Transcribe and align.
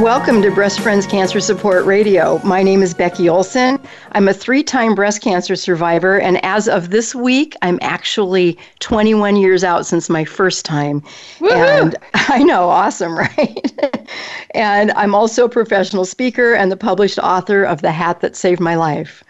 Welcome 0.00 0.42
to 0.42 0.50
Breast 0.50 0.80
Friends 0.80 1.06
Cancer 1.06 1.38
Support 1.38 1.86
Radio. 1.86 2.40
My 2.44 2.64
name 2.64 2.82
is 2.82 2.92
Becky 2.92 3.28
Olson. 3.28 3.78
I'm 4.12 4.26
a 4.26 4.34
three 4.34 4.64
time 4.64 4.96
breast 4.96 5.22
cancer 5.22 5.54
survivor, 5.54 6.18
and 6.18 6.44
as 6.44 6.68
of 6.68 6.90
this 6.90 7.14
week, 7.14 7.54
I'm 7.62 7.78
actually 7.80 8.58
21 8.80 9.36
years 9.36 9.62
out 9.62 9.86
since 9.86 10.10
my 10.10 10.24
first 10.24 10.64
time. 10.64 11.00
Woo-hoo! 11.38 11.54
And 11.54 11.96
I 12.14 12.42
know, 12.42 12.68
awesome, 12.68 13.16
right? 13.18 14.10
and 14.50 14.90
I'm 14.92 15.14
also 15.14 15.44
a 15.44 15.48
professional 15.48 16.04
speaker 16.04 16.54
and 16.54 16.72
the 16.72 16.76
published 16.76 17.20
author 17.20 17.62
of 17.62 17.80
The 17.80 17.92
Hat 17.92 18.20
That 18.20 18.34
Saved 18.34 18.60
My 18.60 18.74
Life. 18.74 19.22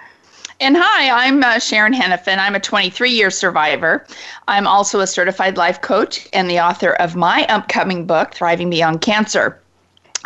And 0.61 0.77
hi, 0.79 1.27
I'm 1.27 1.45
uh, 1.45 1.59
Sharon 1.59 1.93
Henifin. 1.93 2.39
I'm 2.39 2.55
a 2.55 2.61
23 2.61 3.11
year 3.11 3.31
survivor. 3.31 4.07
I'm 4.49 4.67
also 4.67 5.01
a 5.01 5.07
certified 5.07 5.59
life 5.59 5.83
coach 5.83 6.27
and 6.33 6.49
the 6.49 6.61
author 6.61 6.95
of 6.95 7.15
my 7.15 7.45
upcoming 7.51 8.07
book, 8.07 8.33
Thriving 8.33 8.71
Beyond 8.71 9.03
Cancer. 9.03 9.61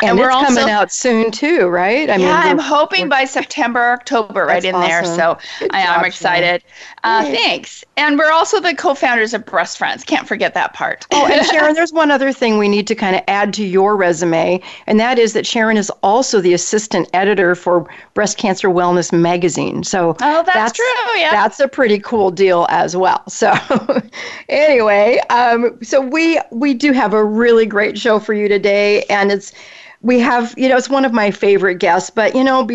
And, 0.01 0.11
and 0.11 0.19
we're 0.19 0.31
also, 0.31 0.55
coming 0.55 0.69
out 0.69 0.91
soon 0.91 1.31
too, 1.31 1.67
right? 1.67 2.09
I 2.09 2.15
yeah, 2.15 2.17
mean, 2.17 2.27
I'm 2.27 2.57
hoping 2.57 3.09
by 3.09 3.25
September, 3.25 3.91
October, 3.91 4.45
right 4.45 4.63
in 4.63 4.75
awesome. 4.75 4.89
there. 4.89 5.05
So 5.05 5.37
I, 5.71 5.81
am 5.81 6.05
excited. 6.05 6.63
Uh, 7.03 7.23
thanks. 7.23 7.83
And 7.97 8.17
we're 8.17 8.31
also 8.31 8.59
the 8.61 8.73
co-founders 8.73 9.33
of 9.33 9.45
Breast 9.45 9.77
Friends. 9.77 10.03
Can't 10.03 10.27
forget 10.27 10.53
that 10.53 10.73
part. 10.73 11.05
oh, 11.11 11.27
and 11.27 11.45
Sharon, 11.51 11.73
there's 11.75 11.91
one 11.91 12.11
other 12.11 12.31
thing 12.31 12.57
we 12.57 12.69
need 12.69 12.87
to 12.87 12.95
kind 12.95 13.15
of 13.15 13.23
add 13.27 13.53
to 13.55 13.65
your 13.65 13.97
resume, 13.97 14.61
and 14.87 14.99
that 14.99 15.19
is 15.19 15.33
that 15.33 15.45
Sharon 15.45 15.77
is 15.77 15.89
also 16.01 16.39
the 16.39 16.53
assistant 16.53 17.09
editor 17.13 17.55
for 17.55 17.89
Breast 18.13 18.37
Cancer 18.37 18.69
Wellness 18.69 19.11
magazine. 19.11 19.83
So 19.83 20.11
oh, 20.21 20.43
that's, 20.43 20.53
that's 20.53 20.73
true. 20.73 21.19
Yeah, 21.19 21.31
that's 21.31 21.59
a 21.59 21.67
pretty 21.67 21.99
cool 21.99 22.31
deal 22.31 22.67
as 22.69 22.95
well. 22.95 23.27
So 23.29 23.53
anyway, 24.49 25.19
um, 25.29 25.77
so 25.83 25.99
we 26.01 26.39
we 26.51 26.73
do 26.73 26.93
have 26.93 27.13
a 27.13 27.23
really 27.23 27.65
great 27.65 27.97
show 27.97 28.19
for 28.19 28.33
you 28.33 28.47
today, 28.47 29.03
and 29.03 29.31
it's 29.31 29.53
we 30.01 30.19
have, 30.19 30.53
you 30.57 30.69
know, 30.69 30.77
it's 30.77 30.89
one 30.89 31.05
of 31.05 31.13
my 31.13 31.31
favorite 31.31 31.75
guests, 31.75 32.09
but, 32.09 32.35
you 32.35 32.43
know, 32.43 32.67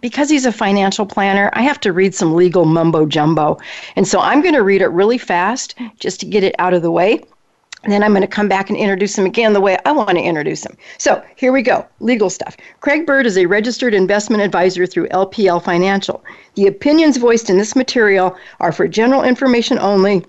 because 0.00 0.30
he's 0.30 0.46
a 0.46 0.52
financial 0.52 1.06
planner, 1.06 1.50
I 1.54 1.62
have 1.62 1.80
to 1.80 1.92
read 1.92 2.14
some 2.14 2.34
legal 2.34 2.64
mumbo 2.64 3.06
jumbo. 3.06 3.58
And 3.96 4.06
so 4.06 4.20
I'm 4.20 4.42
going 4.42 4.54
to 4.54 4.62
read 4.62 4.82
it 4.82 4.88
really 4.88 5.18
fast 5.18 5.74
just 5.98 6.20
to 6.20 6.26
get 6.26 6.44
it 6.44 6.54
out 6.58 6.74
of 6.74 6.82
the 6.82 6.90
way. 6.90 7.22
And 7.84 7.92
then 7.92 8.02
I'm 8.02 8.10
going 8.10 8.22
to 8.22 8.28
come 8.28 8.48
back 8.48 8.70
and 8.70 8.78
introduce 8.78 9.16
him 9.16 9.24
again 9.24 9.52
the 9.52 9.60
way 9.60 9.78
I 9.84 9.92
want 9.92 10.10
to 10.10 10.20
introduce 10.22 10.66
him. 10.66 10.76
So 10.98 11.22
here 11.36 11.52
we 11.52 11.62
go 11.62 11.86
legal 12.00 12.28
stuff. 12.28 12.56
Craig 12.80 13.06
Bird 13.06 13.24
is 13.24 13.38
a 13.38 13.46
registered 13.46 13.94
investment 13.94 14.42
advisor 14.42 14.84
through 14.84 15.08
LPL 15.08 15.62
Financial. 15.62 16.24
The 16.54 16.66
opinions 16.66 17.18
voiced 17.18 17.50
in 17.50 17.56
this 17.56 17.76
material 17.76 18.36
are 18.58 18.72
for 18.72 18.88
general 18.88 19.22
information 19.22 19.78
only 19.78 20.24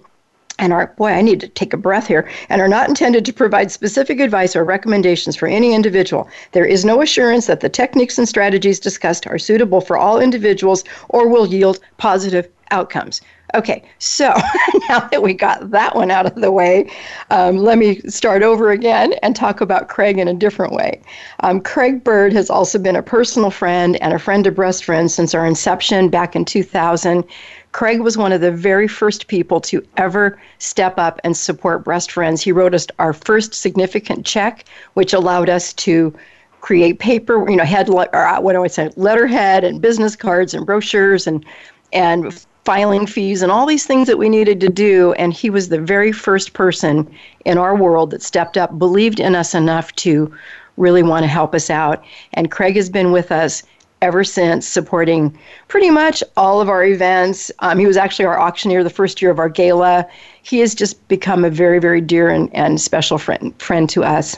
and 0.59 0.73
are, 0.73 0.93
boy, 0.97 1.09
I 1.09 1.21
need 1.21 1.39
to 1.39 1.47
take 1.47 1.73
a 1.73 1.77
breath 1.77 2.07
here, 2.07 2.29
and 2.49 2.61
are 2.61 2.67
not 2.67 2.89
intended 2.89 3.25
to 3.25 3.33
provide 3.33 3.71
specific 3.71 4.19
advice 4.19 4.55
or 4.55 4.63
recommendations 4.63 5.35
for 5.35 5.47
any 5.47 5.73
individual. 5.73 6.29
There 6.51 6.65
is 6.65 6.85
no 6.85 7.01
assurance 7.01 7.47
that 7.47 7.61
the 7.61 7.69
techniques 7.69 8.17
and 8.17 8.27
strategies 8.27 8.79
discussed 8.79 9.25
are 9.25 9.39
suitable 9.39 9.81
for 9.81 9.97
all 9.97 10.19
individuals 10.19 10.83
or 11.07 11.27
will 11.27 11.47
yield 11.47 11.79
positive 11.97 12.47
outcomes. 12.71 13.21
Okay, 13.55 13.83
so 13.97 14.25
now 14.89 14.99
that 14.99 15.23
we 15.23 15.33
got 15.33 15.71
that 15.71 15.95
one 15.95 16.11
out 16.11 16.27
of 16.27 16.35
the 16.35 16.51
way, 16.51 16.89
um, 17.31 17.57
let 17.57 17.79
me 17.79 17.99
start 18.01 18.43
over 18.43 18.69
again 18.69 19.13
and 19.23 19.35
talk 19.35 19.59
about 19.59 19.89
Craig 19.89 20.19
in 20.19 20.27
a 20.27 20.33
different 20.33 20.73
way. 20.73 21.01
Um, 21.39 21.59
Craig 21.59 22.03
Bird 22.03 22.31
has 22.33 22.49
also 22.49 22.77
been 22.77 22.95
a 22.95 23.01
personal 23.01 23.49
friend 23.49 23.99
and 24.03 24.13
a 24.13 24.19
friend 24.19 24.45
of 24.45 24.55
Breast 24.55 24.85
Friends 24.85 25.15
since 25.15 25.33
our 25.33 25.47
inception 25.47 26.09
back 26.09 26.35
in 26.35 26.45
2000. 26.45 27.23
Craig 27.71 28.01
was 28.01 28.17
one 28.17 28.31
of 28.31 28.41
the 28.41 28.51
very 28.51 28.87
first 28.87 29.27
people 29.27 29.61
to 29.61 29.85
ever 29.97 30.39
step 30.57 30.97
up 30.97 31.19
and 31.23 31.37
support 31.37 31.83
Breast 31.83 32.11
Friends. 32.11 32.41
He 32.41 32.51
wrote 32.51 32.73
us 32.73 32.87
our 32.97 33.13
first 33.13 33.53
significant 33.53 34.25
check, 34.25 34.65
which 34.95 35.13
allowed 35.13 35.49
us 35.49 35.73
to 35.73 36.13
create 36.61 36.99
paper, 36.99 37.49
you 37.49 37.55
know, 37.55 37.63
head 37.63 37.89
uh, 37.89 38.41
what 38.41 38.53
do 38.53 38.63
I 38.63 38.67
say, 38.67 38.89
letterhead 38.95 39.63
and 39.63 39.81
business 39.81 40.15
cards 40.15 40.53
and 40.53 40.65
brochures 40.65 41.27
and 41.27 41.45
and 41.93 42.45
filing 42.65 43.07
fees 43.07 43.41
and 43.41 43.51
all 43.51 43.65
these 43.65 43.85
things 43.85 44.07
that 44.07 44.17
we 44.17 44.29
needed 44.29 44.59
to 44.59 44.69
do. 44.69 45.13
And 45.13 45.33
he 45.33 45.49
was 45.49 45.69
the 45.69 45.81
very 45.81 46.11
first 46.11 46.53
person 46.53 47.09
in 47.45 47.57
our 47.57 47.75
world 47.75 48.11
that 48.11 48.21
stepped 48.21 48.57
up, 48.57 48.77
believed 48.77 49.19
in 49.19 49.35
us 49.35 49.55
enough 49.55 49.91
to 49.95 50.31
really 50.77 51.01
want 51.01 51.23
to 51.23 51.27
help 51.27 51.55
us 51.55 51.69
out. 51.69 52.03
And 52.33 52.51
Craig 52.51 52.75
has 52.75 52.89
been 52.89 53.11
with 53.11 53.31
us 53.31 53.63
ever 54.01 54.23
since, 54.23 54.67
supporting 54.67 55.37
pretty 55.67 55.89
much 55.89 56.23
all 56.37 56.61
of 56.61 56.69
our 56.69 56.83
events. 56.83 57.51
Um, 57.59 57.79
he 57.79 57.85
was 57.85 57.97
actually 57.97 58.25
our 58.25 58.39
auctioneer 58.39 58.83
the 58.83 58.89
first 58.89 59.21
year 59.21 59.31
of 59.31 59.39
our 59.39 59.49
gala. 59.49 60.07
He 60.43 60.59
has 60.59 60.73
just 60.73 61.07
become 61.07 61.43
a 61.43 61.49
very, 61.49 61.79
very 61.79 62.01
dear 62.01 62.29
and, 62.29 62.53
and 62.55 62.79
special 62.79 63.17
friend, 63.17 63.59
friend 63.61 63.89
to 63.89 64.03
us. 64.03 64.37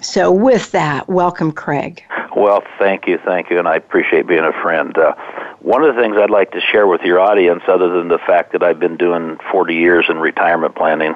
So, 0.00 0.30
with 0.30 0.72
that, 0.72 1.08
welcome, 1.08 1.52
Craig. 1.52 2.02
Well, 2.36 2.62
thank 2.78 3.06
you, 3.06 3.18
thank 3.24 3.48
you, 3.48 3.58
and 3.58 3.66
I 3.66 3.76
appreciate 3.76 4.26
being 4.26 4.44
a 4.44 4.52
friend. 4.52 4.96
Uh, 4.96 5.14
one 5.60 5.82
of 5.82 5.94
the 5.94 6.00
things 6.00 6.16
I'd 6.18 6.28
like 6.28 6.52
to 6.52 6.60
share 6.60 6.86
with 6.86 7.00
your 7.00 7.18
audience, 7.18 7.62
other 7.66 7.88
than 7.88 8.08
the 8.08 8.18
fact 8.18 8.52
that 8.52 8.62
I've 8.62 8.78
been 8.78 8.98
doing 8.98 9.38
40 9.50 9.74
years 9.74 10.04
in 10.10 10.18
retirement 10.18 10.74
planning, 10.74 11.14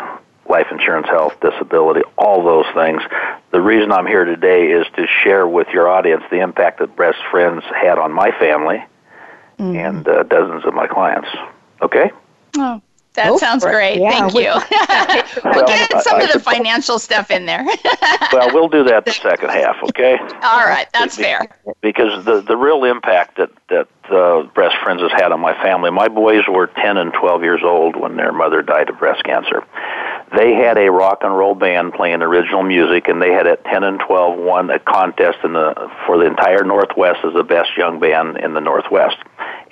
life 0.51 0.67
insurance, 0.71 1.07
health, 1.07 1.39
disability, 1.41 2.03
all 2.19 2.43
those 2.45 2.67
things. 2.75 3.01
The 3.53 3.61
reason 3.61 3.93
I'm 3.93 4.07
here 4.07 4.25
today 4.25 4.73
is 4.73 4.87
to 4.97 5.07
share 5.23 5.47
with 5.47 5.69
your 5.69 5.89
audience 5.89 6.23
the 6.31 6.41
impact 6.41 6.81
that 6.81 6.95
Breast 6.97 7.19
Friends 7.31 7.63
had 7.81 7.99
on 7.99 8.13
my 8.13 8.31
family 8.39 8.85
mm-hmm. 9.59 9.77
and 9.77 10.09
uh, 10.09 10.25
dozens 10.25 10.65
of 10.65 10.75
my 10.75 10.87
clients. 10.87 11.29
Okay? 11.81 12.11
Oh, 12.59 12.83
that 13.15 13.39
sounds 13.39 13.65
great. 13.65 14.01
Yeah, 14.01 14.11
Thank 14.11 14.35
you. 14.35 14.53
we'll, 15.45 15.55
well 15.55 15.67
get 15.67 16.03
some 16.03 16.21
I, 16.21 16.25
of 16.25 16.33
the 16.33 16.41
financial 16.41 16.99
stuff 16.99 17.31
in 17.31 17.47
there. 17.47 17.65
well, 18.33 18.53
we'll 18.53 18.69
do 18.69 18.85
that 18.85 19.05
the 19.05 19.13
second 19.13 19.51
half, 19.51 19.77
okay? 19.83 20.17
All 20.43 20.65
right, 20.65 20.87
that's 20.93 21.17
fair. 21.17 21.49
Because 21.81 22.25
the 22.25 22.41
the 22.41 22.57
real 22.57 22.85
impact 22.85 23.37
that 23.39 23.51
that 23.69 23.89
uh, 24.11 24.45
breast 24.55 24.77
friends 24.83 25.03
has 25.03 25.11
had 25.13 25.33
on 25.33 25.41
my 25.41 25.55
family. 25.63 25.91
My 25.91 26.09
boys 26.09 26.45
were 26.49 26.67
10 26.67 26.97
and 26.97 27.13
12 27.13 27.43
years 27.43 27.61
old 27.65 27.97
when 27.97 28.17
their 28.17 28.33
mother 28.33 28.63
died 28.63 28.89
of 28.89 28.99
breast 28.99 29.25
cancer. 29.25 29.65
They 30.37 30.55
had 30.55 30.79
a 30.79 30.91
rock 30.91 31.19
and 31.23 31.37
roll 31.37 31.55
band 31.55 31.93
playing 31.95 32.23
original 32.23 32.63
music, 32.63 33.09
and 33.09 33.21
they 33.21 33.33
had 33.33 33.47
at 33.47 33.65
10 33.65 33.83
and 33.83 34.01
12 34.01 34.39
won 34.39 34.71
a 34.71 34.79
contest 34.79 35.39
in 35.43 35.55
the 35.55 35.91
for 36.07 36.19
the 36.19 36.27
entire 36.27 36.63
Northwest 36.63 37.19
as 37.25 37.35
the 37.35 37.43
best 37.43 37.71
young 37.77 37.99
band 37.99 38.37
in 38.37 38.55
the 38.55 38.61
Northwest. 38.61 39.17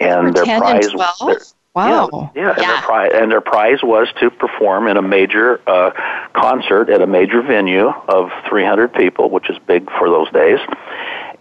And 0.00 0.34
their 0.34 0.44
prize. 0.44 0.86
And 0.86 0.94
12? 0.94 1.54
Wow. 1.74 2.32
Yeah, 2.34 2.42
yeah, 2.42 2.50
And, 2.50 2.58
their 2.58 2.82
prize, 2.82 3.10
and 3.14 3.30
their 3.30 3.40
prize 3.40 3.78
was 3.84 4.08
to 4.20 4.30
perform 4.30 4.88
in 4.88 4.96
a 4.96 5.02
major 5.02 5.60
uh, 5.68 5.90
concert 6.32 6.90
at 6.90 7.02
a 7.02 7.06
major 7.06 7.40
venue 7.40 7.88
of 8.08 8.30
300 8.48 8.92
people, 8.94 9.30
which 9.30 9.48
is 9.48 9.56
big 9.66 9.88
for 9.98 10.08
those 10.08 10.30
days 10.32 10.58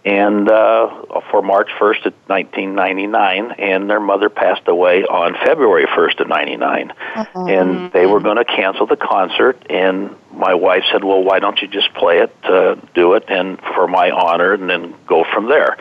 and 0.04 0.48
uh, 0.48 1.20
for 1.30 1.42
March 1.42 1.68
1st 1.78 2.06
of 2.06 2.14
1999, 2.28 3.52
and 3.58 3.90
their 3.90 4.00
mother 4.00 4.28
passed 4.28 4.66
away 4.68 5.02
on 5.04 5.34
February 5.44 5.86
1st 5.86 6.20
of 6.20 6.28
99. 6.28 6.90
Uh-huh. 6.90 7.46
And 7.46 7.92
they 7.92 8.06
were 8.06 8.20
going 8.20 8.36
to 8.36 8.44
cancel 8.44 8.86
the 8.86 8.96
concert, 8.96 9.60
and 9.68 10.14
my 10.32 10.54
wife 10.54 10.84
said, 10.92 11.02
"Well, 11.02 11.22
why 11.22 11.40
don't 11.40 11.60
you 11.60 11.68
just 11.68 11.92
play 11.94 12.18
it, 12.18 12.34
uh, 12.44 12.76
do 12.94 13.14
it, 13.14 13.24
and 13.28 13.58
for 13.74 13.88
my 13.88 14.10
honor, 14.10 14.52
and 14.52 14.70
then 14.70 14.94
go 15.06 15.24
from 15.24 15.48
there." 15.48 15.76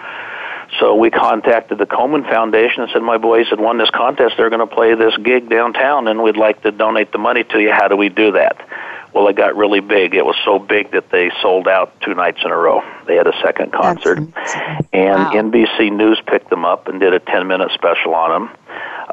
So 0.80 0.96
we 0.96 1.10
contacted 1.10 1.78
the 1.78 1.86
Komen 1.86 2.28
Foundation 2.30 2.84
and 2.84 2.92
said, 2.92 3.02
"My 3.02 3.18
boys 3.18 3.48
had 3.50 3.60
won 3.60 3.78
this 3.78 3.90
contest. 3.92 4.36
They're 4.38 4.50
going 4.50 4.68
to 4.68 4.76
play 4.76 4.96
this 4.96 5.16
gig 5.18 5.50
downtown, 5.50 6.08
and 6.08 6.24
we'd 6.24 6.38
like 6.38 6.64
to 6.64 6.72
donate 6.72 7.12
the 7.12 7.20
money 7.20 7.44
to 7.44 7.62
you. 7.62 7.72
How 7.72 7.88
do 7.88 7.96
we 7.96 8.10
do 8.10 8.32
that?" 8.32 8.67
Well, 9.14 9.28
it 9.28 9.36
got 9.36 9.56
really 9.56 9.80
big. 9.80 10.14
It 10.14 10.26
was 10.26 10.36
so 10.46 10.60
big 10.60 10.92
that 10.92 11.10
they 11.12 11.32
sold 11.42 11.68
out 11.68 12.00
two 12.02 12.14
nights 12.14 12.40
in 12.44 12.52
a 12.52 12.58
row. 12.58 12.82
They 13.08 13.16
had 13.16 13.28
a 13.28 13.34
second 13.44 13.72
concert, 13.74 14.20
and 14.20 14.34
wow. 14.34 15.32
NBC 15.34 15.92
News 15.96 16.22
picked 16.28 16.50
them 16.50 16.66
up 16.66 16.88
and 16.88 17.00
did 17.00 17.14
a 17.14 17.20
10 17.20 17.48
minute 17.48 17.72
special 17.74 18.14
on 18.14 18.30
them. 18.30 18.58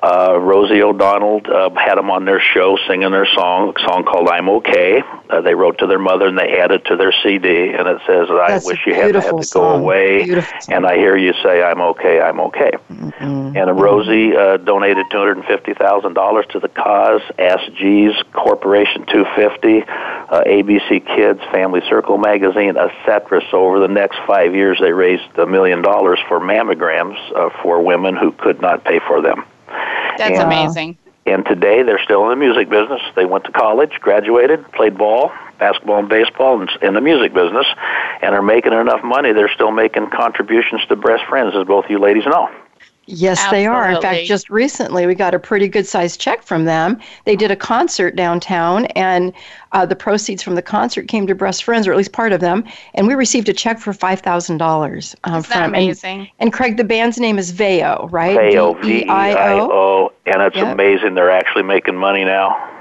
Uh, 0.05 0.39
Rosie 0.39 0.83
O'Donnell 0.83 1.41
uh, 1.47 1.71
had 1.77 1.95
them 1.95 2.11
on 2.11 2.27
their 2.27 2.39
show 2.39 2.77
singing 2.87 3.11
their 3.11 3.25
song, 3.25 3.73
a 3.75 3.81
song 3.89 4.05
called 4.05 4.29
"I'm 4.29 4.51
Okay." 4.51 5.03
Uh, 5.31 5.41
they 5.41 5.55
wrote 5.55 5.79
to 5.79 5.87
their 5.87 5.99
mother 5.99 6.27
and 6.27 6.39
they 6.39 6.59
added 6.61 6.85
to 6.87 6.97
their 6.97 7.13
CD, 7.23 7.71
and 7.73 7.89
it 7.89 8.03
says, 8.07 8.29
"I 8.31 8.49
That's 8.49 8.67
wish 8.67 8.81
you 8.87 8.93
hadn't 8.93 9.23
had 9.23 9.35
to 9.35 9.43
song. 9.43 9.79
go 9.79 9.83
away." 9.83 10.43
And 10.69 10.85
I 10.87 10.97
hear 10.97 11.17
you 11.17 11.33
say, 11.43 11.63
"I'm 11.63 11.81
okay, 11.81 12.21
I'm 12.21 12.39
okay." 12.41 12.73
Mm-hmm. 12.93 13.57
And 13.57 13.81
Rosie 13.81 14.37
uh, 14.37 14.59
donated 14.59 15.07
two 15.11 15.17
hundred 15.17 15.39
and 15.39 15.47
fifty 15.47 15.73
thousand 15.73 16.13
dollars 16.13 16.45
to 16.51 16.61
the 16.61 16.69
cause. 16.69 17.23
Ask 17.39 17.73
Jeeves 17.73 18.23
Corporation 18.35 19.07
two 19.07 19.25
fifty, 19.35 19.85
uh, 19.85 20.45
ABC 20.45 21.07
Kids, 21.17 21.41
Family 21.51 21.81
Circle 21.89 22.19
magazine, 22.19 22.77
etc. 22.77 23.41
So 23.51 23.65
over 23.65 23.81
the 23.81 23.89
next 23.89 24.19
five 24.27 24.55
years, 24.55 24.77
they 24.83 24.93
raised 24.93 25.39
a 25.39 25.47
million 25.47 25.81
dollars 25.81 26.19
for 26.29 26.41
mammograms 26.41 27.17
uh, 27.35 27.49
for 27.63 27.81
women 27.81 28.17
who 28.17 28.33
could 28.33 28.61
not 28.61 28.85
pay 28.85 28.99
for 29.09 29.23
them. 29.23 29.47
That's 30.19 30.39
and, 30.39 30.43
uh, 30.43 30.47
amazing. 30.47 30.99
and 31.27 31.45
today 31.45 31.83
they're 31.83 32.03
still 32.03 32.25
in 32.25 32.31
the 32.31 32.37
music 32.37 32.69
business. 32.69 33.01
They 33.17 33.25
went 33.25 33.45
to 33.45 33.53
college, 33.53 33.93
graduated, 34.01 34.71
played 34.73 34.97
ball, 34.97 35.33
basketball 35.59 35.99
and 35.99 36.09
baseball, 36.09 36.61
and 36.61 36.71
in 36.83 36.95
the 36.95 37.01
music 37.01 37.35
business, 37.35 37.67
and 38.23 38.35
are 38.35 38.43
making 38.43 38.73
enough 38.73 39.03
money. 39.03 39.33
They're 39.33 39.53
still 39.55 39.71
making 39.71 40.11
contributions 40.11 40.83
to 40.89 40.97
Breast 40.97 41.25
Friends, 41.29 41.55
as 41.57 41.67
both 41.67 41.87
you 41.89 41.99
ladies 41.99 42.27
know. 42.27 42.49
Yes, 43.07 43.39
Absolutely. 43.39 43.59
they 43.59 43.67
are. 43.67 43.91
In 43.91 44.01
fact, 44.01 44.27
just 44.27 44.49
recently 44.51 45.07
we 45.07 45.15
got 45.15 45.35
a 45.35 45.39
pretty 45.39 45.69
good 45.69 45.87
sized 45.87 46.21
check 46.21 46.43
from 46.43 46.65
them. 46.65 46.99
They 47.25 47.37
did 47.37 47.51
a 47.51 47.57
concert 47.57 48.17
downtown, 48.17 48.87
and 48.87 49.33
uh, 49.73 49.85
the 49.87 49.97
proceeds 49.97 50.43
from 50.43 50.55
the 50.55 50.63
concert 50.63 51.09
came 51.09 51.27
to 51.27 51.35
Breast 51.35 51.65
Friends, 51.65 51.87
or 51.87 51.93
at 51.93 51.99
least 51.99 52.13
part 52.13 52.33
of 52.33 52.41
them, 52.41 52.65
and 52.95 53.07
we 53.07 53.15
received 53.15 53.49
a 53.49 53.53
check 53.53 53.79
for 53.79 53.93
five 53.93 54.21
thousand 54.21 54.59
dollars 54.59 55.15
um, 55.25 55.43
from. 55.43 55.71
Amazing. 55.71 56.21
And, 56.21 56.31
and, 56.39 56.53
Craig, 56.53 56.77
the 56.77 56.85
band's 56.85 57.19
name 57.19 57.39
is 57.39 57.53
Veio, 57.53 58.11
right? 58.11 58.37
Veio, 58.37 58.81
V 58.83 59.05
E 59.05 59.09
I 59.09 59.59
O, 59.61 60.13
and 60.27 60.43
it's 60.43 60.57
yep. 60.57 60.73
amazing. 60.73 61.15
They're 61.15 61.31
actually 61.31 61.65
making 61.65 61.97
money 61.97 62.25
now. 62.25 62.74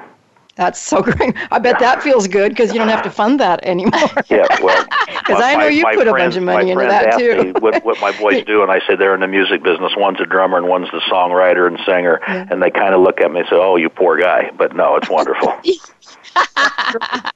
That's 0.55 0.79
so 0.79 1.01
great. 1.01 1.35
I 1.51 1.59
bet 1.59 1.79
that 1.79 2.03
feels 2.03 2.27
good 2.27 2.49
because 2.49 2.71
you 2.71 2.79
don't 2.79 2.89
have 2.89 3.03
to 3.03 3.09
fund 3.09 3.39
that 3.39 3.63
anymore. 3.63 3.93
yeah, 4.29 4.45
well, 4.61 4.85
because 5.07 5.41
I 5.41 5.55
know 5.55 5.67
you 5.67 5.83
put 5.83 6.07
friends, 6.07 6.07
a 6.07 6.11
bunch 6.11 6.35
of 6.37 6.43
money 6.43 6.71
into 6.71 6.85
that 6.85 7.17
too. 7.17 7.53
what, 7.59 7.83
what 7.83 7.99
my 8.01 8.17
boys 8.19 8.43
do, 8.45 8.61
and 8.61 8.71
I 8.71 8.79
say 8.85 8.95
they're 8.95 9.15
in 9.15 9.21
the 9.21 9.27
music 9.27 9.63
business. 9.63 9.93
One's 9.97 10.19
a 10.19 10.25
drummer 10.25 10.57
and 10.57 10.67
one's 10.67 10.91
the 10.91 11.01
songwriter 11.11 11.67
and 11.67 11.79
singer, 11.85 12.19
yeah. 12.27 12.47
and 12.49 12.61
they 12.61 12.69
kind 12.69 12.93
of 12.93 13.01
look 13.01 13.19
at 13.19 13.31
me 13.31 13.39
and 13.39 13.49
say, 13.49 13.55
"Oh, 13.55 13.77
you 13.77 13.89
poor 13.89 14.17
guy," 14.17 14.51
but 14.55 14.75
no, 14.75 14.95
it's 14.95 15.09
wonderful. 15.09 15.53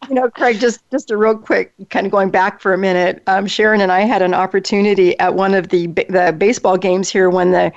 You 0.10 0.16
know, 0.16 0.30
Craig, 0.30 0.60
just 0.60 0.80
just 0.92 1.12
a 1.12 1.18
real 1.18 1.38
quick, 1.38 1.74
kind 1.90 2.06
of 2.06 2.12
going 2.12 2.30
back 2.30 2.62
for 2.62 2.74
a 2.74 2.78
minute. 2.78 3.22
Um, 3.28 3.48
Sharon 3.48 3.82
and 3.82 3.92
I 3.92 4.02
had 4.02 4.22
an 4.22 4.34
opportunity 4.34 5.18
at 5.20 5.36
one 5.36 5.54
of 5.54 5.70
the 5.70 5.88
the 5.88 6.36
baseball 6.38 6.78
games 6.78 7.10
here 7.10 7.30
when 7.30 7.52
the 7.52 7.72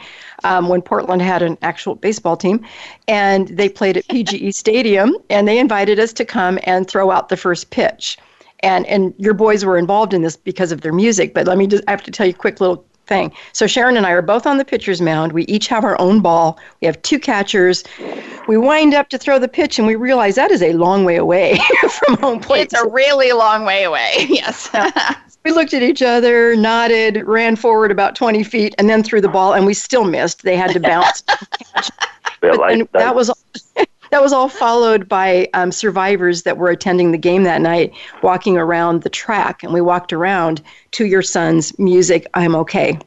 um, 0.45 0.69
when 0.69 0.83
Portland 0.83 1.23
had 1.23 1.43
an 1.43 1.57
actual 1.62 1.95
baseball 1.95 2.37
team, 2.37 2.65
and 3.09 3.49
they 3.49 3.69
played 3.69 3.97
at 3.97 4.07
PGE 4.09 4.55
Stadium, 4.55 5.17
and 5.31 5.47
they 5.49 5.59
invited 5.59 5.99
us 5.99 6.12
to 6.15 6.25
come 6.25 6.59
and 6.65 6.89
throw 6.89 7.11
out 7.11 7.29
the 7.29 7.37
first 7.37 7.71
pitch. 7.71 8.19
And 8.62 8.87
and 8.87 9.15
your 9.17 9.35
boys 9.35 9.65
were 9.65 9.79
involved 9.79 10.12
in 10.12 10.23
this 10.23 10.37
because 10.37 10.73
of 10.73 10.83
their 10.83 10.93
music. 10.93 11.35
But 11.35 11.47
let 11.47 11.57
me 11.59 11.67
just 11.67 11.83
I 11.89 11.93
have 11.93 12.03
to 12.05 12.11
tell 12.11 12.27
you 12.27 12.33
a 12.33 12.37
quick 12.37 12.61
little 12.61 12.85
thing. 13.11 13.33
So 13.53 13.67
Sharon 13.67 13.99
and 13.99 14.07
I 14.07 14.12
are 14.12 14.23
both 14.23 14.47
on 14.47 14.57
the 14.57 14.65
pitcher's 14.65 15.03
mound. 15.03 15.33
We 15.33 15.43
each 15.45 15.67
have 15.69 15.85
our 15.85 16.01
own 16.01 16.21
ball. 16.23 16.59
We 16.81 16.87
have 16.87 17.03
two 17.03 17.19
catchers. 17.19 17.85
We 18.49 18.57
wind 18.57 18.95
up 18.95 19.11
to 19.11 19.19
throw 19.19 19.39
the 19.39 19.49
pitch, 19.49 19.79
and 19.79 19.87
we 19.87 19.97
realize 19.97 20.37
that 20.37 20.51
is 20.51 20.62
a 20.62 20.73
long 20.73 21.05
way 21.05 21.17
away 21.17 21.59
from 21.91 22.17
home 22.19 22.41
plate. 22.41 22.62
It's 22.62 22.81
a 22.81 22.89
really 22.89 23.33
long 23.33 23.67
way 23.67 23.85
away. 23.85 24.15
Yes. 24.31 24.71
we 25.45 25.51
looked 25.51 25.75
at 25.75 25.83
each 25.83 26.03
other, 26.03 26.55
nodded, 26.55 27.27
ran 27.27 27.57
forward 27.57 27.91
about 27.91 28.15
20 28.15 28.45
feet, 28.45 28.75
and 28.79 28.89
then 28.89 29.03
threw 29.03 29.21
the 29.21 29.29
ball, 29.29 29.55
and 29.55 29.67
we 29.67 29.75
still 29.75 30.05
missed. 30.05 30.43
They 30.43 30.57
had 30.57 30.71
to 30.73 30.81
bounce. 30.81 31.23
but 32.41 32.89
that 32.93 33.15
was 33.15 33.31
that 34.11 34.23
was 34.23 34.33
all 34.33 34.49
followed 34.49 35.09
by 35.09 35.49
um, 35.55 35.73
survivors 35.73 36.43
that 36.43 36.59
were 36.59 36.71
attending 36.71 37.12
the 37.12 37.19
game 37.19 37.45
that 37.45 37.61
night, 37.61 37.93
walking 38.23 38.57
around 38.57 39.03
the 39.03 39.09
track, 39.09 39.62
and 39.62 39.73
we 39.73 39.81
walked 39.81 40.12
around 40.12 40.61
to 40.93 41.07
your 41.07 41.23
son's 41.23 41.77
music. 41.79 42.27
I'm 42.35 42.55
okay, 42.57 42.99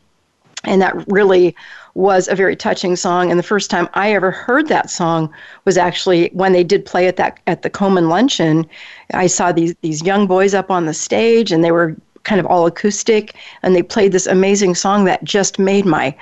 and 0.63 0.81
that 0.81 1.07
really 1.07 1.55
was 1.95 2.27
a 2.27 2.35
very 2.35 2.55
touching 2.55 2.95
song. 2.95 3.29
And 3.29 3.37
the 3.37 3.43
first 3.43 3.69
time 3.69 3.87
I 3.93 4.13
ever 4.13 4.31
heard 4.31 4.67
that 4.67 4.89
song 4.89 5.31
was 5.65 5.77
actually 5.77 6.29
when 6.33 6.53
they 6.53 6.63
did 6.63 6.85
play 6.85 7.07
at 7.07 7.17
that 7.17 7.39
at 7.47 7.61
the 7.61 7.69
Komen 7.69 8.09
luncheon. 8.09 8.65
I 9.13 9.27
saw 9.27 9.51
these 9.51 9.75
these 9.81 10.03
young 10.03 10.25
boys 10.25 10.53
up 10.53 10.71
on 10.71 10.85
the 10.85 10.93
stage, 10.93 11.51
and 11.51 11.63
they 11.63 11.71
were 11.71 11.95
kind 12.23 12.39
of 12.39 12.45
all 12.45 12.65
acoustic, 12.65 13.35
and 13.61 13.75
they 13.75 13.83
played 13.83 14.13
this 14.13 14.27
amazing 14.27 14.75
song 14.75 15.05
that 15.05 15.23
just 15.23 15.59
made 15.59 15.85
my 15.85 16.15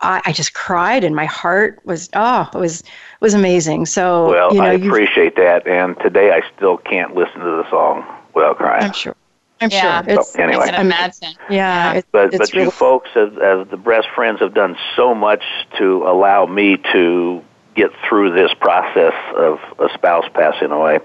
I, 0.00 0.22
I 0.24 0.32
just 0.32 0.54
cried, 0.54 1.04
and 1.04 1.14
my 1.14 1.26
heart 1.26 1.80
was 1.84 2.08
oh, 2.14 2.48
it 2.54 2.58
was 2.58 2.80
it 2.80 2.86
was 3.20 3.34
amazing. 3.34 3.86
So 3.86 4.28
well, 4.30 4.54
you 4.54 4.60
know, 4.60 4.66
I 4.66 4.72
appreciate 4.72 5.36
that, 5.36 5.66
and 5.66 5.96
today 6.00 6.32
I 6.32 6.42
still 6.56 6.78
can't 6.78 7.14
listen 7.14 7.40
to 7.40 7.44
the 7.44 7.68
song 7.70 8.04
without 8.34 8.56
crying. 8.56 8.84
I'm 8.84 8.92
sure. 8.92 9.16
I'm 9.60 9.70
yeah. 9.70 10.02
sure. 10.02 10.14
It's, 10.14 10.32
so, 10.32 10.42
anyway, 10.42 10.64
I 10.64 10.70
can 10.70 10.86
imagine. 10.86 11.34
Yeah, 11.50 11.92
It, 11.94 12.06
but 12.12 12.32
but 12.32 12.52
really 12.52 12.64
you 12.64 12.70
folks, 12.70 13.10
as, 13.14 13.30
as 13.42 13.68
the 13.68 13.76
breast 13.76 14.08
friends, 14.14 14.40
have 14.40 14.54
done 14.54 14.76
so 14.96 15.14
much 15.14 15.42
to 15.78 16.04
allow 16.06 16.46
me 16.46 16.78
to 16.92 17.44
get 17.74 17.90
through 18.08 18.34
this 18.34 18.52
process 18.54 19.14
of 19.36 19.58
a 19.78 19.88
spouse 19.94 20.24
passing 20.34 20.70
away, 20.70 20.98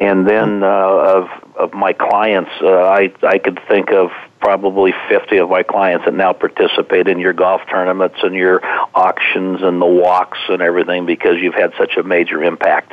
and 0.00 0.26
then 0.26 0.62
uh, 0.62 0.66
of 0.66 1.28
of 1.56 1.74
my 1.74 1.92
clients, 1.92 2.50
uh, 2.62 2.68
I 2.68 3.12
I 3.22 3.38
could 3.38 3.60
think 3.68 3.92
of 3.92 4.10
probably 4.40 4.94
50 5.10 5.36
of 5.36 5.50
my 5.50 5.62
clients 5.62 6.06
that 6.06 6.14
now 6.14 6.32
participate 6.32 7.06
in 7.06 7.18
your 7.18 7.34
golf 7.34 7.60
tournaments 7.70 8.16
and 8.22 8.34
your 8.34 8.64
auctions 8.94 9.60
and 9.62 9.80
the 9.80 9.86
walks 9.86 10.38
and 10.48 10.62
everything 10.62 11.04
because 11.04 11.36
you've 11.42 11.54
had 11.54 11.72
such 11.78 11.98
a 11.98 12.02
major 12.02 12.42
impact 12.42 12.92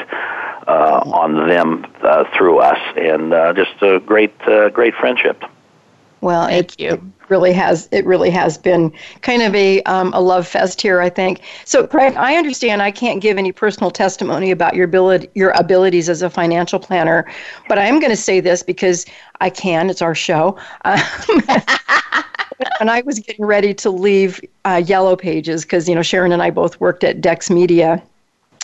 uh, 0.68 1.02
on 1.06 1.48
them 1.48 1.86
uh, 2.02 2.26
through 2.38 2.60
us, 2.60 2.80
and 2.98 3.34
uh, 3.34 3.54
just 3.54 3.82
a 3.82 4.00
great 4.02 4.36
uh, 4.42 4.70
great 4.70 4.94
friendship. 4.96 5.42
Well, 6.22 6.48
it, 6.48 6.76
it, 6.80 7.00
really 7.30 7.52
has 7.54 7.90
it 7.92 8.06
really 8.06 8.30
has 8.30 8.58
been 8.58 8.92
kind 9.22 9.42
of 9.42 9.54
a 9.54 9.82
um, 9.84 10.14
a 10.14 10.22
love 10.22 10.48
fest 10.48 10.82
here, 10.82 11.02
I 11.02 11.10
think. 11.10 11.42
So, 11.66 11.86
Craig, 11.86 12.16
I 12.16 12.36
understand 12.36 12.82
I 12.82 12.92
can't 12.92 13.22
give 13.22 13.38
any 13.38 13.52
personal 13.52 13.92
testimony 13.92 14.52
about 14.52 14.76
your 14.76 14.86
ability 14.86 15.30
your 15.36 15.52
abilities 15.52 16.10
as 16.10 16.22
a 16.22 16.30
financial 16.30 16.80
planner, 16.80 17.26
but 17.68 17.78
I 17.78 17.86
am 17.86 18.00
going 18.00 18.12
to 18.12 18.18
say 18.18 18.40
this 18.40 18.64
because 18.64 19.06
I 19.42 19.50
can. 19.50 19.90
It's 19.90 20.02
our 20.02 20.16
show. 20.16 20.58
Um, 20.86 21.00
when 22.80 22.90
I 22.90 23.02
was 23.02 23.20
getting 23.20 23.46
ready 23.46 23.74
to 23.76 23.90
leave 23.90 24.42
uh, 24.66 24.82
Yellow 24.86 25.16
Pages, 25.16 25.64
because 25.64 25.88
you 25.88 25.96
know 25.96 26.04
Sharon 26.04 26.32
and 26.32 26.42
I 26.42 26.50
both 26.50 26.80
worked 26.80 27.04
at 27.04 27.22
Dex 27.22 27.50
Media 27.50 28.02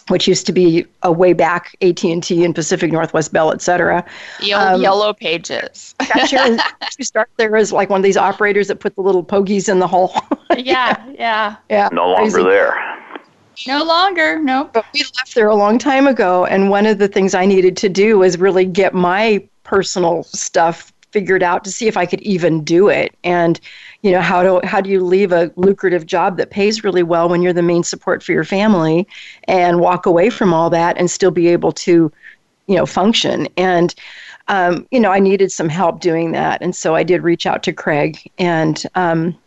which 0.10 0.28
used 0.28 0.46
to 0.46 0.52
be 0.52 0.86
a 1.04 1.12
way 1.12 1.34
back 1.34 1.76
AT&T 1.82 2.44
and 2.44 2.54
Pacific 2.54 2.92
Northwest 2.92 3.34
Bell, 3.34 3.52
et 3.52 3.62
cetera. 3.62 4.06
The 4.40 4.54
old 4.54 4.64
um, 4.64 4.82
yellow 4.82 5.14
pages. 5.14 5.96
Sharon, 6.28 6.60
you 6.98 7.06
start 7.06 7.30
there 7.38 7.56
as 7.56 7.72
like 7.72 7.90
one 7.90 8.00
of 8.00 8.04
these 8.04 8.18
operators 8.18 8.68
that 8.68 8.78
put 8.78 8.96
the 8.96 9.02
little 9.02 9.24
pogies 9.24 9.70
in 9.70 9.80
the 9.80 9.88
hole. 9.88 10.14
yeah, 10.58 11.04
yeah. 11.18 11.56
Yeah. 11.70 11.90
No 11.92 12.10
longer 12.10 12.32
crazy. 12.32 12.50
there. 12.50 12.94
No 13.68 13.84
longer, 13.84 14.40
no. 14.40 14.70
But 14.74 14.86
we 14.94 15.02
left 15.02 15.36
there 15.36 15.48
a 15.48 15.56
long 15.56 15.78
time 15.78 16.08
ago, 16.08 16.46
and 16.46 16.70
one 16.70 16.86
of 16.86 16.98
the 16.98 17.08
things 17.08 17.34
I 17.34 17.46
needed 17.46 17.78
to 17.78 17.90
do 17.90 18.20
was 18.20 18.38
really 18.38 18.66
get 18.66 18.94
my 18.94 19.48
personal 19.64 20.24
stuff 20.24 20.93
figured 21.14 21.44
out 21.44 21.64
to 21.64 21.72
see 21.72 21.88
if 21.88 21.96
I 21.96 22.08
could 22.08 22.22
even 22.22 22.64
do 22.64 22.90
it. 22.90 23.16
And 23.24 23.60
you 24.02 24.12
know 24.12 24.20
how 24.20 24.44
do 24.44 24.68
how 24.68 24.82
do 24.82 24.90
you 24.90 25.04
leave 25.04 25.32
a 25.32 25.52
lucrative 25.56 26.06
job 26.06 26.38
that 26.38 26.50
pays 26.50 26.84
really 26.84 27.04
well 27.04 27.30
when 27.30 27.42
you're 27.42 27.54
the 27.54 27.62
main 27.62 27.84
support 27.84 28.24
for 28.24 28.34
your 28.34 28.44
family 28.44 29.08
and 29.46 29.80
walk 29.80 30.06
away 30.06 30.30
from 30.30 30.54
all 30.54 30.70
that 30.72 30.98
and 30.98 31.10
still 31.10 31.32
be 31.32 31.48
able 31.48 31.72
to 31.72 32.12
you 32.68 32.76
know 32.76 32.86
function 32.86 33.48
and 33.56 33.96
um, 34.50 34.86
you 34.92 35.00
know 35.00 35.12
I 35.12 35.20
needed 35.20 35.52
some 35.52 35.70
help 35.70 36.02
doing 36.02 36.34
that 36.34 36.62
and 36.62 36.76
so 36.76 36.96
I 36.96 37.04
did 37.04 37.24
reach 37.24 37.46
out 37.46 37.64
to 37.64 37.72
Craig 37.72 38.30
and 38.38 38.84
um, 38.96 39.38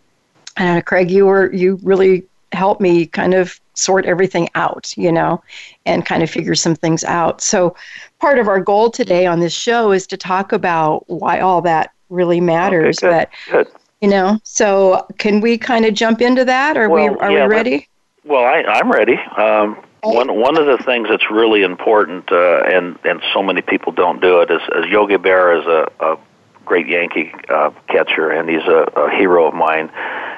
and 0.57 0.87
Craig 0.87 1.11
you 1.11 1.27
were 1.27 1.53
you 1.53 1.79
really 1.83 2.25
helped 2.53 2.81
me 2.81 3.07
kind 3.07 3.35
of 3.35 3.61
sort 3.77 4.07
everything 4.07 4.49
out 4.55 4.93
you 4.97 5.13
know 5.13 5.43
and 5.85 6.05
kind 6.05 6.23
of 6.23 6.31
figure 6.31 6.55
some 6.55 6.75
things 6.75 7.05
out. 7.05 7.41
So 7.41 7.77
part 8.19 8.39
of 8.39 8.49
our 8.49 8.61
goal 8.61 8.91
today 8.91 9.27
on 9.27 9.41
this 9.41 9.53
show 9.53 9.93
is 9.93 10.07
to 10.09 10.17
talk 10.17 10.53
about 10.53 11.09
why 11.09 11.41
all 11.41 11.63
that 11.63 11.93
really 12.09 12.41
matters 12.41 12.99
okay, 13.03 13.09
good, 13.09 13.29
but 13.47 13.53
good. 13.53 13.81
you 14.01 14.09
know 14.09 14.39
so 14.45 15.07
can 15.19 15.41
we 15.41 15.59
kind 15.59 15.85
of 15.85 15.95
jump 15.95 16.21
into 16.21 16.45
that? 16.45 16.77
Are 16.77 16.89
well, 16.89 17.11
we 17.11 17.19
are 17.19 17.31
yeah, 17.31 17.47
we 17.47 17.55
ready 17.55 17.89
well 18.25 18.45
I, 18.45 18.63
i'm 18.63 18.91
ready. 18.91 19.17
Um, 19.37 19.83
one 20.03 20.37
one 20.37 20.57
of 20.57 20.67
the 20.67 20.79
things 20.85 21.09
that's 21.09 21.31
really 21.31 21.63
important 21.63 22.31
uh, 22.31 22.63
and 22.65 22.99
and 23.05 23.21
so 23.33 23.43
many 23.43 23.63
people 23.63 23.93
don't 23.93 24.21
do 24.21 24.41
it 24.41 24.51
is 24.51 24.61
as 24.77 24.87
yogi 24.87 25.17
berra 25.17 25.61
is 25.61 25.67
a, 25.67 26.05
a 26.05 26.19
great 26.65 26.87
yankee 26.87 27.33
uh, 27.49 27.71
catcher 27.89 28.31
and 28.31 28.49
he's 28.49 28.67
a, 28.67 28.89
a 28.97 29.11
hero 29.11 29.49
of 29.49 29.55
mine 29.55 29.91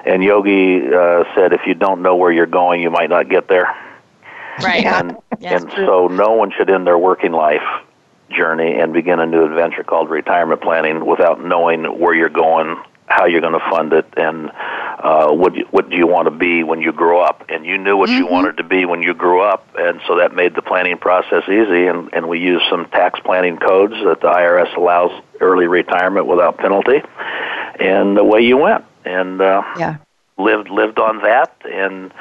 and 0.09 0.23
yogi 0.23 0.81
uh, 0.87 1.25
said 1.35 1.53
if 1.53 1.61
you 1.67 1.75
don't 1.75 2.03
know 2.03 2.17
where 2.17 2.33
you're 2.33 2.47
going 2.47 2.81
you 2.81 2.91
might 2.91 3.11
not 3.11 3.29
get 3.29 3.49
there 3.49 3.75
right 4.63 4.85
and 4.85 5.17
and 5.43 5.71
so 5.73 6.09
no 6.09 6.33
one 6.33 6.51
should 6.57 6.71
end 6.71 6.87
their 6.87 6.99
working 6.99 7.33
life 7.33 7.63
journey 8.31 8.79
and 8.79 8.93
begin 8.93 9.21
a 9.21 9.27
new 9.27 9.45
adventure 9.45 9.83
called 9.83 10.11
retirement 10.11 10.61
planning 10.61 11.07
without 11.07 11.43
knowing 11.43 11.85
where 11.99 12.15
you're 12.15 12.29
going 12.29 12.77
how 13.09 13.27
you're 13.27 13.41
going 13.41 13.59
to 13.59 13.71
fund 13.71 13.93
it 13.93 14.07
and 14.17 14.51
uh, 14.99 15.33
what 15.33 15.55
you, 15.55 15.65
what 15.71 15.89
do 15.89 15.97
you 15.97 16.07
want 16.07 16.27
to 16.27 16.31
be 16.31 16.63
when 16.63 16.81
you 16.81 16.93
grow 16.93 17.21
up. 17.21 17.45
And 17.49 17.65
you 17.65 17.79
knew 17.79 17.97
what 17.97 18.11
mm-hmm. 18.11 18.19
you 18.19 18.27
wanted 18.27 18.59
to 18.59 18.65
be 18.65 18.85
when 18.85 19.03
you 19.03 19.15
grew 19.15 19.43
up, 19.43 19.67
and 19.77 20.01
so 20.07 20.19
that 20.19 20.35
made 20.35 20.55
the 20.55 20.63
planning 20.63 20.99
process 20.99 21.45
easy. 21.45 21.87
And, 21.87 22.13
and 22.13 22.29
we 22.29 22.39
use 22.41 22.63
some 22.71 22.87
tax 22.91 23.19
planning 23.21 23.57
codes 23.57 23.95
that 24.05 24.21
the 24.21 24.29
IRS 24.29 24.77
allows 24.77 25.11
early 25.41 25.67
retirement 25.67 26.27
without 26.27 26.59
penalty, 26.59 27.01
and 27.81 28.19
away 28.19 28.41
you 28.43 28.59
went. 28.59 28.85
And 29.05 29.41
uh, 29.41 29.63
yeah. 29.79 29.97
lived 30.37 30.71
lived 30.71 30.99
on 30.99 31.19
that 31.23 31.55
and 31.65 32.13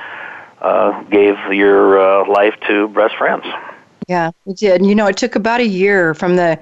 uh, 0.61 1.03
gave 1.03 1.35
your 1.51 1.99
uh, 1.99 2.27
life 2.29 2.55
to 2.67 2.87
Breast 2.89 3.15
Friends. 3.17 3.45
Yeah, 4.07 4.31
it 4.45 4.57
did. 4.57 4.85
You 4.85 4.95
know, 4.95 5.07
it 5.07 5.17
took 5.17 5.35
about 5.35 5.59
a 5.59 5.67
year 5.67 6.13
from 6.13 6.37
the, 6.37 6.57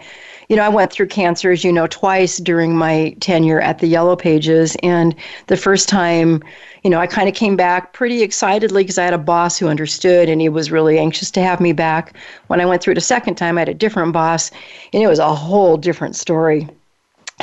you 0.49 0.55
know, 0.55 0.63
I 0.63 0.69
went 0.69 0.91
through 0.91 1.07
cancer, 1.07 1.51
as 1.51 1.63
you 1.63 1.71
know, 1.71 1.85
twice 1.85 2.39
during 2.39 2.75
my 2.75 3.15
tenure 3.19 3.61
at 3.61 3.79
the 3.79 3.87
Yellow 3.87 4.15
Pages. 4.15 4.75
And 4.81 5.15
the 5.45 5.55
first 5.55 5.87
time, 5.87 6.43
you 6.83 6.89
know, 6.89 6.99
I 6.99 7.05
kind 7.05 7.29
of 7.29 7.35
came 7.35 7.55
back 7.55 7.93
pretty 7.93 8.23
excitedly 8.23 8.83
because 8.83 8.97
I 8.97 9.03
had 9.03 9.13
a 9.13 9.19
boss 9.19 9.59
who 9.59 9.67
understood 9.67 10.27
and 10.27 10.41
he 10.41 10.49
was 10.49 10.71
really 10.71 10.97
anxious 10.97 11.29
to 11.31 11.43
have 11.43 11.61
me 11.61 11.71
back. 11.71 12.17
When 12.47 12.59
I 12.59 12.65
went 12.65 12.81
through 12.81 12.93
it 12.93 12.97
a 12.97 13.01
second 13.01 13.35
time, 13.35 13.59
I 13.59 13.61
had 13.61 13.69
a 13.69 13.75
different 13.75 14.11
boss 14.11 14.49
and 14.91 15.03
it 15.03 15.07
was 15.07 15.19
a 15.19 15.35
whole 15.35 15.77
different 15.77 16.15
story. 16.15 16.67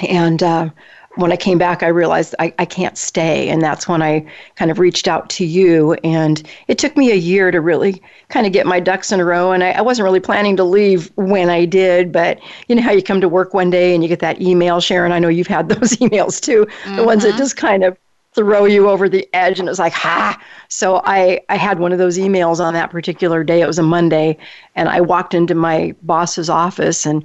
And, 0.09 0.43
uh, 0.43 0.71
when 1.17 1.31
I 1.31 1.37
came 1.37 1.59
back, 1.59 1.83
I 1.83 1.89
realized 1.89 2.35
I, 2.39 2.55
I 2.59 2.65
can't 2.65 2.97
stay. 2.97 3.49
And 3.51 3.61
that's 3.61 3.87
when 3.87 4.03
I 4.03 4.27
kind 4.57 4.71
of 4.71 4.79
reached 4.79 5.07
out 5.07 5.29
to 5.31 5.45
you. 5.45 5.93
And 6.05 6.43
it 6.69 6.79
took 6.79 6.97
me 6.97 7.11
a 7.11 7.17
year 7.17 7.51
to 7.51 7.61
really 7.61 8.03
kind 8.29 8.47
of 8.47 8.53
get 8.53 8.67
my 8.67 8.81
ducks 8.81 9.13
in 9.13 9.21
a 9.21 9.25
row. 9.25 9.53
And 9.53 9.63
I, 9.63 9.73
I 9.73 9.81
wasn't 9.83 10.05
really 10.05 10.21
planning 10.21 10.57
to 10.57 10.65
leave 10.65 11.13
when 11.17 11.51
I 11.51 11.67
did. 11.67 12.13
But 12.13 12.41
you 12.69 12.75
know 12.75 12.83
how 12.83 12.93
you 12.93 13.03
come 13.03 13.21
to 13.21 13.29
work 13.29 13.53
one 13.53 13.69
day 13.69 13.95
and 13.95 14.03
you 14.03 14.09
get 14.09 14.21
that 14.21 14.41
email, 14.41 14.81
Sharon? 14.81 15.13
I 15.13 15.19
know 15.19 15.29
you've 15.29 15.47
had 15.47 15.69
those 15.69 15.93
emails 15.97 16.41
too, 16.41 16.67
mm-hmm. 16.67 16.97
the 16.97 17.05
ones 17.05 17.23
that 17.25 17.31
mm-hmm. 17.31 17.39
just 17.39 17.57
kind 17.57 17.85
of 17.85 17.97
throw 18.35 18.65
you 18.65 18.89
over 18.89 19.11
the 19.11 19.29
edge 19.35 19.59
and 19.59 19.69
it 19.69 19.71
was 19.71 19.79
like 19.79 19.93
ha 19.93 20.41
so 20.69 21.03
i 21.05 21.39
i 21.51 21.57
had 21.57 21.79
one 21.79 21.93
of 21.93 21.99
those 21.99 22.17
emails 22.17 22.61
on 22.61 22.73
that 22.73 22.91
particular 22.91 23.45
day 23.45 23.61
it 23.61 23.67
was 23.67 23.79
a 23.79 23.83
monday 23.83 24.35
and 24.75 24.89
i 24.89 25.03
walked 25.03 25.35
into 25.35 25.55
my 25.55 25.95
boss's 26.01 26.49
office 26.49 27.05
and 27.05 27.23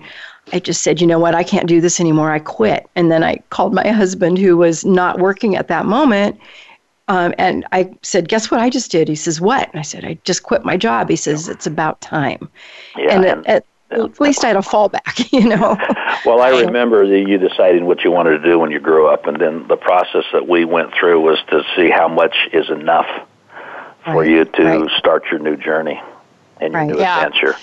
I 0.54 0.60
just 0.60 0.82
said, 0.82 1.02
you 1.02 1.08
know 1.08 1.20
what, 1.20 1.36
I 1.36 1.44
can't 1.44 1.68
do 1.68 1.82
this 1.82 2.00
anymore. 2.00 2.32
I 2.32 2.40
quit. 2.40 2.90
And 2.96 3.12
then 3.12 3.24
I 3.24 3.38
called 3.50 3.74
my 3.74 3.88
husband, 3.90 4.38
who 4.38 4.58
was 4.58 4.86
not 4.86 5.20
working 5.20 5.56
at 5.56 5.68
that 5.68 5.86
moment. 5.86 6.40
Um, 7.10 7.34
and 7.38 7.66
I 7.72 7.94
said, 8.02 8.28
guess 8.28 8.52
what 8.52 8.60
I 8.60 8.70
just 8.70 8.92
did? 8.92 9.08
He 9.08 9.16
says, 9.16 9.40
what? 9.40 9.70
And 9.72 9.80
I 9.80 9.84
said, 9.84 10.06
I 10.06 10.18
just 10.24 10.44
quit 10.44 10.66
my 10.66 10.78
job. 10.78 11.10
He 11.10 11.16
says, 11.16 11.48
it's 11.48 11.68
about 11.68 12.02
time. 12.02 12.50
Yeah, 12.98 13.16
and, 13.16 13.26
at, 13.26 13.46
at, 13.48 13.66
at 13.92 14.20
least 14.20 14.44
I 14.44 14.48
had 14.48 14.58
a 14.58 14.60
fallback, 14.60 15.32
you 15.32 15.48
know. 15.48 15.78
well, 16.26 16.42
I 16.42 16.62
remember 16.62 17.08
that 17.08 17.30
you 17.30 17.38
deciding 17.38 17.86
what 17.86 18.04
you 18.04 18.12
wanted 18.12 18.40
to 18.40 18.44
do 18.44 18.60
when 18.60 18.72
you 18.72 18.80
grew 18.80 19.08
up, 19.08 19.26
and 19.26 19.40
then 19.40 19.68
the 19.68 19.78
process 19.78 20.26
that 20.34 20.48
we 20.48 20.66
went 20.66 20.94
through 20.94 21.22
was 21.22 21.40
to 21.50 21.64
see 21.76 21.90
how 21.90 22.08
much 22.08 22.36
is 22.52 22.70
enough 22.70 23.08
for 24.04 24.22
right, 24.22 24.30
you 24.30 24.46
to 24.46 24.64
right. 24.64 24.92
start 24.98 25.24
your 25.32 25.40
new 25.40 25.58
journey 25.58 26.02
and 26.62 26.74
your 26.74 26.82
right. 26.82 26.88
new 26.88 27.00
yeah. 27.00 27.26
adventure 27.26 27.56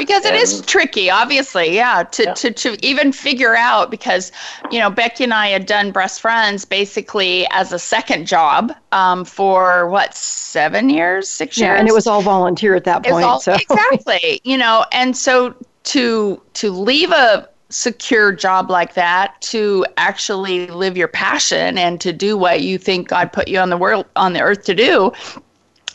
because 0.00 0.24
it 0.24 0.32
and, 0.32 0.42
is 0.42 0.62
tricky 0.62 1.10
obviously 1.10 1.74
yeah 1.74 2.02
to, 2.02 2.24
yeah. 2.24 2.34
to 2.34 2.50
to 2.50 2.84
even 2.84 3.12
figure 3.12 3.54
out 3.54 3.90
because 3.90 4.32
you 4.70 4.78
know 4.78 4.90
becky 4.90 5.22
and 5.24 5.34
i 5.34 5.48
had 5.48 5.66
done 5.66 5.92
breast 5.92 6.20
friends 6.20 6.64
basically 6.64 7.46
as 7.50 7.72
a 7.72 7.78
second 7.78 8.26
job 8.26 8.72
um, 8.92 9.24
for 9.24 9.88
what 9.88 10.14
seven 10.14 10.88
years 10.88 11.28
six 11.28 11.58
yeah, 11.58 11.66
years 11.66 11.78
and 11.78 11.88
it 11.88 11.92
was 11.92 12.06
all 12.06 12.22
volunteer 12.22 12.74
at 12.74 12.84
that 12.84 13.04
point 13.04 13.24
all, 13.24 13.40
so 13.40 13.52
exactly 13.52 14.40
you 14.42 14.56
know 14.56 14.84
and 14.92 15.16
so 15.16 15.54
to 15.84 16.40
to 16.54 16.70
leave 16.70 17.10
a 17.12 17.48
secure 17.68 18.32
job 18.32 18.68
like 18.68 18.94
that 18.94 19.40
to 19.40 19.86
actually 19.96 20.66
live 20.68 20.96
your 20.96 21.06
passion 21.06 21.78
and 21.78 22.00
to 22.00 22.12
do 22.12 22.36
what 22.36 22.62
you 22.62 22.78
think 22.78 23.08
god 23.08 23.32
put 23.32 23.46
you 23.46 23.58
on 23.58 23.70
the 23.70 23.76
world 23.76 24.06
on 24.16 24.32
the 24.32 24.40
earth 24.40 24.64
to 24.64 24.74
do 24.74 25.12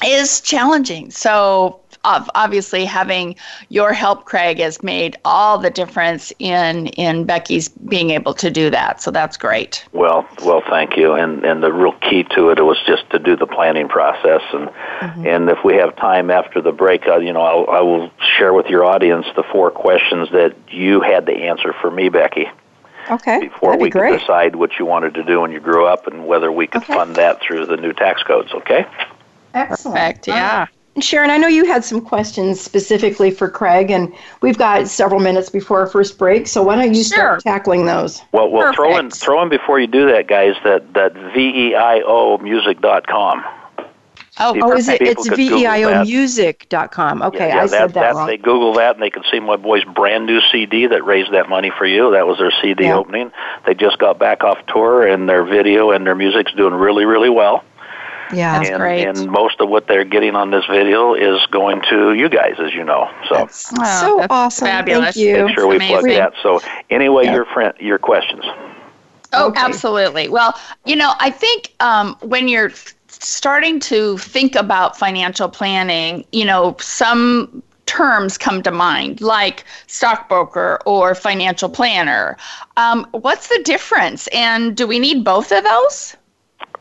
is 0.05 0.39
challenging 0.41 1.09
so 1.09 1.79
obviously 2.05 2.85
having 2.85 3.35
your 3.69 3.93
help, 3.93 4.25
Craig, 4.25 4.59
has 4.59 4.81
made 4.83 5.17
all 5.25 5.57
the 5.57 5.69
difference 5.69 6.31
in 6.39 6.87
in 6.87 7.25
Becky's 7.25 7.69
being 7.69 8.11
able 8.11 8.33
to 8.35 8.49
do 8.49 8.69
that. 8.69 9.01
So 9.01 9.11
that's 9.11 9.37
great. 9.37 9.85
Well, 9.93 10.27
well, 10.43 10.63
thank 10.69 10.97
you. 10.97 11.13
And 11.13 11.43
and 11.43 11.63
the 11.63 11.71
real 11.73 11.93
key 11.93 12.23
to 12.35 12.49
it 12.49 12.61
was 12.63 12.77
just 12.85 13.09
to 13.11 13.19
do 13.19 13.35
the 13.35 13.47
planning 13.47 13.87
process. 13.87 14.41
And 14.53 14.69
mm-hmm. 14.69 15.27
and 15.27 15.49
if 15.49 15.63
we 15.63 15.75
have 15.75 15.95
time 15.95 16.29
after 16.29 16.61
the 16.61 16.71
break, 16.71 17.07
uh, 17.07 17.17
you 17.17 17.33
know, 17.33 17.41
I'll, 17.41 17.69
I 17.69 17.81
will 17.81 18.11
share 18.37 18.53
with 18.53 18.67
your 18.67 18.85
audience 18.85 19.25
the 19.35 19.43
four 19.43 19.71
questions 19.71 20.29
that 20.31 20.55
you 20.69 21.01
had 21.01 21.25
to 21.25 21.33
answer 21.33 21.73
for 21.81 21.91
me, 21.91 22.09
Becky. 22.09 22.47
Okay. 23.09 23.39
Before 23.39 23.71
That'd 23.71 23.81
we 23.81 23.87
be 23.89 23.91
could 23.91 24.19
decide 24.19 24.55
what 24.55 24.79
you 24.79 24.85
wanted 24.85 25.13
to 25.15 25.23
do 25.23 25.41
when 25.41 25.51
you 25.51 25.59
grew 25.59 25.85
up 25.85 26.07
and 26.07 26.25
whether 26.25 26.51
we 26.51 26.67
could 26.67 26.83
okay. 26.83 26.93
fund 26.93 27.15
that 27.17 27.41
through 27.41 27.67
the 27.67 27.77
new 27.77 27.93
tax 27.93 28.23
codes. 28.23 28.51
Okay. 28.51 28.85
Excellent. 29.53 29.95
Perfect. 29.95 30.27
Yeah. 30.27 30.67
Sharon, 31.01 31.29
I 31.29 31.37
know 31.37 31.47
you 31.47 31.65
had 31.65 31.83
some 31.83 31.99
questions 31.99 32.61
specifically 32.61 33.29
for 33.29 33.49
Craig, 33.49 33.91
and 33.91 34.13
we've 34.41 34.57
got 34.57 34.87
several 34.87 35.19
minutes 35.19 35.49
before 35.49 35.81
our 35.81 35.87
first 35.87 36.17
break. 36.17 36.47
So 36.47 36.63
why 36.63 36.77
don't 36.77 36.93
you 36.93 37.03
sure. 37.03 37.17
start 37.17 37.43
tackling 37.43 37.85
those? 37.85 38.21
Well, 38.31 38.49
well, 38.49 38.73
throw 38.73 38.97
in 38.97 39.11
throw 39.11 39.43
in 39.43 39.49
before 39.49 39.79
you 39.79 39.87
do 39.87 40.09
that, 40.11 40.27
guys. 40.27 40.55
That 40.63 40.93
that 40.93 41.13
veio 41.13 42.41
music 42.41 42.79
dot 42.79 43.07
com. 43.07 43.43
Oh, 44.37 44.53
oh 44.61 44.73
is 44.73 44.89
it? 44.89 45.01
It's 45.01 45.27
veiomusic.com. 45.29 47.21
Okay, 47.21 47.47
yeah, 47.47 47.55
yeah, 47.55 47.61
I 47.61 47.67
said 47.67 47.79
that, 47.79 47.93
that, 47.93 48.15
wrong. 48.15 48.27
They 48.27 48.37
Google 48.37 48.73
that 48.73 48.95
and 48.95 49.03
they 49.03 49.09
can 49.09 49.23
see 49.31 49.39
my 49.39 49.55
boy's 49.55 49.85
brand 49.85 50.25
new 50.25 50.41
CD 50.51 50.87
that 50.87 51.05
raised 51.05 51.31
that 51.33 51.47
money 51.47 51.71
for 51.77 51.85
you. 51.85 52.11
That 52.11 52.27
was 52.27 52.37
their 52.37 52.51
CD 52.61 52.83
yeah. 52.85 52.95
opening. 52.95 53.31
They 53.65 53.73
just 53.73 53.97
got 53.97 54.19
back 54.19 54.43
off 54.43 54.57
tour 54.67 55.07
and 55.07 55.29
their 55.29 55.45
video 55.45 55.91
and 55.91 56.05
their 56.05 56.15
music's 56.15 56.51
doing 56.53 56.73
really, 56.73 57.05
really 57.05 57.29
well. 57.29 57.63
Yeah, 58.33 58.57
that's 58.57 58.69
and, 58.69 58.79
great. 58.79 59.07
And 59.07 59.29
most 59.29 59.59
of 59.59 59.69
what 59.69 59.87
they're 59.87 60.03
getting 60.03 60.35
on 60.35 60.51
this 60.51 60.65
video 60.65 61.13
is 61.13 61.45
going 61.47 61.81
to 61.89 62.13
you 62.13 62.29
guys, 62.29 62.55
as 62.59 62.73
you 62.73 62.83
know. 62.83 63.09
So 63.29 63.35
that's 63.35 63.71
oh, 63.79 64.01
so 64.01 64.17
that's 64.19 64.31
awesome. 64.31 64.67
Fabulous. 64.67 65.15
Thank 65.15 65.17
you. 65.17 65.45
Make 65.45 65.55
sure 65.55 65.67
we 65.67 65.77
plug 65.79 66.05
that. 66.05 66.33
So 66.41 66.61
anyway, 66.89 67.25
your 67.25 67.45
friend, 67.45 67.73
your 67.79 67.99
questions. 67.99 68.43
Oh, 69.33 69.49
okay. 69.49 69.59
absolutely. 69.59 70.29
Well, 70.29 70.57
you 70.85 70.95
know, 70.95 71.13
I 71.19 71.29
think 71.29 71.73
um, 71.79 72.15
when 72.21 72.47
you're 72.47 72.71
starting 73.07 73.79
to 73.81 74.17
think 74.17 74.55
about 74.55 74.97
financial 74.97 75.49
planning, 75.49 76.25
you 76.31 76.45
know, 76.45 76.75
some 76.79 77.61
terms 77.85 78.37
come 78.37 78.63
to 78.63 78.71
mind, 78.71 79.21
like 79.21 79.63
stockbroker 79.87 80.79
or 80.85 81.15
financial 81.15 81.69
planner. 81.69 82.37
Um, 82.77 83.07
what's 83.11 83.47
the 83.47 83.61
difference? 83.63 84.27
And 84.27 84.75
do 84.75 84.87
we 84.87 84.99
need 84.99 85.23
both 85.23 85.51
of 85.51 85.63
those? 85.63 86.15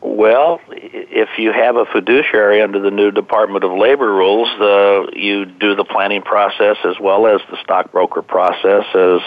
Well, 0.01 0.59
if 0.69 1.29
you 1.37 1.51
have 1.51 1.77
a 1.77 1.85
fiduciary 1.85 2.61
under 2.61 2.79
the 2.79 2.91
new 2.91 3.11
Department 3.11 3.63
of 3.63 3.71
Labor 3.71 4.11
rules, 4.11 4.49
uh, 4.59 5.11
you 5.13 5.45
do 5.45 5.75
the 5.75 5.85
planning 5.85 6.21
process 6.21 6.77
as 6.85 6.95
well 6.99 7.27
as 7.27 7.41
the 7.49 7.57
stockbroker 7.63 8.21
process, 8.21 8.85
as 8.93 9.21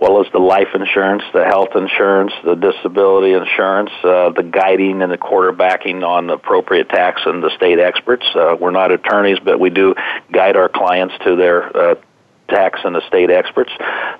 well 0.00 0.24
as 0.24 0.30
the 0.32 0.38
life 0.38 0.68
insurance, 0.74 1.22
the 1.32 1.44
health 1.44 1.74
insurance, 1.74 2.32
the 2.44 2.54
disability 2.54 3.32
insurance, 3.32 3.90
uh, 4.04 4.30
the 4.30 4.42
guiding 4.42 5.02
and 5.02 5.10
the 5.10 5.18
quarterbacking 5.18 6.06
on 6.06 6.26
the 6.26 6.34
appropriate 6.34 6.88
tax 6.88 7.22
and 7.24 7.42
the 7.42 7.50
state 7.56 7.78
experts. 7.78 8.26
Uh, 8.34 8.56
we're 8.60 8.70
not 8.70 8.92
attorneys, 8.92 9.38
but 9.44 9.58
we 9.58 9.70
do 9.70 9.94
guide 10.30 10.56
our 10.56 10.68
clients 10.68 11.14
to 11.24 11.36
their 11.36 11.76
uh, 11.76 11.94
tax 12.52 12.80
and 12.84 12.96
estate 12.96 13.30
experts. 13.30 13.72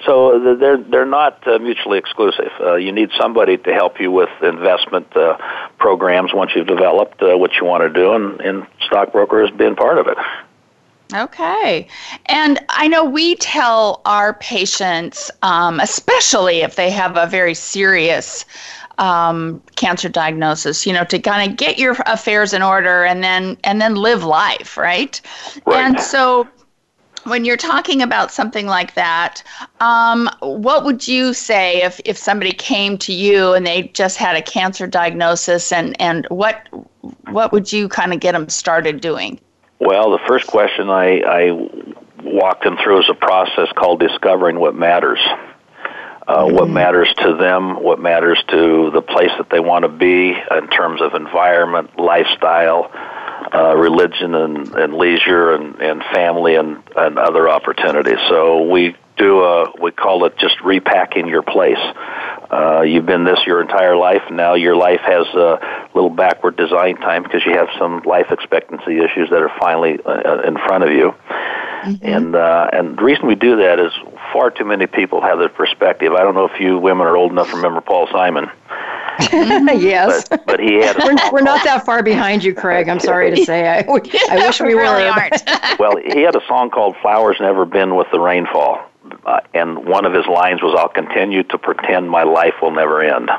So 0.06 0.56
they're 0.58 0.78
they're 0.78 1.06
not 1.06 1.46
uh, 1.46 1.58
mutually 1.58 1.98
exclusive. 1.98 2.50
Uh, 2.60 2.74
you 2.76 2.92
need 2.92 3.10
somebody 3.20 3.56
to 3.58 3.72
help 3.72 4.00
you 4.00 4.10
with 4.10 4.30
investment 4.42 5.14
uh, 5.16 5.36
programs 5.78 6.32
once 6.34 6.52
you've 6.54 6.66
developed 6.66 7.22
uh, 7.22 7.36
what 7.36 7.52
you 7.56 7.64
want 7.64 7.82
to 7.82 7.90
do, 7.90 8.12
and, 8.12 8.40
and 8.40 8.66
stockbroker 8.86 9.44
has 9.46 9.54
been 9.56 9.76
part 9.76 9.98
of 9.98 10.06
it. 10.06 10.18
Okay. 11.14 11.86
And 12.26 12.58
I 12.70 12.88
know 12.88 13.04
we 13.04 13.34
tell 13.36 14.00
our 14.06 14.32
patients, 14.34 15.30
um, 15.42 15.78
especially 15.80 16.62
if 16.62 16.76
they 16.76 16.90
have 16.90 17.16
a 17.18 17.26
very 17.26 17.54
serious 17.54 18.46
um, 18.98 19.62
cancer 19.76 20.08
diagnosis, 20.08 20.86
you 20.86 20.92
know, 20.92 21.04
to 21.04 21.18
kind 21.18 21.50
of 21.50 21.56
get 21.56 21.78
your 21.78 21.96
affairs 22.06 22.52
in 22.52 22.62
order 22.62 23.04
and 23.04 23.22
then 23.22 23.56
and 23.64 23.80
then 23.80 23.96
live 23.96 24.24
life, 24.24 24.76
right? 24.76 25.20
right. 25.66 25.84
And 25.84 26.00
so 26.00 26.46
when 27.24 27.44
you're 27.44 27.56
talking 27.56 28.02
about 28.02 28.30
something 28.30 28.66
like 28.66 28.94
that, 28.94 29.42
um, 29.80 30.28
what 30.40 30.84
would 30.84 31.06
you 31.06 31.34
say 31.34 31.82
if, 31.82 32.00
if 32.04 32.16
somebody 32.16 32.52
came 32.52 32.98
to 32.98 33.12
you 33.12 33.52
and 33.52 33.66
they 33.66 33.88
just 33.88 34.16
had 34.16 34.36
a 34.36 34.42
cancer 34.42 34.86
diagnosis, 34.86 35.72
and, 35.72 36.00
and 36.00 36.26
what 36.28 36.68
what 37.30 37.52
would 37.52 37.72
you 37.72 37.88
kind 37.88 38.12
of 38.12 38.20
get 38.20 38.32
them 38.32 38.48
started 38.48 39.00
doing? 39.00 39.40
Well, 39.80 40.10
the 40.10 40.20
first 40.28 40.46
question 40.46 40.90
I, 40.90 41.20
I 41.20 41.50
walked 42.22 42.64
them 42.64 42.76
through 42.82 43.00
is 43.00 43.10
a 43.10 43.14
process 43.14 43.68
called 43.74 44.00
discovering 44.00 44.60
what 44.60 44.74
matters. 44.74 45.18
Uh, 46.28 46.44
mm-hmm. 46.44 46.54
What 46.54 46.70
matters 46.70 47.12
to 47.18 47.34
them, 47.34 47.82
what 47.82 47.98
matters 47.98 48.42
to 48.48 48.90
the 48.92 49.02
place 49.02 49.30
that 49.38 49.50
they 49.50 49.58
want 49.58 49.82
to 49.82 49.88
be 49.88 50.30
in 50.30 50.68
terms 50.68 51.02
of 51.02 51.14
environment, 51.14 51.98
lifestyle, 51.98 52.92
uh, 53.54 53.76
religion 53.76 54.34
and, 54.34 54.68
and 54.74 54.94
leisure 54.94 55.54
and, 55.54 55.80
and 55.80 56.02
family 56.12 56.56
and, 56.56 56.82
and 56.96 57.18
other 57.18 57.48
opportunities. 57.48 58.18
So 58.28 58.62
we 58.62 58.96
do 59.16 59.42
a, 59.42 59.72
we 59.80 59.90
call 59.90 60.24
it 60.24 60.38
just 60.38 60.60
repacking 60.62 61.28
your 61.28 61.42
place. 61.42 61.78
Uh, 62.50 62.82
you've 62.82 63.06
been 63.06 63.24
this 63.24 63.40
your 63.46 63.60
entire 63.60 63.96
life, 63.96 64.22
now 64.30 64.54
your 64.54 64.76
life 64.76 65.00
has 65.00 65.26
a 65.28 65.88
little 65.94 66.10
backward 66.10 66.56
design 66.56 66.96
time 66.96 67.22
because 67.22 67.40
you 67.46 67.52
have 67.52 67.68
some 67.78 68.02
life 68.04 68.26
expectancy 68.30 68.98
issues 68.98 69.30
that 69.30 69.40
are 69.40 69.52
finally 69.58 69.98
uh, 70.04 70.42
in 70.42 70.54
front 70.56 70.84
of 70.84 70.90
you. 70.90 71.14
Mm-hmm. 71.82 72.06
And 72.06 72.36
uh, 72.36 72.70
and 72.72 72.96
the 72.96 73.02
reason 73.02 73.26
we 73.26 73.34
do 73.34 73.56
that 73.56 73.80
is 73.80 73.92
far 74.32 74.50
too 74.50 74.64
many 74.64 74.86
people 74.86 75.20
have 75.20 75.38
that 75.38 75.54
perspective. 75.54 76.12
I 76.12 76.22
don't 76.22 76.34
know 76.34 76.46
if 76.46 76.60
you 76.60 76.78
women 76.78 77.06
are 77.06 77.16
old 77.16 77.32
enough 77.32 77.50
to 77.50 77.56
remember 77.56 77.80
Paul 77.80 78.08
Simon. 78.10 78.50
yes. 79.32 80.28
But, 80.28 80.46
but 80.46 80.60
he 80.60 80.76
had. 80.76 80.96
we're, 80.98 81.32
we're 81.32 81.42
not 81.42 81.62
that 81.64 81.84
far 81.84 82.02
behind 82.02 82.42
you, 82.42 82.54
Craig. 82.54 82.88
I'm 82.88 83.00
sorry 83.00 83.30
to 83.34 83.44
say. 83.44 83.68
I, 83.68 83.80
I 83.80 83.84
wish 84.46 84.60
we, 84.60 84.68
we 84.68 84.74
really 84.74 85.04
were. 85.04 85.10
aren't. 85.10 85.78
well, 85.78 85.96
he 85.96 86.22
had 86.22 86.34
a 86.34 86.44
song 86.46 86.70
called 86.70 86.96
"Flowers 87.02 87.36
Never 87.40 87.64
Bend 87.64 87.96
with 87.96 88.08
the 88.10 88.20
Rainfall," 88.20 88.80
uh, 89.26 89.40
and 89.54 89.86
one 89.86 90.06
of 90.06 90.14
his 90.14 90.26
lines 90.26 90.62
was, 90.62 90.74
"I'll 90.78 90.88
continue 90.88 91.42
to 91.44 91.58
pretend 91.58 92.10
my 92.10 92.22
life 92.22 92.54
will 92.62 92.72
never 92.72 93.02
end." 93.02 93.30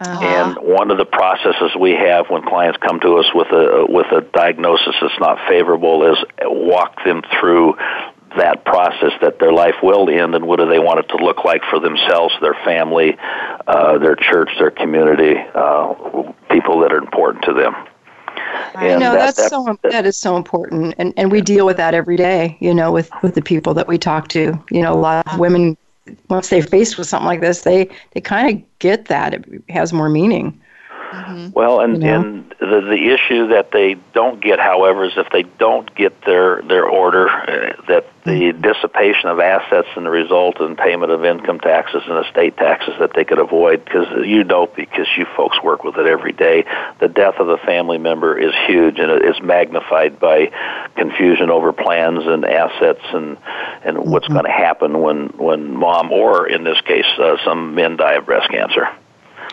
Uh-huh. 0.00 0.24
And 0.24 0.56
one 0.58 0.90
of 0.90 0.98
the 0.98 1.04
processes 1.04 1.70
we 1.78 1.92
have 1.92 2.26
when 2.28 2.42
clients 2.42 2.78
come 2.78 3.00
to 3.00 3.18
us 3.18 3.26
with 3.34 3.48
a 3.52 3.86
with 3.88 4.06
a 4.12 4.22
diagnosis 4.22 4.94
that's 5.00 5.18
not 5.20 5.38
favorable 5.48 6.10
is 6.10 6.18
walk 6.42 7.04
them 7.04 7.22
through 7.38 7.76
that 8.36 8.64
process 8.64 9.12
that 9.20 9.38
their 9.38 9.52
life 9.52 9.76
will 9.82 10.08
end 10.08 10.34
and 10.34 10.46
what 10.46 10.58
do 10.58 10.68
they 10.68 10.78
want 10.78 11.00
it 11.00 11.08
to 11.08 11.16
look 11.16 11.44
like 11.44 11.62
for 11.70 11.78
themselves, 11.78 12.34
their 12.40 12.54
family, 12.64 13.16
uh, 13.66 13.98
their 13.98 14.16
church, 14.16 14.50
their 14.58 14.70
community, 14.70 15.34
uh, 15.54 15.94
people 16.50 16.80
that 16.80 16.92
are 16.92 16.98
important 16.98 17.44
to 17.44 17.52
them. 17.52 17.74
I 18.76 18.88
know 18.88 19.12
that, 19.12 19.14
that's 19.14 19.36
that, 19.36 19.50
so 19.50 19.64
that, 19.64 19.90
that 19.90 20.06
is 20.06 20.16
so 20.16 20.36
important, 20.36 20.94
and 20.98 21.14
and 21.16 21.30
we 21.30 21.40
deal 21.40 21.64
with 21.64 21.76
that 21.76 21.94
every 21.94 22.16
day. 22.16 22.56
You 22.60 22.74
know, 22.74 22.90
with 22.90 23.08
with 23.22 23.34
the 23.34 23.42
people 23.42 23.74
that 23.74 23.86
we 23.86 23.98
talk 23.98 24.28
to. 24.28 24.60
You 24.70 24.82
know, 24.82 24.92
a 24.92 24.98
lot 24.98 25.32
of 25.32 25.38
women 25.38 25.76
once 26.28 26.48
they're 26.48 26.62
faced 26.62 26.98
with 26.98 27.06
something 27.06 27.26
like 27.26 27.40
this, 27.40 27.62
they 27.62 27.88
they 28.12 28.20
kind 28.20 28.56
of 28.56 28.78
get 28.78 29.06
that 29.06 29.34
it 29.34 29.44
has 29.68 29.92
more 29.92 30.08
meaning. 30.08 30.60
Mm-hmm. 31.14 31.52
Well, 31.52 31.80
and 31.80 32.02
you 32.02 32.08
know? 32.08 32.20
and 32.20 32.50
the 32.58 32.80
the 32.80 33.14
issue 33.14 33.48
that 33.48 33.70
they 33.70 33.94
don't 34.12 34.40
get, 34.40 34.58
however, 34.58 35.04
is 35.04 35.12
if 35.16 35.30
they 35.30 35.42
don't 35.42 35.92
get 35.94 36.22
their 36.22 36.62
their 36.62 36.86
order, 36.86 37.28
uh, 37.28 37.82
that 37.88 38.06
the 38.24 38.30
mm-hmm. 38.30 38.60
dissipation 38.60 39.28
of 39.28 39.38
assets 39.38 39.88
and 39.96 40.06
the 40.06 40.10
result 40.10 40.60
in 40.60 40.76
payment 40.76 41.12
of 41.12 41.24
income 41.24 41.60
taxes 41.60 42.02
and 42.06 42.24
estate 42.26 42.56
taxes 42.56 42.94
that 42.98 43.12
they 43.14 43.24
could 43.24 43.38
avoid, 43.38 43.84
because 43.84 44.26
you 44.26 44.42
know, 44.42 44.66
because 44.66 45.06
you 45.16 45.24
folks 45.36 45.62
work 45.62 45.84
with 45.84 45.96
it 45.98 46.06
every 46.06 46.32
day, 46.32 46.64
the 46.98 47.08
death 47.08 47.36
of 47.38 47.48
a 47.48 47.58
family 47.58 47.98
member 47.98 48.36
is 48.36 48.52
huge, 48.66 48.98
and 48.98 49.10
it 49.10 49.24
is 49.24 49.40
magnified 49.40 50.18
by 50.18 50.50
confusion 50.96 51.50
over 51.50 51.72
plans 51.72 52.26
and 52.26 52.44
assets 52.44 53.04
and 53.12 53.38
and 53.84 53.96
mm-hmm. 53.98 54.10
what's 54.10 54.28
going 54.28 54.44
to 54.44 54.50
happen 54.50 55.00
when 55.00 55.28
when 55.36 55.74
mom 55.74 56.10
or 56.10 56.48
in 56.48 56.64
this 56.64 56.80
case 56.80 57.06
uh, 57.18 57.36
some 57.44 57.74
men 57.74 57.96
die 57.96 58.14
of 58.14 58.26
breast 58.26 58.50
cancer. 58.50 58.88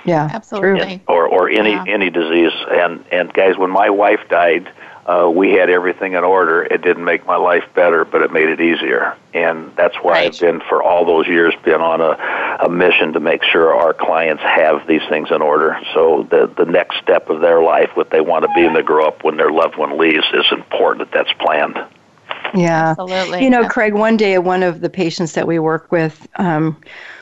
Yeah, 0.06 0.30
absolutely. 0.32 1.02
Or 1.08 1.28
or 1.28 1.50
any 1.50 1.72
yeah. 1.72 1.86
any 1.88 2.10
disease. 2.10 2.54
And 2.70 3.04
and 3.12 3.32
guys, 3.34 3.58
when 3.58 3.70
my 3.70 3.90
wife 3.90 4.22
died, 4.30 4.72
uh, 5.06 5.30
we 5.34 5.52
had 5.52 5.70
everything 5.70 6.14
in 6.14 6.24
order. 6.24 6.64
It 6.64 6.82
didn't 6.82 7.04
make 7.04 7.26
my 7.26 7.36
life 7.36 7.64
better, 7.76 8.06
but 8.06 8.22
it 8.22 8.32
made 8.32 8.50
it 8.50 8.62
easier. 8.62 9.18
And 9.34 9.72
that's 9.76 9.96
why 9.98 10.12
right. 10.12 10.34
I've 10.34 10.40
been 10.40 10.62
for 10.62 10.84
all 10.84 11.06
those 11.06 11.28
years 11.28 11.54
been 11.64 11.82
on 11.82 12.02
a, 12.02 12.66
a 12.66 12.70
mission 12.70 13.14
to 13.14 13.20
make 13.20 13.44
sure 13.44 13.76
our 13.76 13.94
clients 13.94 14.44
have 14.44 14.88
these 14.88 15.02
things 15.10 15.30
in 15.32 15.42
order. 15.42 15.80
So 15.94 16.28
the 16.30 16.52
the 16.58 16.66
next 16.66 16.98
step 16.98 17.30
of 17.30 17.42
their 17.42 17.62
life, 17.62 17.90
what 17.96 18.10
they 18.10 18.22
want 18.22 18.44
to 18.44 18.52
be 18.56 18.64
when 18.64 18.74
they 18.74 18.84
grow 18.84 19.08
up, 19.08 19.24
when 19.24 19.38
their 19.38 19.52
loved 19.52 19.76
one 19.78 19.98
leaves, 19.98 20.26
is 20.34 20.46
important 20.52 21.12
that 21.12 21.18
that's 21.18 21.38
planned. 21.40 21.80
Yeah, 22.54 22.96
absolutely. 22.98 23.44
You 23.44 23.50
know, 23.50 23.68
Craig. 23.68 23.94
One 23.94 24.18
day, 24.18 24.38
one 24.38 24.64
of 24.64 24.82
the 24.82 24.90
patients 24.90 25.34
that 25.34 25.48
we 25.48 25.60
work 25.60 25.92
with, 25.92 26.28
um, 26.36 26.76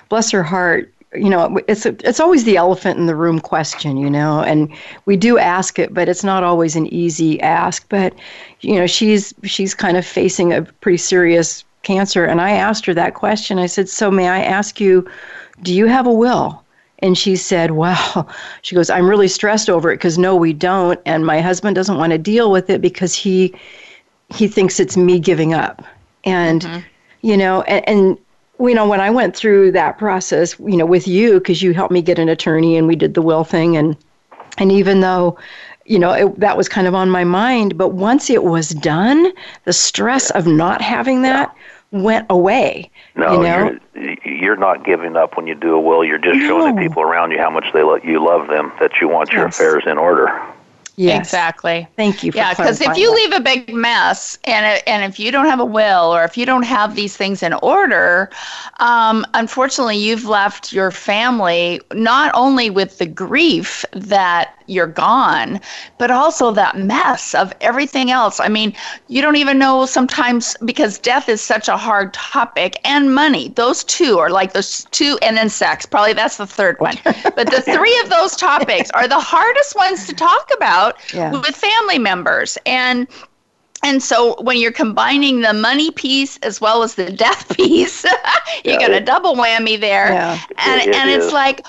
bless 0.09 0.31
her 0.31 0.43
heart, 0.43 0.93
you 1.13 1.29
know 1.29 1.59
it's 1.67 1.85
a, 1.85 1.95
it's 2.07 2.19
always 2.19 2.43
the 2.43 2.55
elephant 2.55 2.99
in 2.99 3.07
the 3.07 3.15
room 3.15 3.39
question 3.39 3.97
you 3.97 4.09
know 4.09 4.41
and 4.41 4.71
we 5.05 5.17
do 5.17 5.39
ask 5.39 5.79
it 5.79 5.93
but 5.93 6.07
it's 6.07 6.23
not 6.23 6.43
always 6.43 6.75
an 6.75 6.85
easy 6.93 7.41
ask 7.41 7.87
but 7.89 8.13
you 8.61 8.75
know 8.75 8.85
she's 8.85 9.33
she's 9.43 9.73
kind 9.73 9.97
of 9.97 10.05
facing 10.05 10.53
a 10.53 10.61
pretty 10.61 10.97
serious 10.97 11.63
cancer 11.83 12.25
and 12.25 12.41
I 12.41 12.51
asked 12.51 12.85
her 12.85 12.93
that 12.93 13.13
question. 13.13 13.59
I 13.59 13.65
said 13.65 13.89
so 13.89 14.11
may 14.11 14.27
I 14.27 14.41
ask 14.43 14.79
you 14.79 15.09
do 15.61 15.73
you 15.73 15.87
have 15.87 16.07
a 16.07 16.13
will? 16.13 16.63
And 16.99 17.17
she 17.17 17.35
said 17.35 17.71
well 17.71 18.29
she 18.61 18.75
goes 18.75 18.89
I'm 18.89 19.09
really 19.09 19.27
stressed 19.27 19.69
over 19.69 19.91
it 19.91 19.95
because 19.95 20.17
no 20.17 20.35
we 20.35 20.53
don't 20.53 20.99
and 21.05 21.25
my 21.25 21.41
husband 21.41 21.75
doesn't 21.75 21.97
want 21.97 22.11
to 22.11 22.17
deal 22.17 22.51
with 22.51 22.69
it 22.69 22.81
because 22.81 23.15
he 23.15 23.53
he 24.33 24.47
thinks 24.47 24.79
it's 24.79 24.97
me 24.97 25.19
giving 25.19 25.53
up. 25.53 25.83
And 26.23 26.61
mm-hmm. 26.61 26.79
you 27.21 27.37
know 27.37 27.61
and, 27.63 27.87
and 27.87 28.17
you 28.59 28.75
know, 28.75 28.87
when 28.87 28.99
I 28.99 29.09
went 29.09 29.35
through 29.35 29.71
that 29.71 29.97
process, 29.97 30.59
you 30.59 30.77
know, 30.77 30.85
with 30.85 31.07
you, 31.07 31.39
because 31.39 31.61
you 31.61 31.73
helped 31.73 31.93
me 31.93 32.01
get 32.01 32.19
an 32.19 32.29
attorney 32.29 32.77
and 32.77 32.87
we 32.87 32.95
did 32.95 33.13
the 33.13 33.21
will 33.21 33.43
thing, 33.43 33.77
and 33.77 33.95
and 34.57 34.71
even 34.71 34.99
though, 34.99 35.37
you 35.85 35.97
know, 35.97 36.11
it, 36.11 36.39
that 36.39 36.57
was 36.57 36.67
kind 36.67 36.85
of 36.85 36.93
on 36.93 37.09
my 37.09 37.23
mind, 37.23 37.77
but 37.77 37.89
once 37.89 38.29
it 38.29 38.43
was 38.43 38.69
done, 38.69 39.31
the 39.63 39.73
stress 39.73 40.29
of 40.31 40.45
not 40.45 40.81
having 40.81 41.21
that 41.21 41.55
went 41.91 42.25
away. 42.29 42.91
No, 43.15 43.33
you 43.33 43.47
know? 43.47 43.79
you're, 43.95 44.17
you're 44.25 44.55
not 44.57 44.85
giving 44.85 45.15
up 45.15 45.37
when 45.37 45.47
you 45.47 45.55
do 45.55 45.73
a 45.73 45.79
will. 45.79 46.03
You're 46.03 46.19
just 46.19 46.37
no. 46.37 46.47
showing 46.47 46.75
the 46.75 46.81
people 46.81 47.01
around 47.01 47.31
you 47.31 47.39
how 47.39 47.49
much 47.49 47.71
they 47.73 47.83
lo- 47.83 47.99
you 48.03 48.23
love 48.23 48.47
them, 48.47 48.71
that 48.79 48.99
you 49.01 49.07
want 49.07 49.31
your 49.31 49.45
yes. 49.45 49.55
affairs 49.55 49.83
in 49.87 49.97
order. 49.97 50.27
Yes. 50.99 51.27
Exactly. 51.27 51.87
Thank 51.95 52.23
you. 52.23 52.33
yeah, 52.35 52.53
because 52.53 52.81
if 52.81 52.97
you 52.97 53.07
that. 53.07 53.15
leave 53.15 53.31
a 53.31 53.39
big 53.39 53.73
mess, 53.73 54.37
and 54.43 54.83
and 54.85 55.09
if 55.09 55.17
you 55.17 55.31
don't 55.31 55.45
have 55.45 55.61
a 55.61 55.65
will, 55.65 56.13
or 56.13 56.25
if 56.25 56.37
you 56.37 56.45
don't 56.45 56.63
have 56.63 56.93
these 56.93 57.15
things 57.15 57.41
in 57.41 57.53
order, 57.53 58.29
um, 58.81 59.25
unfortunately, 59.33 59.95
you've 59.95 60.25
left 60.25 60.73
your 60.73 60.91
family 60.91 61.79
not 61.93 62.31
only 62.33 62.69
with 62.69 62.97
the 62.97 63.05
grief 63.05 63.85
that 63.93 64.53
you're 64.69 64.87
gone, 64.87 65.59
but 65.97 66.11
also 66.11 66.51
that 66.51 66.77
mess 66.77 67.33
of 67.33 67.53
everything 67.61 68.11
else. 68.11 68.39
I 68.39 68.49
mean, 68.49 68.73
you 69.07 69.21
don't 69.21 69.35
even 69.35 69.57
know 69.57 69.85
sometimes 69.85 70.55
because 70.65 70.99
death 70.99 71.27
is 71.27 71.41
such 71.41 71.67
a 71.67 71.77
hard 71.77 72.13
topic 72.13 72.79
and 72.83 73.13
money. 73.13 73.49
Those 73.49 73.83
two 73.85 74.19
are 74.19 74.29
like 74.29 74.53
those 74.53 74.85
two, 74.91 75.17
and 75.21 75.37
then 75.37 75.49
sex. 75.49 75.85
Probably 75.85 76.13
that's 76.13 76.37
the 76.37 76.45
third 76.45 76.79
one. 76.79 76.95
but 77.03 77.49
the 77.49 77.61
three 77.61 77.99
of 78.03 78.09
those 78.09 78.35
topics 78.35 78.91
are 78.91 79.07
the 79.07 79.19
hardest 79.19 79.75
ones 79.75 80.05
to 80.07 80.13
talk 80.13 80.49
about 80.55 80.88
yeah. 81.13 81.31
with 81.31 81.55
family 81.55 81.99
members. 81.99 82.57
And 82.65 83.07
and 83.81 84.03
so 84.03 84.35
when 84.41 84.57
you're 84.57 84.73
combining 84.73 85.41
the 85.41 85.53
money 85.53 85.89
piece 85.91 86.37
as 86.39 86.59
well 86.59 86.83
as 86.83 86.95
the 86.95 87.11
death 87.11 87.47
piece, 87.55 88.03
you 88.65 88.73
yeah, 88.73 88.79
got 88.79 88.91
a 88.91 88.99
double 88.99 89.35
whammy 89.35 89.79
there. 89.79 90.11
Yeah. 90.11 90.39
And 90.57 90.81
it, 90.81 90.89
it 90.89 90.95
and 90.95 91.09
is. 91.09 91.25
it's 91.25 91.33
like 91.33 91.65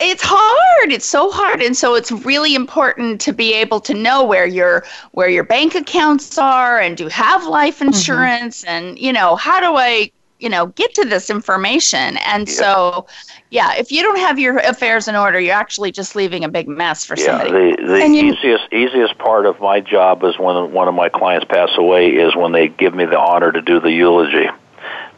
it's 0.00 0.22
hard 0.24 0.92
it's 0.92 1.04
so 1.04 1.30
hard 1.30 1.60
and 1.60 1.76
so 1.76 1.94
it's 1.94 2.10
really 2.10 2.54
important 2.54 3.20
to 3.20 3.32
be 3.32 3.52
able 3.52 3.80
to 3.80 3.92
know 3.92 4.24
where 4.24 4.46
your 4.46 4.82
where 5.12 5.28
your 5.28 5.44
bank 5.44 5.74
accounts 5.74 6.38
are 6.38 6.80
and 6.80 6.96
do 6.96 7.06
have 7.08 7.46
life 7.46 7.76
mm-hmm. 7.76 7.88
insurance 7.88 8.62
mm-hmm. 8.62 8.70
and 8.70 8.98
you 8.98 9.12
know 9.12 9.36
how 9.36 9.60
do 9.60 9.76
i 9.76 10.10
you 10.40 10.48
know 10.48 10.66
get 10.66 10.92
to 10.94 11.04
this 11.04 11.30
information 11.30 12.16
and 12.18 12.48
yeah. 12.48 12.54
so 12.54 13.06
yeah 13.50 13.74
if 13.74 13.92
you 13.92 14.02
don't 14.02 14.18
have 14.18 14.38
your 14.38 14.58
affairs 14.58 15.08
in 15.08 15.16
order 15.16 15.38
you're 15.38 15.54
actually 15.54 15.92
just 15.92 16.16
leaving 16.16 16.44
a 16.44 16.48
big 16.48 16.68
mess 16.68 17.04
for 17.04 17.16
yeah, 17.16 17.24
somebody 17.24 17.76
the, 17.76 17.86
the 17.86 18.06
easiest 18.06 18.72
easiest 18.72 19.16
part 19.18 19.46
of 19.46 19.60
my 19.60 19.80
job 19.80 20.24
is 20.24 20.38
when 20.38 20.72
one 20.72 20.88
of 20.88 20.94
my 20.94 21.08
clients 21.08 21.46
pass 21.48 21.70
away 21.76 22.08
is 22.08 22.34
when 22.34 22.52
they 22.52 22.68
give 22.68 22.94
me 22.94 23.04
the 23.04 23.18
honor 23.18 23.52
to 23.52 23.62
do 23.62 23.80
the 23.80 23.90
eulogy 23.90 24.48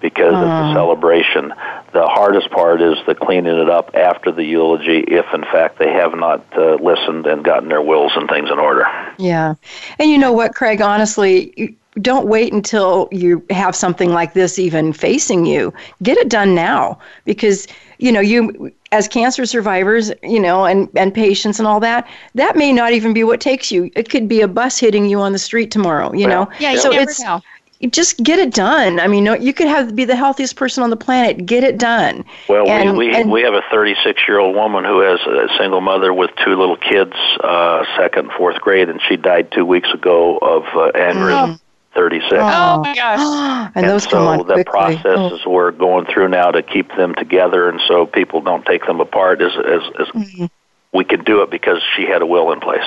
because 0.02 0.34
uh. 0.34 0.38
it's 0.38 0.70
a 0.70 0.74
celebration. 0.74 1.54
The 1.92 2.06
hardest 2.06 2.50
part 2.50 2.82
is 2.82 2.98
the 3.06 3.14
cleaning 3.14 3.56
it 3.56 3.70
up 3.70 3.94
after 3.94 4.32
the 4.32 4.44
eulogy, 4.44 4.98
if 5.00 5.26
in 5.32 5.42
fact 5.42 5.78
they 5.78 5.90
have 5.92 6.14
not 6.14 6.44
uh, 6.56 6.74
listened 6.74 7.26
and 7.26 7.44
gotten 7.44 7.68
their 7.68 7.80
wills 7.80 8.12
and 8.16 8.28
things 8.28 8.50
in 8.50 8.58
order. 8.58 8.84
Yeah, 9.18 9.54
and 9.98 10.10
you 10.10 10.18
know 10.18 10.32
what, 10.32 10.54
Craig? 10.54 10.80
Honestly, 10.82 11.76
don't 12.00 12.26
wait 12.26 12.52
until 12.52 13.08
you 13.12 13.44
have 13.50 13.76
something 13.76 14.12
like 14.12 14.32
this 14.32 14.58
even 14.58 14.92
facing 14.92 15.44
you. 15.44 15.72
Get 16.02 16.16
it 16.16 16.28
done 16.28 16.54
now 16.54 16.98
because 17.24 17.66
you 17.98 18.10
know 18.10 18.20
you 18.20 18.72
as 18.92 19.08
cancer 19.08 19.46
survivors, 19.46 20.12
you 20.22 20.40
know, 20.40 20.64
and 20.64 20.88
and 20.96 21.12
patients 21.12 21.58
and 21.58 21.68
all 21.68 21.80
that. 21.80 22.08
That 22.34 22.56
may 22.56 22.72
not 22.72 22.92
even 22.92 23.12
be 23.12 23.24
what 23.24 23.40
takes 23.40 23.70
you. 23.70 23.90
It 23.94 24.08
could 24.08 24.28
be 24.28 24.40
a 24.40 24.48
bus 24.48 24.78
hitting 24.78 25.06
you 25.06 25.20
on 25.20 25.32
the 25.32 25.38
street 25.38 25.70
tomorrow. 25.70 26.12
You 26.12 26.26
know, 26.26 26.48
yeah. 26.58 26.76
so 26.76 26.92
it's 26.92 27.22
know 27.22 27.42
just 27.90 28.22
get 28.22 28.38
it 28.38 28.54
done. 28.54 29.00
I 29.00 29.08
mean, 29.08 29.26
you 29.42 29.52
could 29.52 29.66
have 29.66 29.96
be 29.96 30.04
the 30.04 30.14
healthiest 30.14 30.56
person 30.56 30.82
on 30.82 30.90
the 30.90 30.96
planet. 30.96 31.44
Get 31.44 31.64
it 31.64 31.78
done. 31.78 32.24
Well, 32.48 32.68
and, 32.68 32.96
we 32.96 33.08
we, 33.08 33.14
and, 33.14 33.30
we 33.30 33.42
have 33.42 33.54
a 33.54 33.62
36 33.70 34.22
year 34.28 34.38
old 34.38 34.54
woman 34.54 34.84
who 34.84 35.00
has 35.00 35.20
a 35.20 35.48
single 35.58 35.80
mother 35.80 36.14
with 36.14 36.30
two 36.44 36.54
little 36.54 36.76
kids, 36.76 37.14
uh, 37.42 37.84
second 37.96 38.26
and 38.26 38.32
fourth 38.34 38.60
grade, 38.60 38.88
and 38.88 39.00
she 39.08 39.16
died 39.16 39.50
two 39.50 39.66
weeks 39.66 39.88
ago 39.92 40.38
of 40.38 40.62
uh, 40.74 40.92
aneurysm. 40.94 41.54
Oh. 41.54 41.58
36. 41.94 42.32
Oh, 42.32 42.80
my 42.80 42.94
gosh. 42.94 43.18
and, 43.74 43.76
and 43.76 43.86
those 43.86 44.04
so 44.04 44.10
come 44.10 44.26
on 44.26 44.38
the 44.38 44.54
quickly. 44.54 44.64
processes 44.64 45.40
oh. 45.44 45.50
we're 45.50 45.70
going 45.70 46.06
through 46.06 46.28
now 46.28 46.50
to 46.50 46.62
keep 46.62 46.88
them 46.96 47.14
together 47.14 47.68
and 47.68 47.80
so 47.86 48.06
people 48.06 48.40
don't 48.40 48.64
take 48.64 48.84
them 48.86 49.00
apart 49.00 49.42
is, 49.42 49.52
is, 49.52 49.82
is 49.98 50.08
mm-hmm. 50.08 50.46
we 50.92 51.04
can 51.04 51.22
do 51.24 51.42
it 51.42 51.50
because 51.50 51.82
she 51.96 52.04
had 52.04 52.22
a 52.22 52.26
will 52.26 52.52
in 52.52 52.60
place. 52.60 52.84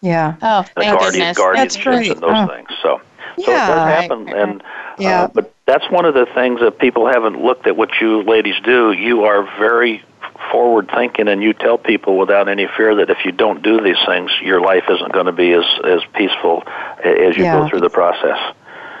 Yeah. 0.00 0.36
Oh, 0.42 0.62
thank 0.62 0.98
guardian, 0.98 1.34
goodness. 1.34 1.36
guardianship 1.36 1.86
and 1.86 2.22
those 2.22 2.30
oh. 2.32 2.46
things. 2.46 2.68
So 2.82 3.00
so 3.38 3.50
yeah. 3.50 3.64
it 3.64 3.68
does 3.68 3.88
happen, 3.88 4.28
and 4.28 4.62
yeah. 4.98 5.24
Uh, 5.24 5.28
but 5.28 5.54
that's 5.66 5.88
one 5.90 6.04
of 6.04 6.14
the 6.14 6.26
things 6.34 6.60
that 6.60 6.78
people 6.78 7.06
haven't 7.06 7.42
looked 7.42 7.66
at. 7.66 7.76
What 7.76 7.90
you 8.00 8.22
ladies 8.22 8.56
do, 8.64 8.92
you 8.92 9.24
are 9.24 9.42
very 9.58 10.02
forward 10.50 10.90
thinking, 10.94 11.28
and 11.28 11.42
you 11.42 11.52
tell 11.52 11.78
people 11.78 12.16
without 12.18 12.48
any 12.48 12.66
fear 12.76 12.96
that 12.96 13.10
if 13.10 13.18
you 13.24 13.32
don't 13.32 13.62
do 13.62 13.80
these 13.80 13.96
things, 14.06 14.30
your 14.42 14.60
life 14.60 14.84
isn't 14.88 15.12
going 15.12 15.26
to 15.26 15.32
be 15.32 15.52
as 15.52 15.64
as 15.84 16.00
peaceful 16.14 16.62
as 17.02 17.36
you 17.36 17.44
yeah. 17.44 17.60
go 17.60 17.68
through 17.68 17.80
the 17.80 17.90
process. 17.90 18.38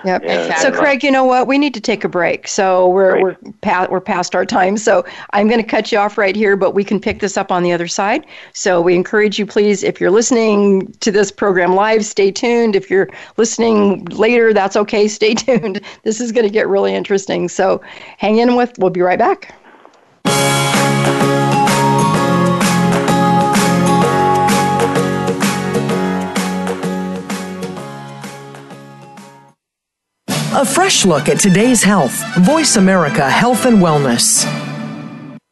Yep. 0.06 0.22
Exactly. 0.22 0.62
So, 0.62 0.70
Craig, 0.70 1.02
you 1.02 1.10
know 1.10 1.24
what? 1.24 1.46
We 1.46 1.58
need 1.58 1.74
to 1.74 1.80
take 1.80 2.04
a 2.04 2.08
break. 2.08 2.46
So 2.46 2.88
we're 2.88 3.20
we're 3.20 3.36
past 3.60 3.90
we're 3.90 4.00
past 4.00 4.34
our 4.34 4.46
time. 4.46 4.76
So 4.76 5.04
I'm 5.32 5.48
going 5.48 5.60
to 5.60 5.66
cut 5.66 5.90
you 5.90 5.98
off 5.98 6.16
right 6.16 6.36
here, 6.36 6.56
but 6.56 6.72
we 6.72 6.84
can 6.84 7.00
pick 7.00 7.20
this 7.20 7.36
up 7.36 7.50
on 7.50 7.62
the 7.62 7.72
other 7.72 7.88
side. 7.88 8.24
So 8.52 8.80
we 8.80 8.94
encourage 8.94 9.38
you, 9.38 9.46
please, 9.46 9.82
if 9.82 10.00
you're 10.00 10.10
listening 10.10 10.92
to 11.00 11.10
this 11.10 11.32
program 11.32 11.74
live, 11.74 12.04
stay 12.04 12.30
tuned. 12.30 12.76
If 12.76 12.88
you're 12.88 13.08
listening 13.36 14.04
later, 14.06 14.54
that's 14.54 14.76
okay. 14.76 15.08
Stay 15.16 15.34
tuned. 15.34 15.80
This 16.02 16.20
is 16.20 16.30
going 16.30 16.46
to 16.46 16.52
get 16.52 16.68
really 16.68 16.94
interesting. 16.94 17.48
So 17.48 17.80
hang 18.18 18.36
in 18.36 18.54
with. 18.54 18.78
We'll 18.78 18.90
be 18.90 19.00
right 19.00 19.18
back. 19.18 19.54
A 30.56 30.64
fresh 30.64 31.04
look 31.04 31.28
at 31.28 31.38
today's 31.38 31.82
health. 31.82 32.24
Voice 32.38 32.76
America 32.76 33.28
Health 33.28 33.66
and 33.66 33.76
Wellness. 33.76 34.44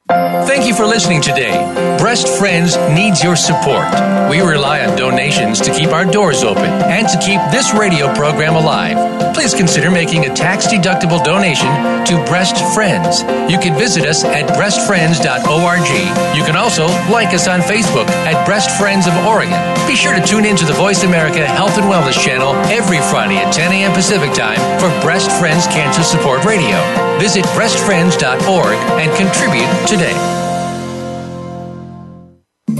Thank 0.08 0.66
you 0.66 0.74
for 0.74 0.86
listening 0.86 1.20
today. 1.20 1.52
Breast 1.98 2.26
Friends 2.38 2.78
needs 2.96 3.22
your 3.22 3.36
support. 3.36 3.84
We 4.30 4.40
rely 4.40 4.86
on 4.86 4.96
donations 4.96 5.60
to 5.60 5.74
keep 5.74 5.90
our 5.90 6.06
doors 6.06 6.42
open 6.42 6.64
and 6.64 7.06
to 7.08 7.18
keep 7.18 7.38
this 7.52 7.74
radio 7.74 8.14
program 8.14 8.56
alive. 8.56 9.33
Please 9.34 9.52
consider 9.52 9.90
making 9.90 10.26
a 10.26 10.34
tax 10.34 10.68
deductible 10.68 11.22
donation 11.22 11.68
to 12.06 12.16
Breast 12.24 12.56
Friends. 12.72 13.22
You 13.50 13.58
can 13.58 13.76
visit 13.76 14.06
us 14.06 14.24
at 14.24 14.48
breastfriends.org. 14.56 16.36
You 16.36 16.44
can 16.44 16.56
also 16.56 16.86
like 17.10 17.34
us 17.34 17.48
on 17.48 17.60
Facebook 17.60 18.08
at 18.24 18.46
Breast 18.46 18.70
Friends 18.78 19.06
of 19.06 19.14
Oregon. 19.26 19.58
Be 19.86 19.96
sure 19.96 20.14
to 20.14 20.24
tune 20.24 20.44
in 20.44 20.56
to 20.56 20.64
the 20.64 20.72
Voice 20.72 21.02
America 21.02 21.44
Health 21.44 21.76
and 21.76 21.86
Wellness 21.90 22.22
channel 22.24 22.54
every 22.70 22.98
Friday 23.10 23.36
at 23.36 23.52
10 23.52 23.72
a.m. 23.72 23.92
Pacific 23.92 24.32
Time 24.32 24.58
for 24.78 24.88
Breast 25.02 25.30
Friends 25.40 25.66
Cancer 25.66 26.04
Support 26.04 26.44
Radio. 26.44 26.78
Visit 27.18 27.44
breastfriends.org 27.58 28.76
and 29.02 29.10
contribute 29.18 29.68
today. 29.88 30.14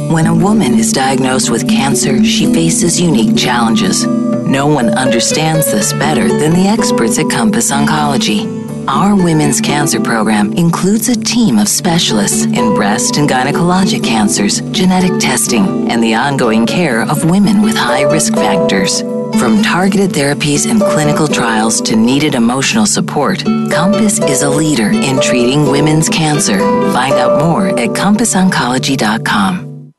When 0.09 0.27
a 0.27 0.35
woman 0.35 0.75
is 0.75 0.93
diagnosed 0.93 1.51
with 1.51 1.69
cancer, 1.69 2.23
she 2.25 2.53
faces 2.53 3.01
unique 3.01 3.37
challenges. 3.37 4.07
No 4.47 4.67
one 4.67 4.91
understands 4.91 5.73
this 5.73 5.93
better 5.95 6.29
than 6.29 6.53
the 6.53 6.69
experts 6.69 7.19
at 7.19 7.31
Compass 7.31 7.73
Oncology. 7.73 8.63
Our 8.87 9.17
women's 9.17 9.63
cancer 9.63 9.99
program 9.99 10.53
includes 10.53 11.09
a 11.09 11.15
team 11.15 11.59
of 11.59 11.69
specialists 11.69 12.45
in 12.45 12.75
breast 12.75 13.17
and 13.17 13.29
gynecologic 13.29 14.05
cancers, 14.05 14.61
genetic 14.73 15.19
testing, 15.19 15.91
and 15.91 16.03
the 16.03 16.15
ongoing 16.15 16.67
care 16.67 17.03
of 17.03 17.29
women 17.29 17.63
with 17.63 17.77
high 17.77 18.03
risk 18.03 18.35
factors. 18.35 19.01
From 19.41 19.63
targeted 19.63 20.11
therapies 20.11 20.71
and 20.71 20.81
clinical 20.81 21.27
trials 21.27 21.81
to 21.81 21.97
needed 21.97 22.35
emotional 22.35 22.85
support, 22.85 23.43
Compass 23.43 24.21
is 24.21 24.43
a 24.43 24.51
leader 24.51 24.91
in 24.91 25.19
treating 25.21 25.71
women's 25.71 26.11
cancer. 26.11 26.59
Find 26.93 27.15
out 27.15 27.41
more 27.41 27.69
at 27.69 27.89
CompassOncology.com. 27.89 29.93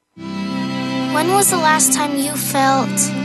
When 1.14 1.28
was 1.30 1.50
the 1.50 1.58
last 1.58 1.94
time 1.94 2.18
you 2.18 2.34
felt 2.34 3.25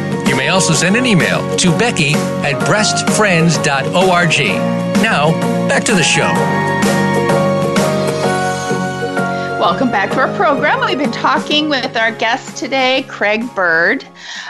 You 0.31 0.37
may 0.37 0.47
also 0.47 0.73
send 0.73 0.95
an 0.95 1.05
email 1.05 1.57
to 1.57 1.77
Becky 1.77 2.13
at 2.13 2.55
breastfriends.org. 2.65 5.03
Now, 5.03 5.31
back 5.67 5.83
to 5.83 5.93
the 5.93 6.03
show. 6.03 7.00
Welcome 9.61 9.91
back 9.91 10.09
to 10.13 10.17
our 10.17 10.35
program. 10.35 10.83
We've 10.83 10.97
been 10.97 11.11
talking 11.11 11.69
with 11.69 11.95
our 11.95 12.11
guest 12.11 12.57
today, 12.57 13.05
Craig 13.07 13.43
Bird, 13.53 14.03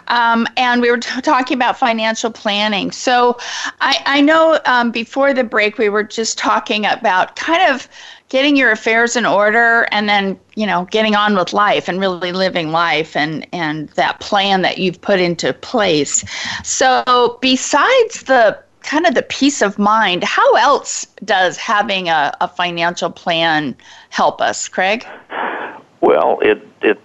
um, 0.08 0.47
and 0.56 0.82
we 0.82 0.89
were 0.89 1.00
t- 1.00 1.19
talking 1.19 1.58
about 1.58 1.78
financial 1.78 2.32
planning. 2.32 2.91
So 2.91 3.38
I, 3.82 4.02
I 4.06 4.21
know 4.21 4.62
um, 4.65 4.89
before 4.89 5.34
the 5.34 5.43
break, 5.43 5.78
we 5.78 5.89
were 5.89 6.04
just 6.04 6.38
talking 6.38 6.86
about 6.86 7.36
kind 7.36 7.74
of 7.74 7.89
getting 8.30 8.56
your 8.56 8.71
affairs 8.71 9.17
in 9.17 9.26
order 9.26 9.86
and 9.91 10.08
then 10.08 10.39
you 10.56 10.65
know 10.65 10.88
getting 10.91 11.13
on 11.13 11.36
with 11.36 11.52
life 11.52 11.89
and 11.89 12.00
really 12.00 12.32
living 12.32 12.71
life 12.71 13.13
and 13.13 13.45
and 13.52 13.89
that 13.89 14.21
plan 14.21 14.62
that 14.62 14.78
you've 14.78 15.02
put 15.02 15.19
into 15.19 15.52
place 15.52 16.24
so 16.63 17.38
besides 17.41 18.24
the 18.24 18.58
kind 18.83 19.05
of 19.05 19.15
the 19.15 19.23
peace 19.23 19.61
of 19.61 19.77
mind. 19.79 20.23
How 20.23 20.55
else 20.55 21.05
does 21.23 21.57
having 21.57 22.09
a, 22.09 22.35
a 22.41 22.47
financial 22.47 23.09
plan 23.09 23.75
help 24.09 24.41
us, 24.41 24.67
Craig? 24.67 25.05
Well, 26.01 26.39
it 26.41 26.67
it 26.81 26.99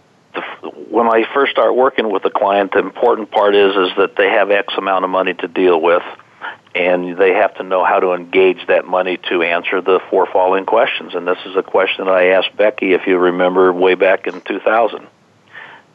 when 0.91 1.07
I 1.07 1.25
first 1.35 1.53
start 1.53 1.77
working 1.77 2.11
with 2.11 2.25
a 2.25 2.31
client, 2.31 2.73
the 2.73 2.79
important 2.79 3.31
part 3.31 3.55
is 3.55 3.77
is 3.77 3.97
that 3.97 4.17
they 4.17 4.31
have 4.31 4.51
X 4.51 4.75
amount 4.77 5.05
of 5.05 5.11
money 5.11 5.35
to 5.35 5.49
deal 5.49 5.81
with, 5.81 6.03
and 6.75 7.17
they 7.17 7.33
have 7.33 7.55
to 7.57 7.63
know 7.63 7.85
how 7.85 8.01
to 8.01 8.13
engage 8.13 8.67
that 8.67 8.87
money 8.87 9.19
to 9.29 9.43
answer 9.43 9.81
the 9.81 10.01
four 10.11 10.27
following 10.27 10.67
questions. 10.67 11.15
And 11.15 11.27
this 11.27 11.39
is 11.47 11.57
a 11.57 11.63
question 11.63 12.07
that 12.07 12.15
I 12.15 12.29
asked 12.29 12.57
Becky, 12.57 12.93
if 12.93 13.07
you 13.07 13.19
remember, 13.19 13.73
way 13.73 13.95
back 13.95 14.27
in 14.27 14.41
2000. 14.43 15.07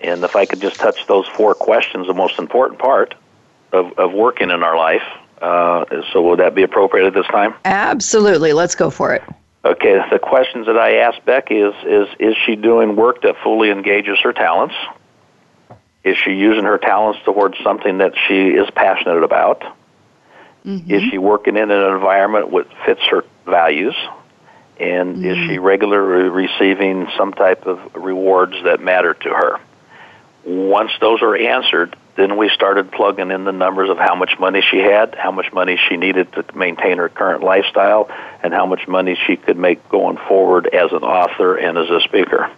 And 0.02 0.24
if 0.24 0.36
I 0.36 0.46
could 0.46 0.62
just 0.62 0.78
touch 0.78 1.06
those 1.08 1.28
four 1.28 1.54
questions, 1.54 2.08
the 2.08 2.14
most 2.14 2.40
important 2.40 2.80
part 2.80 3.14
of, 3.72 3.98
of 4.00 4.14
working 4.14 4.50
in 4.50 4.64
our 4.64 4.76
life, 4.76 5.04
uh, 5.42 5.86
so 6.14 6.22
would 6.22 6.40
that 6.40 6.56
be 6.56 6.64
appropriate 6.64 7.08
at 7.08 7.14
this 7.14 7.28
time? 7.28 7.56
Absolutely. 7.66 8.54
Let's 8.54 8.76
go 8.76 8.90
for 8.90 9.14
it. 9.14 9.24
Okay. 9.66 10.00
The 10.12 10.20
questions 10.20 10.68
that 10.68 10.78
I 10.78 10.98
asked 10.98 11.26
Becky 11.26 11.56
is, 11.56 11.74
is, 11.86 12.08
is 12.20 12.36
she 12.46 12.56
doing 12.56 12.96
work 12.96 13.22
that 13.24 13.36
fully 13.44 13.72
engages 13.72 14.20
her 14.24 14.34
talents? 14.34 14.76
Is 16.04 16.18
she 16.18 16.32
using 16.32 16.64
her 16.64 16.78
talents 16.78 17.20
towards 17.26 17.58
something 17.64 18.00
that 18.00 18.14
she 18.28 18.50
is 18.50 18.70
passionate 18.72 19.24
about? 19.24 19.62
Mm-hmm. 20.66 20.92
Is 20.92 21.04
she 21.10 21.18
working 21.18 21.58
in 21.58 21.70
an 21.72 21.94
environment 21.94 22.52
that 22.52 22.68
fits 22.86 23.02
her 23.10 23.24
values? 23.46 23.96
And 24.80 25.18
mm-hmm. 25.18 25.26
is 25.26 25.38
she 25.38 25.56
mm-hmm. 25.56 25.64
regularly 25.64 26.30
receiving 26.30 27.08
some 27.18 27.34
type 27.34 27.66
of 27.66 27.80
rewards 27.96 28.56
that 28.64 28.80
matter 28.80 29.14
to 29.14 29.30
her? 29.30 29.60
Once 30.44 30.92
those 31.00 31.22
are 31.22 31.36
answered, 31.36 31.96
then 32.16 32.38
we 32.38 32.50
started 32.50 32.92
plugging 32.92 33.32
in 33.32 33.46
the 33.46 33.52
numbers 33.52 33.90
of 33.90 33.98
how 33.98 34.16
much 34.16 34.38
money 34.40 34.62
she 34.70 34.78
had, 34.78 35.16
how 35.16 35.32
much 35.32 35.52
money 35.54 35.80
she 35.90 35.98
needed 35.98 36.32
to 36.34 36.46
maintain 36.56 36.98
her 36.98 37.10
current 37.10 37.44
lifestyle, 37.44 38.10
and 38.44 38.54
how 38.54 38.66
much 38.66 38.88
money 38.88 39.18
she 39.28 39.38
could 39.38 39.58
make 39.58 39.88
going 39.90 40.18
forward 40.28 40.68
as 40.68 40.92
an 40.92 41.04
author 41.04 41.56
and 41.56 41.78
as 41.78 41.90
a 41.90 42.02
speaker. 42.02 42.52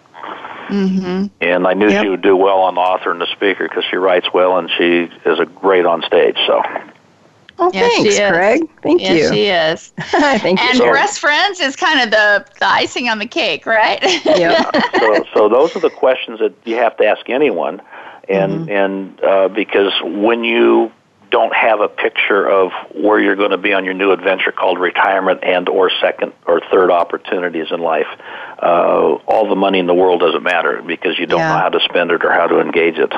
Mm-hmm. 0.67 1.25
And 1.41 1.67
I 1.67 1.73
knew 1.73 1.89
yep. 1.89 2.03
she 2.03 2.09
would 2.09 2.21
do 2.21 2.35
well 2.35 2.59
on 2.59 2.75
the 2.75 2.81
author 2.81 3.11
and 3.11 3.21
the 3.21 3.27
speaker 3.27 3.67
because 3.67 3.83
she 3.89 3.97
writes 3.97 4.27
well 4.33 4.57
and 4.57 4.69
she 4.77 5.09
is 5.25 5.39
a 5.39 5.45
great 5.45 5.85
on 5.85 6.01
stage. 6.03 6.37
So. 6.47 6.61
Oh, 7.59 7.69
yes, 7.71 7.93
thanks, 7.93 8.35
Craig. 8.35 8.81
Thank 8.81 9.01
yes, 9.01 9.29
you. 9.29 9.33
she 9.33 9.45
is. 9.45 9.93
Thank 10.41 10.59
and 10.59 10.79
you. 10.79 10.85
And 10.85 10.91
Breast 10.91 11.19
Friends 11.19 11.59
is 11.59 11.75
kind 11.75 12.01
of 12.01 12.09
the, 12.09 12.45
the 12.59 12.65
icing 12.65 13.09
on 13.09 13.19
the 13.19 13.27
cake, 13.27 13.67
right? 13.67 13.99
yeah. 14.25 14.71
so, 14.99 15.25
so 15.33 15.49
those 15.49 15.75
are 15.75 15.79
the 15.79 15.91
questions 15.91 16.39
that 16.39 16.53
you 16.65 16.75
have 16.77 16.97
to 16.97 17.05
ask 17.05 17.29
anyone 17.29 17.79
and 18.27 18.67
mm-hmm. 18.67 18.69
and 18.69 19.23
uh, 19.23 19.47
because 19.49 19.91
when 20.03 20.43
you 20.43 20.91
don't 21.29 21.55
have 21.55 21.81
a 21.81 21.87
picture 21.87 22.47
of 22.47 22.71
where 22.93 23.19
you're 23.19 23.35
going 23.35 23.51
to 23.51 23.57
be 23.57 23.73
on 23.73 23.85
your 23.85 23.95
new 23.95 24.11
adventure 24.11 24.51
called 24.51 24.79
retirement 24.79 25.39
and 25.43 25.67
or 25.67 25.89
second 25.99 26.31
or 26.45 26.61
third 26.71 26.91
opportunities 26.91 27.67
in 27.71 27.79
life 27.79 28.05
uh, 28.61 29.15
all 29.27 29.49
the 29.49 29.55
money 29.55 29.79
in 29.79 29.87
the 29.87 29.95
world 29.95 30.19
doesn't 30.19 30.43
matter 30.43 30.83
because 30.85 31.17
you 31.17 31.25
don't 31.25 31.39
yeah. 31.39 31.53
know 31.53 31.59
how 31.59 31.69
to 31.69 31.79
spend 31.79 32.11
it 32.11 32.23
or 32.23 32.31
how 32.31 32.45
to 32.45 32.59
engage 32.59 32.97
it 32.97 33.11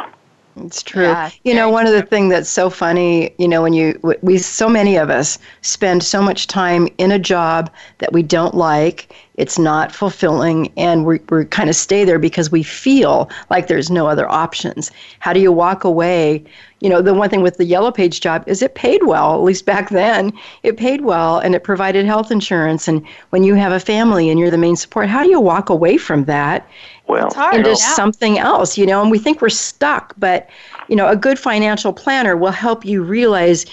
It's 0.57 0.81
true. 0.81 1.03
Yeah, 1.03 1.31
you 1.43 1.53
know, 1.53 1.69
one 1.69 1.85
true. 1.85 1.95
of 1.95 2.01
the 2.01 2.07
things 2.07 2.31
that's 2.31 2.49
so 2.49 2.69
funny, 2.69 3.33
you 3.37 3.47
know, 3.47 3.61
when 3.61 3.73
you 3.73 3.99
we 4.21 4.37
so 4.37 4.69
many 4.69 4.95
of 4.95 5.09
us 5.09 5.37
spend 5.61 6.03
so 6.03 6.21
much 6.21 6.47
time 6.47 6.87
in 6.97 7.11
a 7.11 7.19
job 7.19 7.69
that 7.97 8.13
we 8.13 8.23
don't 8.23 8.55
like, 8.55 9.13
it's 9.35 9.59
not 9.59 9.91
fulfilling, 9.91 10.71
and 10.77 11.05
we 11.05 11.19
we 11.29 11.43
kind 11.45 11.69
of 11.69 11.75
stay 11.75 12.05
there 12.05 12.19
because 12.19 12.51
we 12.51 12.63
feel 12.63 13.29
like 13.49 13.67
there's 13.67 13.91
no 13.91 14.07
other 14.07 14.31
options. 14.31 14.91
How 15.19 15.33
do 15.33 15.41
you 15.41 15.51
walk 15.51 15.83
away? 15.83 16.45
You 16.79 16.89
know, 16.89 17.01
the 17.01 17.13
one 17.13 17.29
thing 17.29 17.41
with 17.41 17.57
the 17.57 17.65
yellow 17.65 17.91
page 17.91 18.21
job 18.21 18.43
is 18.47 18.61
it 18.61 18.75
paid 18.75 19.03
well. 19.03 19.33
At 19.33 19.43
least 19.43 19.65
back 19.65 19.89
then, 19.89 20.31
it 20.63 20.77
paid 20.77 21.01
well, 21.01 21.39
and 21.39 21.53
it 21.53 21.63
provided 21.63 22.05
health 22.05 22.31
insurance. 22.31 22.87
And 22.87 23.05
when 23.31 23.43
you 23.43 23.55
have 23.55 23.73
a 23.73 23.79
family 23.79 24.29
and 24.29 24.39
you're 24.39 24.51
the 24.51 24.57
main 24.57 24.75
support, 24.77 25.09
how 25.09 25.23
do 25.23 25.29
you 25.29 25.39
walk 25.41 25.69
away 25.69 25.97
from 25.97 26.25
that 26.25 26.65
well, 27.07 27.27
into 27.53 27.69
yeah. 27.69 27.75
something 27.75 28.39
else, 28.39 28.77
you 28.77 28.85
know, 28.85 29.01
and 29.01 29.11
we 29.11 29.19
think 29.19 29.41
we're 29.41 29.49
stuck, 29.49 30.13
but 30.17 30.49
you 30.87 30.95
know, 30.95 31.07
a 31.07 31.15
good 31.15 31.39
financial 31.39 31.93
planner 31.93 32.35
will 32.35 32.51
help 32.51 32.85
you 32.85 33.03
realize 33.03 33.65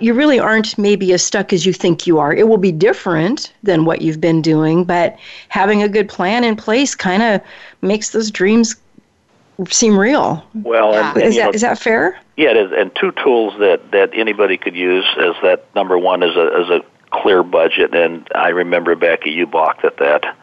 you 0.00 0.14
really 0.14 0.38
aren't 0.38 0.78
maybe 0.78 1.12
as 1.12 1.22
stuck 1.22 1.52
as 1.52 1.66
you 1.66 1.72
think 1.72 2.06
you 2.06 2.18
are. 2.18 2.32
It 2.32 2.48
will 2.48 2.58
be 2.58 2.72
different 2.72 3.52
than 3.62 3.84
what 3.84 4.02
you've 4.02 4.20
been 4.20 4.42
doing, 4.42 4.84
but 4.84 5.18
having 5.48 5.82
a 5.82 5.88
good 5.88 6.08
plan 6.08 6.44
in 6.44 6.56
place 6.56 6.94
kind 6.94 7.22
of 7.22 7.40
makes 7.82 8.10
those 8.10 8.30
dreams 8.30 8.76
seem 9.68 9.98
real. 9.98 10.44
Well, 10.54 10.92
yeah. 10.92 11.08
and, 11.10 11.16
and, 11.16 11.26
is 11.26 11.36
that 11.36 11.44
know, 11.44 11.50
is 11.50 11.60
that 11.62 11.78
fair? 11.78 12.18
Yeah, 12.36 12.50
it 12.50 12.56
is. 12.56 12.72
And 12.76 12.94
two 12.94 13.12
tools 13.12 13.54
that 13.58 13.90
that 13.90 14.10
anybody 14.12 14.56
could 14.56 14.76
use 14.76 15.06
is 15.16 15.34
that 15.42 15.66
number 15.74 15.98
one 15.98 16.22
is 16.22 16.36
a 16.36 16.60
is 16.62 16.70
a 16.70 16.82
clear 17.10 17.42
budget, 17.42 17.94
and 17.94 18.28
I 18.34 18.48
remember 18.50 18.94
Becky, 18.94 19.30
you 19.30 19.46
balked 19.46 19.84
at 19.84 19.96
that 19.96 20.36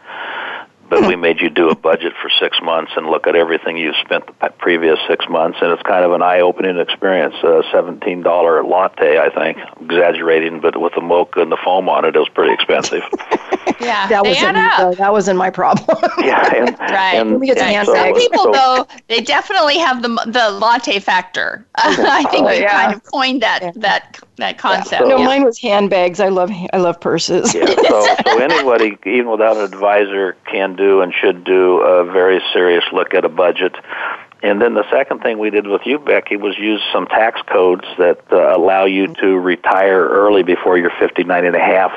but 0.89 1.07
we 1.07 1.15
made 1.15 1.39
you 1.41 1.49
do 1.49 1.69
a 1.69 1.75
budget 1.75 2.13
for 2.21 2.29
six 2.29 2.57
months 2.61 2.91
and 2.95 3.07
look 3.07 3.27
at 3.27 3.35
everything 3.35 3.77
you've 3.77 3.95
spent 4.03 4.25
the 4.27 4.49
previous 4.57 4.99
six 5.07 5.25
months, 5.29 5.57
and 5.61 5.71
it's 5.71 5.81
kind 5.83 6.05
of 6.05 6.11
an 6.11 6.21
eye-opening 6.21 6.77
experience. 6.77 7.35
A 7.43 7.63
seventeen 7.71 8.21
dollar 8.21 8.63
latte, 8.63 9.17
I 9.17 9.29
think, 9.29 9.57
exaggerating, 9.81 10.59
but 10.61 10.79
with 10.79 10.93
the 10.93 11.01
mocha 11.01 11.41
and 11.41 11.51
the 11.51 11.57
foam 11.63 11.89
on 11.89 12.05
it, 12.05 12.15
it 12.15 12.19
was 12.19 12.29
pretty 12.29 12.53
expensive. 12.53 13.03
yeah, 13.79 14.07
that 14.07 14.23
wasn't 14.23 14.57
uh, 14.57 14.91
that 14.91 15.11
wasn't 15.11 15.37
my 15.37 15.49
problem. 15.49 15.97
yeah, 16.19 16.53
and, 16.53 16.79
right. 16.79 17.15
And, 17.15 17.43
and 17.43 17.85
so, 17.85 17.93
some 17.93 18.13
people 18.13 18.43
so, 18.43 18.51
though 18.51 18.87
they 19.07 19.21
definitely 19.21 19.77
have 19.79 20.01
the 20.01 20.09
the 20.27 20.51
latte 20.51 20.99
factor. 20.99 21.65
I 21.75 22.23
think 22.29 22.45
uh, 22.45 22.49
we 22.51 22.59
yeah. 22.59 22.71
kind 22.71 22.93
of 22.93 23.03
coined 23.03 23.41
that 23.41 23.61
yeah. 23.61 23.71
that 23.77 24.19
that 24.37 24.57
concept. 24.57 24.91
Yeah, 24.91 24.99
so, 24.99 25.17
no, 25.17 25.23
mine 25.23 25.43
was 25.43 25.59
handbags. 25.59 26.19
I 26.19 26.29
love 26.29 26.51
I 26.73 26.77
love 26.77 26.99
purses. 26.99 27.53
yeah, 27.53 27.65
so, 27.65 28.15
so 28.25 28.39
anybody, 28.39 28.97
even 29.05 29.29
without 29.29 29.57
an 29.57 29.63
advisor, 29.63 30.35
can 30.45 30.75
do 30.75 31.01
and 31.01 31.13
should 31.13 31.43
do 31.43 31.77
a 31.81 32.03
very 32.05 32.41
serious 32.53 32.83
look 32.91 33.13
at 33.13 33.25
a 33.25 33.29
budget. 33.29 33.75
And 34.43 34.61
then 34.61 34.75
the 34.75 34.87
second 34.91 35.21
thing 35.21 35.39
we 35.39 35.49
did 35.49 35.65
with 35.65 35.81
you, 35.85 35.97
Becky, 35.97 36.35
was 36.35 36.55
use 36.57 36.81
some 36.93 37.07
tax 37.07 37.41
codes 37.47 37.85
that 37.97 38.21
uh, 38.31 38.55
allow 38.55 38.85
you 38.85 39.07
to 39.15 39.39
retire 39.39 40.07
early 40.07 40.43
before 40.43 40.77
you're 40.77 40.93
59 40.99 41.45
and 41.45 41.55
a 41.55 41.59
half, 41.59 41.91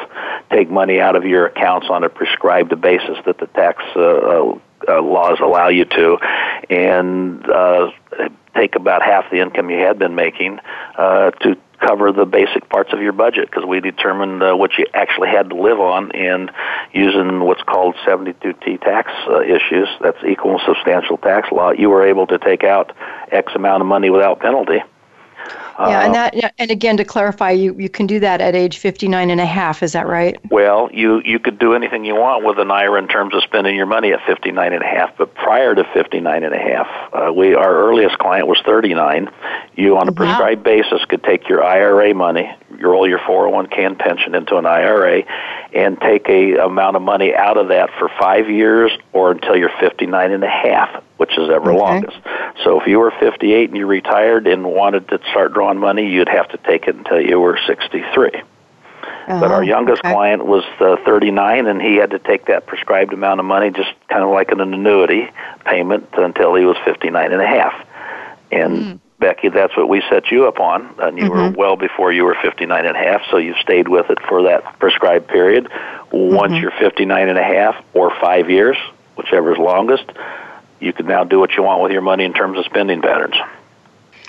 take 0.50 0.70
money 0.70 0.98
out 0.98 1.14
of 1.14 1.24
your 1.24 1.46
accounts 1.46 1.88
on 1.90 2.04
a 2.04 2.08
prescribed 2.08 2.80
basis 2.80 3.18
that 3.26 3.38
the 3.38 3.48
tax 3.48 3.82
uh, 3.96 4.00
uh, 4.00 4.58
uh 4.88 5.02
laws 5.02 5.38
allow 5.42 5.68
you 5.68 5.84
to, 5.84 6.16
and 6.70 7.44
uh, 7.50 7.90
take 8.54 8.76
about 8.76 9.02
half 9.02 9.30
the 9.30 9.40
income 9.40 9.68
you 9.68 9.78
had 9.78 9.98
been 9.98 10.14
making 10.14 10.58
uh, 10.96 11.30
to 11.32 11.54
cover 11.80 12.12
the 12.12 12.24
basic 12.24 12.68
parts 12.68 12.92
of 12.92 13.00
your 13.00 13.12
budget 13.12 13.50
because 13.50 13.64
we 13.64 13.80
determined 13.80 14.42
uh, 14.42 14.54
what 14.54 14.76
you 14.78 14.86
actually 14.94 15.28
had 15.28 15.50
to 15.50 15.56
live 15.56 15.80
on 15.80 16.12
and 16.12 16.50
using 16.92 17.40
what's 17.40 17.62
called 17.62 17.94
72T 18.06 18.80
tax 18.80 19.10
uh, 19.28 19.40
issues, 19.40 19.88
that's 20.00 20.22
equal 20.24 20.52
and 20.52 20.60
substantial 20.66 21.16
tax 21.16 21.50
law, 21.52 21.70
you 21.70 21.90
were 21.90 22.06
able 22.06 22.26
to 22.26 22.38
take 22.38 22.64
out 22.64 22.94
X 23.30 23.52
amount 23.54 23.80
of 23.80 23.86
money 23.86 24.10
without 24.10 24.40
penalty. 24.40 24.80
Yeah, 25.78 26.04
and 26.04 26.16
uh, 26.16 26.30
that 26.40 26.54
and 26.58 26.70
again 26.72 26.96
to 26.96 27.04
clarify, 27.04 27.52
you, 27.52 27.72
you 27.78 27.88
can 27.88 28.06
do 28.06 28.18
that 28.20 28.40
at 28.40 28.56
age 28.56 28.78
59 28.78 29.30
and 29.30 29.40
a 29.40 29.46
half, 29.46 29.82
is 29.82 29.92
that 29.92 30.08
right? 30.08 30.36
Well, 30.50 30.90
you 30.92 31.22
you 31.24 31.38
could 31.38 31.58
do 31.58 31.74
anything 31.74 32.04
you 32.04 32.16
want 32.16 32.44
with 32.44 32.58
an 32.58 32.70
IRA 32.70 33.00
in 33.00 33.06
terms 33.06 33.32
of 33.34 33.44
spending 33.44 33.76
your 33.76 33.86
money 33.86 34.12
at 34.12 34.20
59 34.26 34.72
and 34.72 34.82
a 34.82 34.86
half, 34.86 35.16
but 35.16 35.34
prior 35.34 35.76
to 35.76 35.84
59 35.94 36.42
and 36.42 36.52
a 36.52 36.58
half, 36.58 37.12
uh, 37.12 37.32
we 37.32 37.54
our 37.54 37.88
earliest 37.88 38.18
client 38.18 38.48
was 38.48 38.60
39. 38.66 39.30
You 39.76 39.96
on 39.98 40.08
a 40.08 40.12
prescribed 40.12 40.66
wow. 40.66 40.74
basis 40.76 41.04
could 41.04 41.22
take 41.22 41.48
your 41.48 41.62
IRA 41.62 42.12
money, 42.12 42.50
roll 42.80 43.08
your 43.08 43.20
401k 43.20 43.78
and 43.78 43.98
pension 43.98 44.34
into 44.34 44.56
an 44.56 44.66
IRA 44.66 45.22
and 45.72 46.00
take 46.00 46.28
a 46.28 46.56
amount 46.56 46.96
of 46.96 47.02
money 47.02 47.34
out 47.34 47.56
of 47.56 47.68
that 47.68 47.90
for 47.98 48.10
5 48.20 48.50
years 48.50 48.90
or 49.12 49.30
until 49.30 49.56
you're 49.56 49.70
59 49.80 50.32
and 50.32 50.42
a 50.42 50.48
half 50.48 51.04
which 51.18 51.36
is 51.36 51.50
ever 51.50 51.72
okay. 51.72 51.78
longest. 51.78 52.16
So 52.64 52.80
if 52.80 52.86
you 52.86 52.98
were 53.00 53.12
58 53.20 53.68
and 53.68 53.76
you 53.76 53.86
retired 53.86 54.46
and 54.46 54.64
wanted 54.64 55.08
to 55.08 55.18
start 55.30 55.52
drawing 55.52 55.67
money, 55.76 56.10
you'd 56.10 56.28
have 56.28 56.48
to 56.48 56.56
take 56.58 56.88
it 56.88 56.96
until 56.96 57.20
you 57.20 57.38
were 57.38 57.58
63. 57.66 58.30
Uh-huh. 59.28 59.40
But 59.40 59.50
our 59.50 59.62
youngest 59.62 60.00
okay. 60.02 60.12
client 60.12 60.46
was 60.46 60.64
uh, 60.80 60.96
39, 61.04 61.66
and 61.66 61.82
he 61.82 61.96
had 61.96 62.12
to 62.12 62.18
take 62.18 62.46
that 62.46 62.66
prescribed 62.66 63.12
amount 63.12 63.40
of 63.40 63.46
money, 63.46 63.70
just 63.70 63.90
kind 64.08 64.24
of 64.24 64.30
like 64.30 64.50
an 64.52 64.60
annuity 64.60 65.28
payment, 65.66 66.08
until 66.14 66.54
he 66.54 66.64
was 66.64 66.78
59 66.86 67.32
and 67.32 67.42
a 67.42 67.46
half. 67.46 67.86
And 68.50 68.76
mm. 68.78 69.00
Becky, 69.18 69.50
that's 69.50 69.76
what 69.76 69.88
we 69.88 70.02
set 70.08 70.30
you 70.30 70.46
up 70.46 70.60
on, 70.60 70.94
and 70.98 71.18
you 71.18 71.24
mm-hmm. 71.24 71.32
were 71.32 71.50
well 71.50 71.76
before 71.76 72.10
you 72.10 72.24
were 72.24 72.36
59 72.40 72.86
and 72.86 72.96
a 72.96 72.98
half, 72.98 73.20
so 73.30 73.36
you 73.36 73.54
stayed 73.60 73.88
with 73.88 74.08
it 74.08 74.18
for 74.28 74.44
that 74.44 74.78
prescribed 74.78 75.28
period. 75.28 75.68
Once 76.10 76.52
mm-hmm. 76.52 76.62
you're 76.62 76.70
59 76.70 77.28
and 77.28 77.36
a 77.36 77.42
half 77.42 77.84
or 77.92 78.10
five 78.20 78.48
years, 78.48 78.78
whichever 79.16 79.52
is 79.52 79.58
longest, 79.58 80.04
you 80.80 80.92
can 80.92 81.06
now 81.06 81.24
do 81.24 81.38
what 81.38 81.52
you 81.52 81.62
want 81.62 81.82
with 81.82 81.92
your 81.92 82.00
money 82.00 82.24
in 82.24 82.32
terms 82.32 82.58
of 82.58 82.64
spending 82.64 83.02
patterns. 83.02 83.34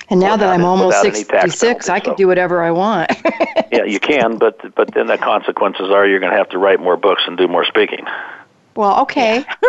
And 0.09 0.19
now 0.19 0.35
that 0.35 0.49
I'm 0.49 0.65
almost 0.65 1.01
66, 1.01 1.89
I 1.89 1.99
can 1.99 2.13
so. 2.13 2.17
do 2.17 2.27
whatever 2.27 2.63
I 2.63 2.71
want. 2.71 3.11
yeah, 3.71 3.83
you 3.83 3.99
can, 3.99 4.37
but 4.37 4.73
but 4.75 4.93
then 4.93 5.07
the 5.07 5.17
consequences 5.17 5.91
are 5.91 6.07
you're 6.07 6.19
going 6.19 6.31
to 6.31 6.37
have 6.37 6.49
to 6.49 6.57
write 6.57 6.79
more 6.79 6.97
books 6.97 7.23
and 7.27 7.37
do 7.37 7.47
more 7.47 7.65
speaking. 7.65 8.05
Well, 8.75 9.01
okay, 9.01 9.43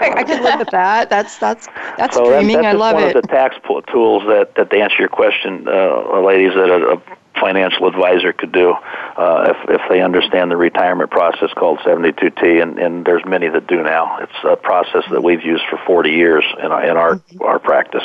I 0.00 0.24
can 0.24 0.42
live 0.42 0.58
with 0.58 0.70
that. 0.70 1.10
That's 1.10 1.38
that's 1.38 1.68
that's 1.96 2.16
so 2.16 2.24
dreaming. 2.24 2.56
That, 2.56 2.62
that's 2.62 2.74
I 2.74 2.78
love 2.78 2.94
one 2.94 3.02
it. 3.04 3.06
One 3.08 3.16
of 3.16 3.22
the 3.22 3.28
tax 3.28 3.56
tools 3.92 4.22
that 4.26 4.54
that 4.56 4.70
to 4.70 4.76
answer 4.80 4.96
your 4.98 5.08
question, 5.08 5.68
uh, 5.68 6.20
ladies, 6.20 6.54
that 6.54 6.70
a, 6.70 6.94
a 6.94 7.02
financial 7.40 7.86
advisor 7.86 8.32
could 8.32 8.52
do 8.52 8.72
uh, 8.72 9.52
if, 9.52 9.80
if 9.80 9.80
they 9.88 10.00
understand 10.00 10.50
the 10.50 10.56
retirement 10.56 11.10
process 11.10 11.50
called 11.54 11.78
72T, 11.80 12.62
and, 12.62 12.78
and 12.78 13.04
there's 13.04 13.24
many 13.26 13.48
that 13.48 13.66
do 13.66 13.82
now. 13.82 14.18
It's 14.20 14.32
a 14.44 14.56
process 14.56 15.04
that 15.10 15.22
we've 15.22 15.44
used 15.44 15.64
for 15.68 15.78
40 15.86 16.10
years 16.10 16.44
in 16.58 16.66
our, 16.66 16.84
in 16.84 16.96
our, 16.96 17.14
mm-hmm. 17.16 17.42
our 17.42 17.58
practice. 17.58 18.04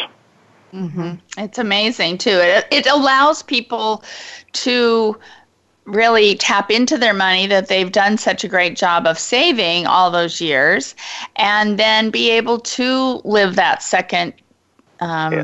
Mm-hmm. 0.73 1.15
It's 1.37 1.57
amazing, 1.57 2.17
too. 2.19 2.39
It, 2.41 2.67
it 2.71 2.87
allows 2.87 3.43
people 3.43 4.03
to 4.53 5.17
really 5.85 6.35
tap 6.35 6.69
into 6.69 6.97
their 6.97 7.13
money 7.13 7.47
that 7.47 7.67
they've 7.67 7.91
done 7.91 8.17
such 8.17 8.43
a 8.43 8.47
great 8.47 8.75
job 8.75 9.07
of 9.07 9.17
saving 9.17 9.87
all 9.87 10.11
those 10.11 10.39
years 10.39 10.95
and 11.35 11.79
then 11.79 12.11
be 12.11 12.29
able 12.29 12.59
to 12.59 13.21
live 13.23 13.55
that 13.55 13.81
second 13.81 14.33
um, 14.99 15.33
yeah. 15.33 15.43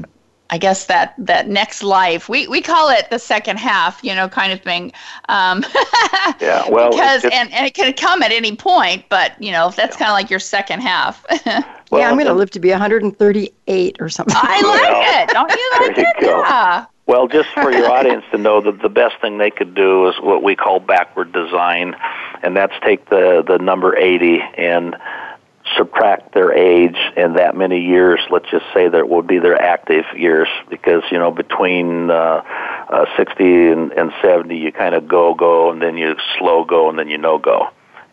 I 0.49 0.57
guess 0.57 0.85
that 0.85 1.15
that 1.17 1.47
next 1.47 1.81
life 1.81 2.29
we 2.29 2.47
we 2.47 2.61
call 2.61 2.89
it 2.89 3.09
the 3.09 3.17
second 3.17 3.57
half, 3.57 4.03
you 4.03 4.13
know, 4.13 4.29
kind 4.29 4.53
of 4.53 4.61
thing. 4.61 4.91
Um, 5.27 5.65
yeah, 6.39 6.69
well, 6.69 6.91
because 6.91 7.23
and, 7.25 7.51
and 7.51 7.65
it 7.65 7.73
can 7.73 7.93
come 7.93 8.21
at 8.21 8.31
any 8.31 8.55
point, 8.55 9.05
but 9.09 9.41
you 9.41 9.51
know 9.51 9.71
that's 9.71 9.95
yeah. 9.95 10.05
kind 10.05 10.11
of 10.11 10.13
like 10.13 10.29
your 10.29 10.39
second 10.39 10.81
half. 10.81 11.25
well, 11.45 12.01
yeah, 12.01 12.09
I'm 12.09 12.15
going 12.15 12.27
to 12.27 12.33
live 12.33 12.51
to 12.51 12.59
be 12.59 12.69
138 12.69 13.97
or 13.99 14.09
something. 14.09 14.35
I 14.37 14.61
like 14.61 14.81
well, 14.81 15.23
it. 15.23 15.29
Don't 15.29 15.51
you 15.51 15.71
like 15.79 15.97
you 15.97 16.03
it? 16.03 16.21
Go. 16.21 16.41
Yeah. 16.41 16.85
Well, 17.07 17.27
just 17.27 17.49
for 17.49 17.71
your 17.71 17.91
audience 17.91 18.25
to 18.31 18.37
know 18.37 18.61
that 18.61 18.81
the 18.81 18.89
best 18.89 19.21
thing 19.21 19.37
they 19.37 19.51
could 19.51 19.75
do 19.75 20.07
is 20.07 20.15
what 20.21 20.41
we 20.41 20.55
call 20.55 20.79
backward 20.79 21.31
design, 21.31 21.95
and 22.41 22.55
that's 22.57 22.73
take 22.83 23.09
the 23.09 23.43
the 23.45 23.57
number 23.57 23.95
80 23.95 24.41
and 24.57 24.95
subtract 25.77 26.33
their 26.33 26.51
age 26.51 26.97
and 27.15 27.37
that 27.37 27.55
many 27.55 27.81
years, 27.81 28.19
let's 28.29 28.49
just 28.49 28.65
say 28.73 28.87
that 28.87 29.09
would 29.09 29.27
be 29.27 29.39
their 29.39 29.61
active 29.61 30.05
years, 30.15 30.47
because 30.69 31.03
you 31.11 31.17
know 31.17 31.31
between 31.31 32.09
uh, 32.09 32.41
uh, 32.89 33.05
60 33.17 33.43
and, 33.43 33.91
and 33.93 34.11
70, 34.21 34.57
you 34.57 34.71
kind 34.71 34.95
of 34.95 35.07
go 35.07 35.33
go, 35.33 35.71
and 35.71 35.81
then 35.81 35.97
you 35.97 36.15
slow 36.37 36.65
go, 36.65 36.89
and 36.89 36.97
then 36.97 37.09
you 37.09 37.17
no 37.17 37.37
go, 37.37 37.69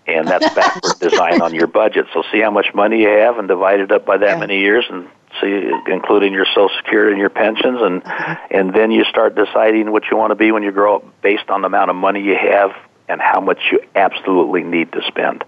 and 0.06 0.26
that's 0.26 0.54
backward 0.54 0.98
design 1.00 1.40
on 1.42 1.54
your 1.54 1.66
budget. 1.66 2.06
So 2.12 2.22
see 2.32 2.40
how 2.40 2.50
much 2.50 2.74
money 2.74 3.02
you 3.02 3.08
have, 3.08 3.38
and 3.38 3.48
divide 3.48 3.80
it 3.80 3.92
up 3.92 4.04
by 4.06 4.18
that 4.18 4.38
many 4.38 4.60
years, 4.60 4.84
and 4.90 5.08
see, 5.40 5.70
including 5.88 6.32
your 6.32 6.46
Social 6.46 6.70
Security 6.76 7.12
and 7.12 7.20
your 7.20 7.30
pensions, 7.30 7.78
and 7.80 8.02
mm-hmm. 8.02 8.44
and 8.50 8.74
then 8.74 8.90
you 8.90 9.04
start 9.04 9.34
deciding 9.34 9.90
what 9.92 10.04
you 10.10 10.16
want 10.16 10.30
to 10.30 10.36
be 10.36 10.52
when 10.52 10.62
you 10.62 10.72
grow 10.72 10.96
up 10.96 11.22
based 11.22 11.48
on 11.48 11.62
the 11.62 11.66
amount 11.66 11.90
of 11.90 11.96
money 11.96 12.22
you 12.22 12.36
have 12.36 12.70
and 13.08 13.20
how 13.20 13.40
much 13.40 13.58
you 13.70 13.80
absolutely 13.94 14.62
need 14.62 14.92
to 14.92 15.02
spend 15.06 15.44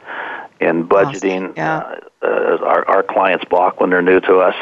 in 0.60 0.86
budgeting. 0.88 1.50
Awesome. 1.50 1.54
Yeah. 1.56 1.78
Uh, 1.78 2.00
uh, 2.24 2.58
our, 2.62 2.88
our 2.88 3.02
clients 3.02 3.44
balk 3.44 3.80
when 3.80 3.90
they're 3.90 4.00
new 4.00 4.18
to 4.20 4.38
us 4.38 4.54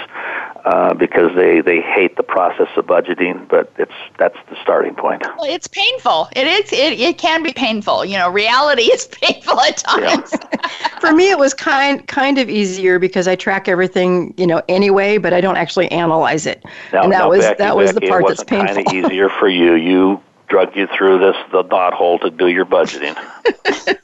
uh, 0.65 0.95
because 0.95 1.35
they, 1.37 1.61
they 1.61 1.81
hate 1.81 2.17
the 2.17 2.23
process 2.23 2.69
of 2.77 2.87
budgeting, 2.87 3.49
but 3.49 3.73
it's 3.79 3.93
that's 4.19 4.37
the 4.51 4.57
starting 4.61 4.95
point. 4.95 5.23
Well, 5.39 5.45
it's 5.45 5.69
painful. 5.69 6.29
It 6.35 6.47
is. 6.47 6.73
It, 6.73 6.99
it 6.99 7.19
can 7.19 7.43
be 7.43 7.53
painful. 7.53 8.05
You 8.05 8.19
know, 8.19 8.31
reality 8.31 8.83
is 8.93 9.07
painful 9.07 9.61
at 9.61 9.77
times. 9.79 10.31
Yeah. 10.33 10.99
for 11.01 11.13
me, 11.13 11.31
it 11.31 11.39
was 11.39 11.55
kind 11.55 12.07
kind 12.09 12.39
of 12.39 12.49
easier 12.49 12.99
because 12.99 13.29
I 13.29 13.37
track 13.37 13.69
everything, 13.69 14.35
you 14.37 14.47
know, 14.47 14.63
anyway, 14.69 15.19
but 15.19 15.33
I 15.33 15.41
don't 15.41 15.57
actually 15.57 15.91
analyze 15.91 16.47
it. 16.47 16.65
Now, 16.93 17.05
and 17.05 17.13
that 17.13 17.19
now, 17.19 17.31
was 17.31 17.41
Becky, 17.41 17.59
that 17.59 17.77
was 17.77 17.93
Becky, 17.93 18.07
the 18.07 18.11
part 18.11 18.25
it 18.25 18.29
that's 18.29 18.41
wasn't 18.41 18.49
painful. 18.49 18.75
kind 18.75 18.87
of 19.05 19.13
easier 19.13 19.29
for 19.29 19.49
you. 19.49 19.75
You 19.75 20.21
drug 20.53 20.77
you 20.77 20.87
through 20.87 21.19
this 21.19 21.35
the 21.51 21.63
knot 21.63 21.95
hole 21.95 22.19
to 22.19 22.31
do 22.31 22.47
your 22.49 22.67
budgeting. 22.67 23.17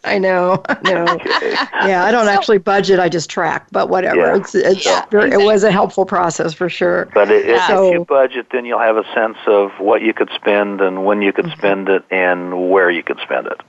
I 0.05 0.19
know, 0.19 0.63
I 0.67 0.81
know. 0.83 1.05
Okay. 1.07 1.53
Yeah, 1.87 2.05
I 2.05 2.11
don't 2.11 2.27
actually 2.27 2.57
budget; 2.57 2.99
I 2.99 3.11
just 3.11 3.29
track. 3.29 3.67
But 3.71 3.91
whatever, 3.91 4.17
Yeah. 4.19 4.37
it's 4.37 4.55
it's 4.55 4.87
Yeah, 4.87 5.05
very, 5.11 5.31
it 5.31 5.45
was 5.45 5.63
a 5.63 5.71
helpful 5.71 6.07
process 6.07 6.55
for 6.55 6.71
sure. 6.71 7.09
But 7.13 7.31
it, 7.31 7.47
if 7.47 7.63
So- 7.65 7.93
you 7.93 8.05
budget, 8.07 8.47
then 8.51 8.65
you'll 8.65 8.79
have 8.81 8.97
a 8.97 9.05
sense 9.15 9.37
of 9.47 9.73
what 9.79 10.01
you 10.01 10.15
could 10.15 10.31
spend 10.35 10.81
and 10.81 11.05
when 11.05 11.21
you 11.21 11.33
could 11.35 11.45
Mm-hmm. 11.45 11.59
spend 11.59 11.89
it 11.91 12.03
and 12.11 12.71
where 12.71 12.91
you 12.91 13.03
could 13.03 13.19
spend 13.21 13.47
it. 13.47 13.61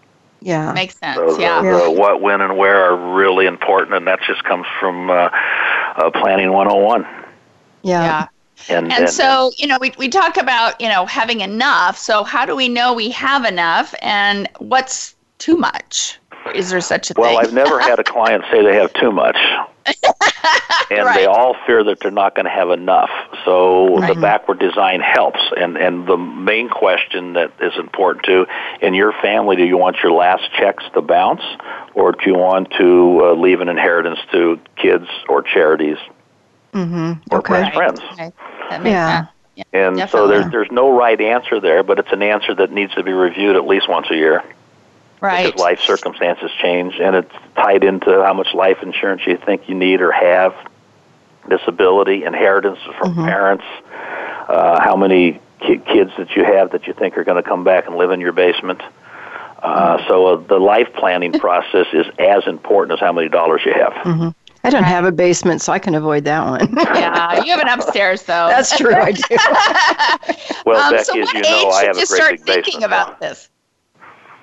Yeah, 0.42 0.72
Makes 0.72 0.98
sense. 1.00 1.18
So 1.18 1.36
the, 1.36 1.42
yeah. 1.42 1.62
the 1.62 1.92
what, 1.92 2.22
when, 2.22 2.40
and 2.40 2.58
where 2.58 2.78
are 2.86 2.96
really 3.14 3.46
important, 3.46 3.94
and 3.94 4.08
that 4.08 4.22
just 4.26 4.46
comes 4.46 4.66
from 4.80 5.10
uh, 5.10 5.30
uh, 5.98 6.10
planning 6.12 6.54
101. 6.54 7.02
yeah. 7.04 8.04
Yeah. 8.06 8.28
And, 8.68 8.92
And 8.92 9.10
so, 9.10 9.52
you 9.58 9.68
know, 9.68 9.78
we, 9.80 9.94
we 9.98 10.10
talk 10.10 10.38
about, 10.38 10.80
you 10.82 10.90
know, 10.90 11.06
having 11.06 11.42
enough. 11.42 11.98
So, 11.98 12.24
how 12.24 12.46
do 12.46 12.56
we 12.56 12.68
know 12.68 12.94
we 12.94 13.10
have 13.12 13.46
enough 13.46 13.96
and 14.02 14.50
what's 14.60 15.16
too 15.38 15.58
much? 15.58 16.20
Is 16.54 16.70
there 16.70 16.82
such 16.82 17.12
a 17.12 17.14
well, 17.18 17.30
thing? 17.30 17.38
Well, 17.38 17.46
I've 17.46 17.54
never 17.54 17.80
had 17.80 18.00
a 18.00 18.04
client 18.04 18.44
say 18.52 18.64
they 18.64 18.76
have 18.76 18.94
too 18.94 19.12
much, 19.12 19.38
and 20.90 21.06
Right. 21.06 21.16
they 21.16 21.26
all 21.26 21.56
fear 21.66 21.84
that 21.84 22.00
they're 22.00 22.12
not 22.12 22.34
going 22.34 22.46
to 22.46 22.52
have 22.52 22.70
enough. 22.70 23.10
So 23.46 24.00
the 24.08 24.16
backward 24.16 24.60
design 24.60 25.02
helps. 25.02 25.40
And 25.58 25.78
and 25.78 26.08
the 26.08 26.18
main 26.18 26.70
question 26.70 27.34
that 27.34 27.52
is 27.62 27.74
important 27.78 28.26
too 28.26 28.46
in 28.82 28.94
your 28.94 29.12
family: 29.22 29.58
Do 29.58 29.66
you 29.66 29.78
want 29.78 29.98
your 30.02 30.12
last 30.12 30.52
checks 30.58 30.84
to 30.94 31.02
bounce, 31.02 31.44
or 31.94 32.14
do 32.14 32.20
you 32.26 32.36
want 32.36 32.72
to 32.78 33.20
uh, 33.26 33.34
leave 33.34 33.62
an 33.62 33.70
inheritance 33.70 34.20
to 34.32 34.60
kids 34.76 35.08
or 35.28 35.42
charities 35.42 35.98
Mm-hmm. 36.74 37.14
or 37.32 37.40
Okay. 37.40 37.62
best 37.62 37.74
friends? 37.76 38.00
Okay. 38.14 38.32
That 38.70 38.82
makes 38.82 38.94
Yeah. 38.94 39.18
sense. 39.18 39.28
Yeah. 39.56 39.64
And 39.74 40.10
so 40.10 40.28
there's 40.28 40.50
there's 40.52 40.72
no 40.72 40.96
right 40.98 41.20
answer 41.20 41.60
there, 41.60 41.84
but 41.84 42.00
it's 42.00 42.12
an 42.12 42.22
answer 42.22 42.54
that 42.56 42.72
needs 42.72 42.94
to 42.96 43.04
be 43.04 43.12
reviewed 43.12 43.56
at 43.56 43.66
least 43.68 43.90
once 43.90 44.08
a 44.10 44.16
year 44.16 44.44
Right. 45.22 45.46
because 45.46 45.60
life 45.60 45.80
circumstances 45.86 46.50
change, 46.62 46.96
and 47.00 47.16
it's 47.16 47.34
tied 47.56 47.84
into 47.84 48.24
how 48.24 48.34
much 48.34 48.54
life 48.54 48.78
insurance 48.82 49.24
you 49.28 49.38
think 49.38 49.68
you 49.68 49.76
need 49.76 50.00
or 50.02 50.12
have, 50.12 50.54
disability, 51.50 52.24
inheritance 52.24 52.80
from 52.98 53.16
Mhm. 53.16 53.26
parents, 53.26 53.64
uh, 54.48 54.80
how 54.80 54.96
many 54.96 55.40
ki- 55.60 55.80
kids 55.80 56.12
that 56.18 56.36
you 56.36 56.44
have 56.46 56.72
that 56.72 56.88
you 56.88 56.94
think 56.94 57.18
are 57.18 57.24
going 57.24 57.42
to 57.42 57.48
come 57.48 57.64
back 57.66 57.86
and 57.88 57.96
live 57.98 58.12
in 58.12 58.22
your 58.22 58.32
basement. 58.32 58.82
Uh, 59.62 59.98
so 60.08 60.26
uh, 60.28 60.36
the 60.48 60.58
life 60.58 60.88
planning 60.94 61.34
process 61.40 61.88
is 61.92 62.06
as 62.18 62.48
important 62.48 62.94
as 62.94 63.00
how 63.02 63.12
many 63.12 63.28
dollars 63.28 63.62
you 63.66 63.74
have. 63.74 63.94
hmm 64.04 64.30
I 64.64 64.70
don't 64.70 64.84
have 64.84 65.06
a 65.06 65.12
basement, 65.12 65.62
so 65.62 65.72
I 65.72 65.80
can 65.80 65.96
avoid 65.96 66.26
that 66.26 66.46
one. 66.46 66.76
yeah. 66.76 67.44
You 67.44 67.52
have 67.52 67.62
an 67.66 67.70
upstairs, 67.70 68.24
though. 68.24 68.48
That's 68.50 68.76
true. 68.78 68.94
I 68.96 69.12
do. 69.14 69.24
Well, 70.66 70.80
um, 70.82 70.92
Becky, 70.92 71.04
so 71.06 71.20
as 71.22 71.34
what 71.34 71.34
you 71.34 71.40
age 71.40 71.44
know, 71.44 71.70
I 71.70 71.86
should 71.86 71.88
have 71.88 71.98
a 71.98 72.00
you 72.00 72.06
great 72.08 72.18
start 72.18 72.32
big 72.46 72.66
thinking 72.66 72.82
basement. 72.82 72.86
about 72.86 73.20
this? 73.20 73.50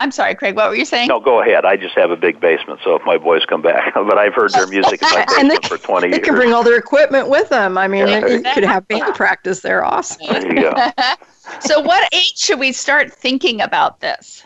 I'm 0.01 0.11
sorry, 0.11 0.35
Craig. 0.35 0.57
What 0.57 0.69
were 0.69 0.77
you 0.77 0.85
saying? 0.85 1.09
No, 1.09 1.21
go 1.21 1.41
ahead. 1.41 1.65
I 1.65 1.77
just 1.77 1.97
have 1.97 2.11
a 2.11 2.17
big 2.17 2.39
basement, 2.41 2.81
so 2.85 2.95
if 2.97 3.03
my 3.05 3.17
boys 3.19 3.45
come 3.47 3.63
back, 3.63 3.95
but 3.95 4.19
I've 4.19 4.35
heard 4.35 4.53
their 4.53 4.67
music 4.67 5.03
in 5.03 5.09
my 5.11 5.27
And 5.39 5.51
they- 5.51 5.57
for 5.69 5.79
20 5.79 6.03
They 6.03 6.09
years. 6.09 6.21
They 6.21 6.25
can 6.27 6.35
bring 6.35 6.53
all 6.53 6.63
their 6.63 6.77
equipment 6.79 7.29
with 7.29 7.49
them. 7.49 7.79
I 7.79 7.89
mean, 7.89 8.07
Yeah. 8.07 8.27
you 8.27 8.43
could 8.43 8.65
have 8.65 8.87
band 8.89 9.15
practice 9.15 9.61
there. 9.61 9.85
Awesome. 9.85 10.27
there 10.29 10.47
you 10.55 10.61
go. 10.61 10.75
So, 11.61 11.79
what 11.81 12.13
age 12.13 12.37
should 12.37 12.59
we 12.59 12.73
start 12.73 13.13
thinking 13.13 13.61
about 13.61 14.01
this? 14.01 14.43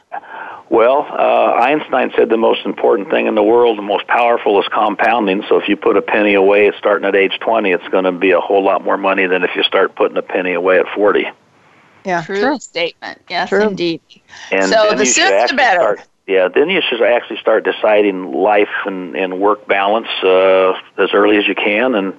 Well, 0.68 1.06
uh, 1.10 1.52
Einstein 1.58 2.12
said 2.14 2.28
the 2.28 2.36
most 2.36 2.66
important 2.66 3.08
thing 3.08 3.26
in 3.26 3.34
the 3.34 3.42
world, 3.42 3.78
the 3.78 3.82
most 3.82 4.06
powerful, 4.06 4.60
is 4.60 4.68
compounding. 4.68 5.42
So 5.48 5.56
if 5.58 5.66
you 5.66 5.76
put 5.78 5.96
a 5.96 6.02
penny 6.02 6.34
away 6.34 6.70
starting 6.78 7.08
at 7.08 7.16
age 7.16 7.38
20, 7.40 7.70
it's 7.72 7.88
going 7.88 8.04
to 8.04 8.12
be 8.12 8.32
a 8.32 8.40
whole 8.40 8.62
lot 8.62 8.84
more 8.84 8.98
money 8.98 9.26
than 9.26 9.42
if 9.44 9.50
you 9.56 9.62
start 9.62 9.94
putting 9.96 10.18
a 10.18 10.22
penny 10.22 10.52
away 10.52 10.78
at 10.78 10.86
40. 10.94 11.24
Yeah, 12.04 12.26
True, 12.32 12.36
true. 12.38 12.58
statement. 12.58 13.20
Yes, 13.28 13.50
True. 13.50 13.60
indeed. 13.60 14.00
And 14.50 14.72
So 14.72 14.82
then 14.82 14.98
the 14.98 15.04
you 15.04 15.12
should 15.12 15.30
sooner 15.30 15.46
the 15.48 15.54
actually 15.54 15.56
better. 15.56 15.78
Start, 15.78 16.00
yeah, 16.26 16.48
then 16.48 16.68
you 16.68 16.80
should 16.88 17.02
actually 17.02 17.38
start 17.38 17.64
deciding 17.64 18.32
life 18.32 18.68
and, 18.86 19.16
and 19.16 19.40
work 19.40 19.66
balance 19.66 20.08
uh, 20.22 20.72
as 20.98 21.10
early 21.12 21.36
as 21.38 21.46
you 21.46 21.54
can, 21.54 21.94
and 21.94 22.14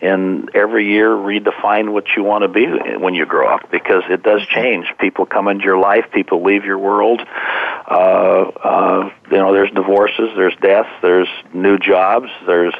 and 0.00 0.50
every 0.54 0.88
year 0.90 1.10
redefine 1.10 1.92
what 1.92 2.04
you 2.16 2.22
want 2.24 2.42
to 2.42 2.48
be 2.48 2.66
when 2.98 3.14
you 3.14 3.24
grow 3.24 3.48
up 3.54 3.70
because 3.70 4.02
it 4.10 4.22
does 4.22 4.42
change. 4.46 4.86
People 4.98 5.26
come 5.26 5.48
into 5.48 5.64
your 5.64 5.78
life, 5.78 6.04
people 6.12 6.42
leave 6.42 6.64
your 6.64 6.78
world. 6.78 7.20
Uh, 7.20 7.92
uh, 8.64 9.10
you 9.30 9.36
know, 9.38 9.52
there's 9.52 9.70
divorces, 9.70 10.30
there's 10.36 10.56
deaths, 10.60 10.88
there's 11.02 11.28
new 11.54 11.78
jobs, 11.78 12.28
there's 12.46 12.74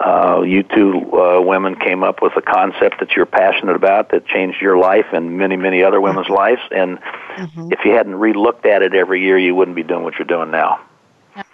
uh, 0.00 0.42
you 0.42 0.62
two 0.62 1.00
uh, 1.12 1.40
women 1.40 1.74
came 1.76 2.02
up 2.04 2.22
with 2.22 2.32
a 2.36 2.42
concept 2.42 3.00
that 3.00 3.16
you're 3.16 3.26
passionate 3.26 3.74
about 3.76 4.10
that 4.10 4.26
changed 4.26 4.60
your 4.60 4.78
life 4.78 5.06
and 5.12 5.36
many, 5.38 5.56
many 5.56 5.82
other 5.82 6.00
women's 6.00 6.28
lives. 6.28 6.60
And 6.70 6.98
Mhm. 7.36 7.72
if 7.72 7.84
you 7.84 7.92
hadn't 7.92 8.16
re-looked 8.16 8.64
at 8.66 8.82
it 8.82 8.94
every 8.94 9.20
year, 9.22 9.38
you 9.38 9.54
wouldn't 9.54 9.74
be 9.76 9.82
doing 9.82 10.04
what 10.04 10.18
you're 10.18 10.26
doing 10.26 10.50
now. 10.50 10.80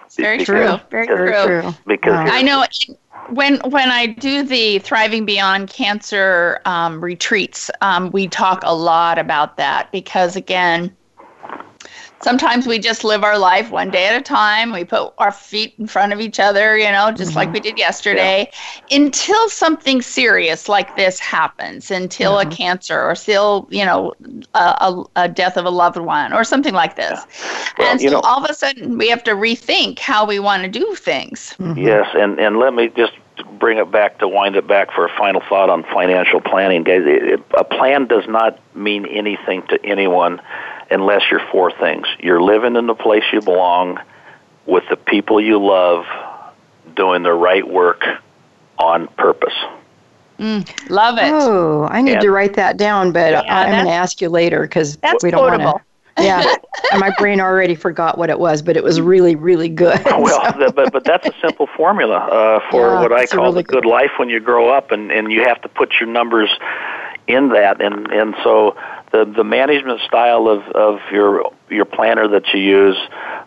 It's 0.04 0.16
very 0.16 0.38
Because- 0.38 0.80
true. 0.80 0.80
Very, 0.90 1.06
Very 1.06 1.32
true. 1.32 1.60
true. 1.62 1.74
Because 1.86 2.12
Wow. 2.12 2.34
I 2.34 2.42
know 2.42 2.64
when 3.30 3.56
when 3.70 3.90
I 3.90 4.06
do 4.06 4.42
the 4.42 4.78
Thriving 4.80 5.24
Beyond 5.24 5.70
Cancer 5.70 6.60
um, 6.66 7.02
retreats, 7.02 7.70
um, 7.80 8.10
we 8.12 8.28
talk 8.28 8.62
a 8.64 8.74
lot 8.74 9.18
about 9.18 9.56
that 9.56 9.90
because 9.92 10.36
again, 10.36 10.94
sometimes 12.24 12.66
we 12.66 12.78
just 12.78 13.04
live 13.04 13.22
our 13.22 13.38
life 13.38 13.70
one 13.70 13.90
day 13.90 14.06
at 14.08 14.18
a 14.18 14.22
time. 14.22 14.72
We 14.72 14.82
put 14.82 15.12
our 15.18 15.30
feet 15.30 15.74
in 15.78 15.86
front 15.86 16.12
of 16.14 16.20
each 16.20 16.40
other, 16.40 16.76
you 16.76 16.90
know, 16.90 17.12
just 17.12 17.36
like 17.36 17.48
mm-hmm. 17.48 17.54
we 17.54 17.60
did 17.60 17.78
yesterday, 17.78 18.50
until 18.90 19.48
something 19.50 20.00
serious 20.00 20.66
like 20.66 20.96
this 20.96 21.18
happens, 21.20 21.90
until 21.90 22.38
a 22.38 22.44
mm-hmm. 22.44 22.54
cancer 22.54 23.00
or 23.00 23.14
still, 23.14 23.68
you 23.70 23.84
know, 23.84 24.14
a, 24.54 24.58
a, 24.58 25.04
a 25.16 25.28
death 25.28 25.58
of 25.58 25.66
a 25.66 25.70
loved 25.70 25.98
one 25.98 26.32
or 26.32 26.42
something 26.44 26.74
like 26.74 26.96
this. 26.96 27.20
Well, 27.78 27.92
and 27.92 28.00
you 28.00 28.08
so 28.08 28.14
know- 28.14 28.20
all 28.22 28.42
of 28.42 28.50
a 28.50 28.54
sudden 28.54 28.96
we 28.96 29.08
have 29.10 29.22
to 29.24 29.32
rethink 29.32 29.98
how 29.98 30.24
we 30.24 30.38
want 30.38 30.62
to 30.62 30.68
do 30.68 30.94
things. 30.94 31.54
Mm-hmm. 31.58 31.78
Yes, 31.78 32.08
and 32.14 32.40
and 32.40 32.58
let 32.58 32.72
me 32.72 32.88
just 32.88 33.12
bring 33.58 33.78
it 33.78 33.90
back 33.90 34.18
to 34.18 34.28
wind 34.28 34.56
it 34.56 34.66
back 34.66 34.92
for 34.92 35.04
a 35.04 35.18
final 35.18 35.42
thought 35.48 35.68
on 35.68 35.82
financial 35.84 36.40
planning, 36.40 36.84
guys. 36.84 37.02
It, 37.04 37.22
it, 37.24 37.40
a 37.58 37.64
plan 37.64 38.06
does 38.06 38.26
not 38.28 38.58
mean 38.74 39.04
anything 39.06 39.62
to 39.68 39.84
anyone 39.84 40.40
unless 40.90 41.22
you're 41.30 41.42
four 41.50 41.70
things: 41.72 42.06
you're 42.20 42.42
living 42.42 42.76
in 42.76 42.86
the 42.86 42.94
place 42.94 43.24
you 43.32 43.40
belong, 43.40 43.98
with 44.66 44.84
the 44.90 44.96
people 44.96 45.40
you 45.40 45.58
love, 45.64 46.04
doing 46.96 47.22
the 47.22 47.32
right 47.32 47.66
work 47.66 48.02
on 48.78 49.06
purpose. 49.16 49.54
Mm, 50.38 50.68
Love 50.90 51.16
it. 51.18 51.30
Oh, 51.32 51.86
I 51.90 52.02
need 52.02 52.14
And- 52.14 52.20
to 52.22 52.30
write 52.32 52.54
that 52.54 52.76
down, 52.76 53.12
but 53.12 53.32
Yeah, 53.32 53.42
I'm 53.48 53.70
going 53.70 53.84
to 53.86 53.92
ask 53.92 54.20
you 54.20 54.28
later 54.28 54.62
because 54.62 54.98
we 55.22 55.30
don't 55.30 55.42
want 55.42 55.62
to. 55.62 55.74
Yeah, 56.16 56.44
and 56.92 57.00
my 57.00 57.10
brain 57.18 57.40
already 57.40 57.74
forgot 57.74 58.18
what 58.18 58.30
it 58.30 58.38
was, 58.38 58.62
but 58.62 58.76
it 58.76 58.84
was 58.84 59.00
really, 59.00 59.34
really 59.34 59.68
good. 59.68 60.00
Well, 60.06 60.44
So- 60.52 60.58
th- 60.60 60.74
but 60.74 60.92
but 60.92 61.02
that's 61.02 61.26
a 61.26 61.32
simple 61.42 61.66
formula 61.76 62.16
uh, 62.18 62.60
for 62.70 62.86
Yeah, 62.86 63.00
what 63.02 63.12
I 63.12 63.22
it's 63.22 63.32
a 63.32 63.36
call 63.36 63.46
really 63.46 63.62
the 63.62 63.68
good 63.68 63.84
life 63.84 64.12
when 64.16 64.28
you 64.28 64.38
grow 64.38 64.68
up, 64.68 64.92
and 64.92 65.10
and 65.10 65.32
you 65.32 65.42
have 65.44 65.60
to 65.62 65.68
put 65.68 65.94
your 65.98 66.08
numbers 66.08 66.50
in 67.26 67.48
that, 67.48 67.80
and 67.80 68.12
and 68.12 68.34
so 68.44 68.76
the 69.14 69.32
the 69.36 69.44
management 69.44 70.00
style 70.00 70.48
of 70.48 70.62
of 70.74 70.98
your 71.12 71.52
your 71.70 71.84
planner 71.84 72.26
that 72.28 72.42
you 72.52 72.60
use, 72.60 72.96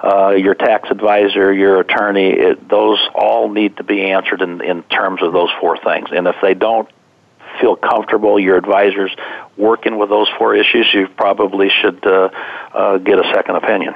uh, 0.01 0.29
your 0.29 0.55
tax 0.55 0.89
advisor, 0.89 1.53
your 1.53 1.81
attorney, 1.81 2.29
it, 2.29 2.69
those 2.69 2.99
all 3.13 3.49
need 3.49 3.75
to 3.77 3.83
be 3.83 4.11
answered 4.11 4.41
in 4.41 4.61
in 4.61 4.83
terms 4.83 5.21
of 5.21 5.33
those 5.33 5.49
four 5.59 5.77
things, 5.77 6.09
and 6.11 6.27
if 6.27 6.35
they 6.41 6.53
don't 6.53 6.89
feel 7.59 7.75
comfortable, 7.75 8.39
your 8.39 8.55
advisors 8.55 9.13
working 9.57 9.97
with 9.97 10.09
those 10.09 10.29
four 10.37 10.55
issues, 10.55 10.87
you 10.93 11.07
probably 11.17 11.69
should 11.81 12.05
uh, 12.05 12.29
uh, 12.73 12.97
get 12.99 13.17
a 13.17 13.33
second 13.33 13.55
opinion. 13.55 13.93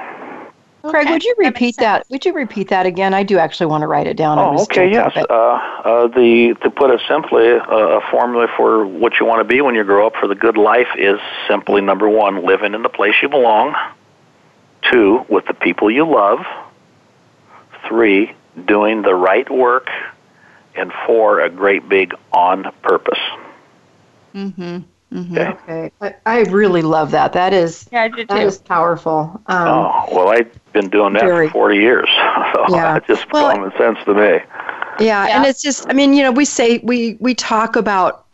Craig, 0.90 1.08
would 1.08 1.22
you 1.22 1.34
repeat 1.38 1.76
that? 1.76 2.06
Would 2.10 2.24
you 2.24 2.32
repeat 2.32 2.68
that 2.68 2.86
again? 2.86 3.14
I 3.14 3.22
do 3.22 3.38
actually 3.38 3.66
want 3.66 3.82
to 3.82 3.86
write 3.86 4.06
it 4.06 4.16
down. 4.16 4.38
Oh, 4.38 4.62
okay, 4.62 4.90
yes. 4.90 5.16
Uh, 5.16 5.32
uh, 5.32 6.08
the 6.08 6.56
to 6.62 6.70
put 6.70 6.90
it 6.90 7.00
simply, 7.08 7.52
uh, 7.52 7.98
a 7.98 8.00
formula 8.10 8.48
for 8.56 8.84
what 8.84 9.20
you 9.20 9.26
want 9.26 9.40
to 9.40 9.44
be 9.44 9.60
when 9.60 9.74
you 9.74 9.84
grow 9.84 10.06
up 10.06 10.14
for 10.16 10.26
the 10.26 10.34
good 10.34 10.56
life 10.56 10.88
is 10.98 11.20
simply 11.48 11.80
number 11.80 12.08
one, 12.08 12.44
living 12.44 12.74
in 12.74 12.82
the 12.82 12.88
place 12.88 13.14
you 13.22 13.28
belong. 13.28 13.74
Two, 14.90 15.24
with 15.28 15.46
the 15.46 15.54
people 15.54 15.90
you 15.90 16.04
love. 16.04 16.40
Three, 17.86 18.34
doing 18.66 19.02
the 19.02 19.14
right 19.14 19.48
work, 19.48 19.88
and 20.74 20.92
four, 21.06 21.40
a 21.40 21.48
great 21.48 21.88
big 21.88 22.14
on 22.32 22.72
purpose. 22.82 23.20
Mm-hmm. 24.34 24.78
Mm-hmm. 25.12 25.36
Okay. 25.36 25.50
Okay, 25.72 25.90
I, 26.00 26.14
I 26.24 26.40
really 26.44 26.82
love 26.82 27.10
that. 27.10 27.32
That 27.34 27.52
is 27.52 27.88
Yeah, 27.92 28.02
I 28.02 28.08
do 28.08 28.24
that 28.24 28.64
powerful. 28.64 29.40
Um, 29.46 29.68
oh 29.68 30.04
well, 30.12 30.28
I've 30.28 30.50
been 30.72 30.88
doing 30.88 31.12
that 31.14 31.22
very- 31.22 31.48
for 31.48 31.52
forty 31.52 31.78
years, 31.78 32.08
so 32.54 32.64
Yeah. 32.74 32.96
it's 32.96 33.06
just 33.06 33.30
Well, 33.32 33.54
common 33.54 33.72
sense 33.76 33.98
to 34.06 34.14
me. 34.14 34.38
Yeah, 35.00 35.26
Yeah. 35.26 35.36
and 35.36 35.46
it's 35.46 35.62
just 35.62 35.88
I 35.88 35.92
mean, 35.92 36.14
you 36.14 36.22
know, 36.22 36.32
we 36.32 36.44
say 36.44 36.78
we 36.82 37.16
we 37.20 37.34
talk 37.34 37.76
about 37.76 38.24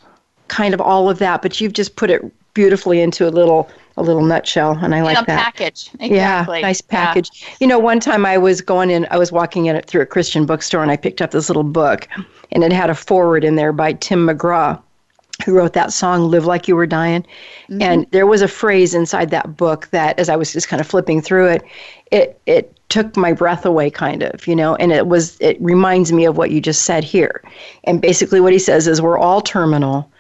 kind 0.49 0.73
of 0.73 0.81
all 0.81 1.11
of 1.11 1.19
that, 1.19 1.43
but 1.43 1.61
you've 1.61 1.73
just 1.73 1.97
put 1.97 2.11
it 2.11 2.23
beautifully 2.55 3.01
into 3.01 3.27
a 3.27 3.31
little 3.31 3.69
a 3.97 4.03
little 4.03 4.23
nutshell, 4.23 4.79
and 4.81 4.95
I 4.95 5.03
like 5.03 5.17
that. 5.27 5.27
package. 5.27 5.91
Exactly. 5.99 6.59
Yeah, 6.61 6.63
nice 6.63 6.81
package. 6.81 7.29
Yeah. 7.35 7.49
You 7.61 7.67
know, 7.67 7.79
one 7.81 7.99
time 7.99 8.25
I 8.25 8.39
was 8.39 8.61
going 8.61 8.91
in, 8.91 9.09
I 9.11 9.19
was 9.19 9.33
walking 9.33 9.67
in 9.67 9.75
it 9.75 9.87
through 9.87 10.03
a 10.03 10.07
Christian 10.07 10.47
bookstore, 10.47 10.83
and 10.83 10.91
I 10.93 10.97
picked 10.97 11.21
up 11.21 11.33
this 11.33 11.49
little 11.49 11.65
book, 11.65 12.07
and 12.53 12.63
it 12.63 12.73
had 12.73 12.91
a 12.91 12.95
foreword 12.95 13.43
in 13.43 13.57
there 13.57 13.73
by 13.73 13.95
Tim 13.95 14.25
McGraw, 14.29 14.81
who 15.45 15.55
wrote 15.55 15.73
that 15.73 15.93
song 15.93 16.31
"Live 16.31 16.47
Like 16.47 16.69
You 16.69 16.77
Were 16.77 16.87
Dying," 16.87 17.23
mm-hmm. 17.69 17.83
and 17.83 18.07
there 18.11 18.27
was 18.27 18.43
a 18.43 18.49
phrase 18.49 18.95
inside 18.95 19.31
that 19.31 19.57
book 19.57 19.89
that, 19.89 20.19
as 20.19 20.29
I 20.29 20.37
was 20.37 20.53
just 20.53 20.69
kind 20.69 20.81
of 20.81 20.87
flipping 20.87 21.21
through 21.21 21.49
it, 21.49 21.63
it 22.11 22.41
it 22.47 22.75
took 22.89 23.17
my 23.17 23.33
breath 23.33 23.67
away, 23.67 23.91
kind 23.91 24.23
of, 24.23 24.47
you 24.47 24.57
know, 24.57 24.75
and 24.77 24.93
it 24.93 25.07
was 25.07 25.37
it 25.41 25.61
reminds 25.61 26.13
me 26.13 26.25
of 26.25 26.37
what 26.37 26.51
you 26.51 26.61
just 26.61 26.83
said 26.83 27.05
here, 27.05 27.43
and 27.85 28.01
basically 28.01 28.41
what 28.41 28.53
he 28.53 28.59
says 28.59 28.87
is 28.87 29.01
we're 29.01 29.19
all 29.19 29.41
terminal, 29.41 30.11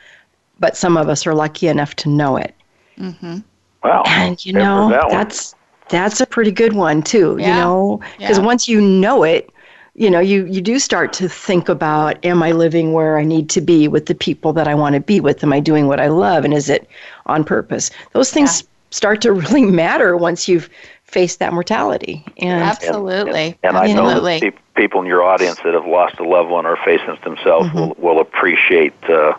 but 0.60 0.76
some 0.76 0.96
of 0.96 1.08
us 1.08 1.26
are 1.26 1.34
lucky 1.34 1.68
enough 1.68 1.94
to 1.96 2.08
know 2.08 2.36
it. 2.36 2.54
Mm-hmm. 2.98 3.38
Wow. 3.82 4.02
And 4.06 4.44
you 4.44 4.52
know, 4.52 4.90
that 4.90 5.08
that's 5.10 5.54
that's 5.88 6.20
a 6.20 6.26
pretty 6.26 6.50
good 6.50 6.74
one 6.74 7.02
too, 7.02 7.36
yeah. 7.38 7.48
you 7.48 7.54
know, 7.54 8.00
because 8.18 8.38
yeah. 8.38 8.44
once 8.44 8.68
you 8.68 8.80
know 8.80 9.24
it, 9.24 9.50
you 9.98 10.08
know, 10.08 10.20
you 10.20 10.46
you 10.46 10.60
do 10.60 10.78
start 10.78 11.12
to 11.14 11.28
think 11.28 11.68
about 11.68 12.24
am 12.24 12.40
I 12.40 12.52
living 12.52 12.92
where 12.92 13.18
I 13.18 13.24
need 13.24 13.50
to 13.50 13.60
be 13.60 13.88
with 13.88 14.06
the 14.06 14.14
people 14.14 14.52
that 14.52 14.68
I 14.68 14.74
want 14.74 14.94
to 14.94 15.00
be 15.00 15.20
with? 15.20 15.42
Am 15.42 15.52
I 15.52 15.58
doing 15.58 15.88
what 15.88 16.00
I 16.00 16.06
love 16.06 16.44
and 16.44 16.54
is 16.54 16.70
it 16.70 16.88
on 17.26 17.42
purpose? 17.42 17.90
Those 18.12 18.30
things 18.30 18.62
yeah. 18.62 18.68
start 18.90 19.20
to 19.22 19.32
really 19.44 19.64
matter 19.64 20.16
once 20.16 20.46
you've 20.46 20.70
faced 21.02 21.40
that 21.40 21.52
mortality. 21.52 22.24
And 22.36 22.62
absolutely. 22.62 23.58
And, 23.64 23.76
and 23.76 23.76
I 23.76 23.92
know 23.92 24.20
that 24.20 24.54
people 24.76 25.00
in 25.00 25.06
your 25.08 25.24
audience 25.24 25.58
that 25.64 25.74
have 25.74 25.86
lost 25.86 26.20
a 26.20 26.24
loved 26.24 26.50
one 26.50 26.64
or 26.64 26.76
faced 26.84 27.04
this 27.08 27.18
themselves 27.24 27.68
mm-hmm. 27.68 27.78
will 27.78 27.96
will 27.98 28.20
appreciate 28.20 28.94
uh, 29.08 29.32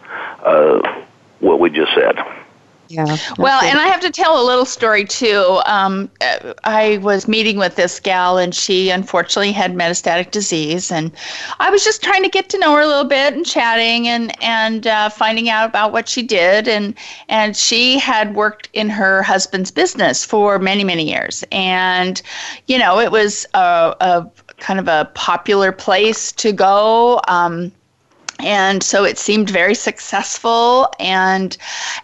uh, 0.44 1.04
what 1.40 1.62
we 1.62 1.70
just 1.70 1.94
said. 1.94 2.18
Yeah. 2.90 3.18
Well, 3.38 3.62
and 3.64 3.78
I 3.78 3.86
have 3.86 4.00
to 4.00 4.10
tell 4.10 4.42
a 4.42 4.44
little 4.44 4.66
story 4.66 5.06
too. 5.06 5.62
Um, 5.68 6.10
I 6.64 7.00
was 7.04 7.28
meeting 7.28 7.58
with 7.58 7.76
this 7.76 8.00
gal, 8.00 8.40
and 8.40 8.54
she 8.54 8.90
unfortunately 8.90 9.52
had 9.52 9.76
metastatic 9.76 10.32
disease, 10.32 10.92
and 10.92 11.12
I 11.60 11.70
was 11.70 11.84
just 11.84 12.04
trying 12.04 12.24
to 12.24 12.30
get 12.30 12.50
to 12.50 12.58
know 12.58 12.74
her 12.74 12.82
a 12.82 12.88
little 12.88 13.06
bit 13.06 13.36
and 13.36 13.46
chatting 13.46 14.08
and 14.08 14.34
and 14.44 14.88
uh, 14.88 15.10
finding 15.10 15.50
out 15.50 15.70
about 15.70 15.92
what 15.92 16.10
she 16.10 16.24
did, 16.24 16.68
and 16.68 16.96
and 17.30 17.56
she 17.56 18.00
had 18.00 18.34
worked 18.34 18.70
in 18.74 18.90
her 18.90 19.22
husband's 19.22 19.70
business 19.70 20.26
for 20.26 20.58
many 20.58 20.84
many 20.84 21.08
years, 21.08 21.44
and 21.52 22.24
you 22.66 22.80
know 22.80 23.00
it 23.00 23.12
was 23.12 23.46
a, 23.54 23.96
a 24.02 24.32
kind 24.58 24.80
of 24.80 24.88
a 24.88 25.12
popular 25.14 25.72
place 25.72 26.32
to 26.32 26.52
go. 26.52 27.22
Um, 27.28 27.72
and 28.40 28.82
so 28.82 29.04
it 29.04 29.18
seemed 29.18 29.50
very 29.50 29.76
successful. 29.76 30.92
And 31.00 31.56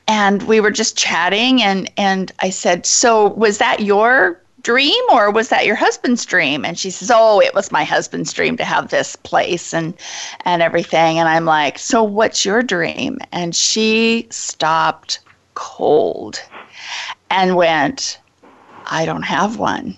and 0.08 0.44
we 0.44 0.60
were 0.60 0.72
just 0.72 0.98
chatting 0.98 1.62
and 1.62 1.90
and 1.98 2.32
I 2.40 2.50
said 2.50 2.86
so 2.86 3.30
was 3.30 3.58
that 3.60 3.82
your 3.82 4.42
dream 4.62 5.04
or 5.12 5.30
was 5.30 5.50
that 5.50 5.66
your 5.66 5.76
husband's 5.76 6.26
dream? 6.26 6.66
And 6.66 6.78
she 6.78 6.90
says 6.90 7.12
oh 7.14 7.40
it 7.42 7.54
was 7.54 7.72
my 7.72 7.84
husband's 7.84 8.34
dream 8.34 8.58
to 8.58 8.66
have 8.66 8.90
this 8.90 9.16
place 9.16 9.74
and 9.74 9.94
and 10.44 10.62
everything. 10.62 11.20
And 11.20 11.30
I'm 11.30 11.46
like 11.46 11.80
so 11.80 12.04
what's 12.04 12.46
your 12.46 12.62
dream? 12.62 13.20
And 13.32 13.56
she 13.56 14.28
stopped 14.30 15.20
cold 15.54 16.42
and 17.30 17.56
went 17.56 18.20
I 18.88 19.06
don't 19.06 19.24
have 19.24 19.58
one 19.58 19.98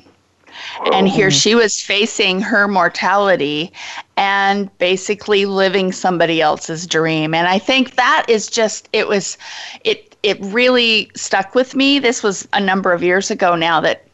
and 0.93 1.07
here 1.07 1.27
mm-hmm. 1.27 1.37
she 1.37 1.55
was 1.55 1.81
facing 1.81 2.41
her 2.41 2.67
mortality 2.67 3.71
and 4.15 4.75
basically 4.77 5.45
living 5.45 5.91
somebody 5.91 6.41
else's 6.41 6.87
dream. 6.87 7.33
And 7.33 7.47
I 7.47 7.59
think 7.59 7.95
that 7.95 8.25
is 8.27 8.47
just, 8.47 8.89
it 8.93 9.07
was, 9.07 9.37
it, 9.83 10.15
it 10.23 10.37
really 10.41 11.11
stuck 11.15 11.55
with 11.55 11.75
me. 11.75 11.99
This 11.99 12.23
was 12.23 12.47
a 12.53 12.59
number 12.59 12.91
of 12.93 13.03
years 13.03 13.31
ago 13.31 13.55
now 13.55 13.79
that 13.81 14.07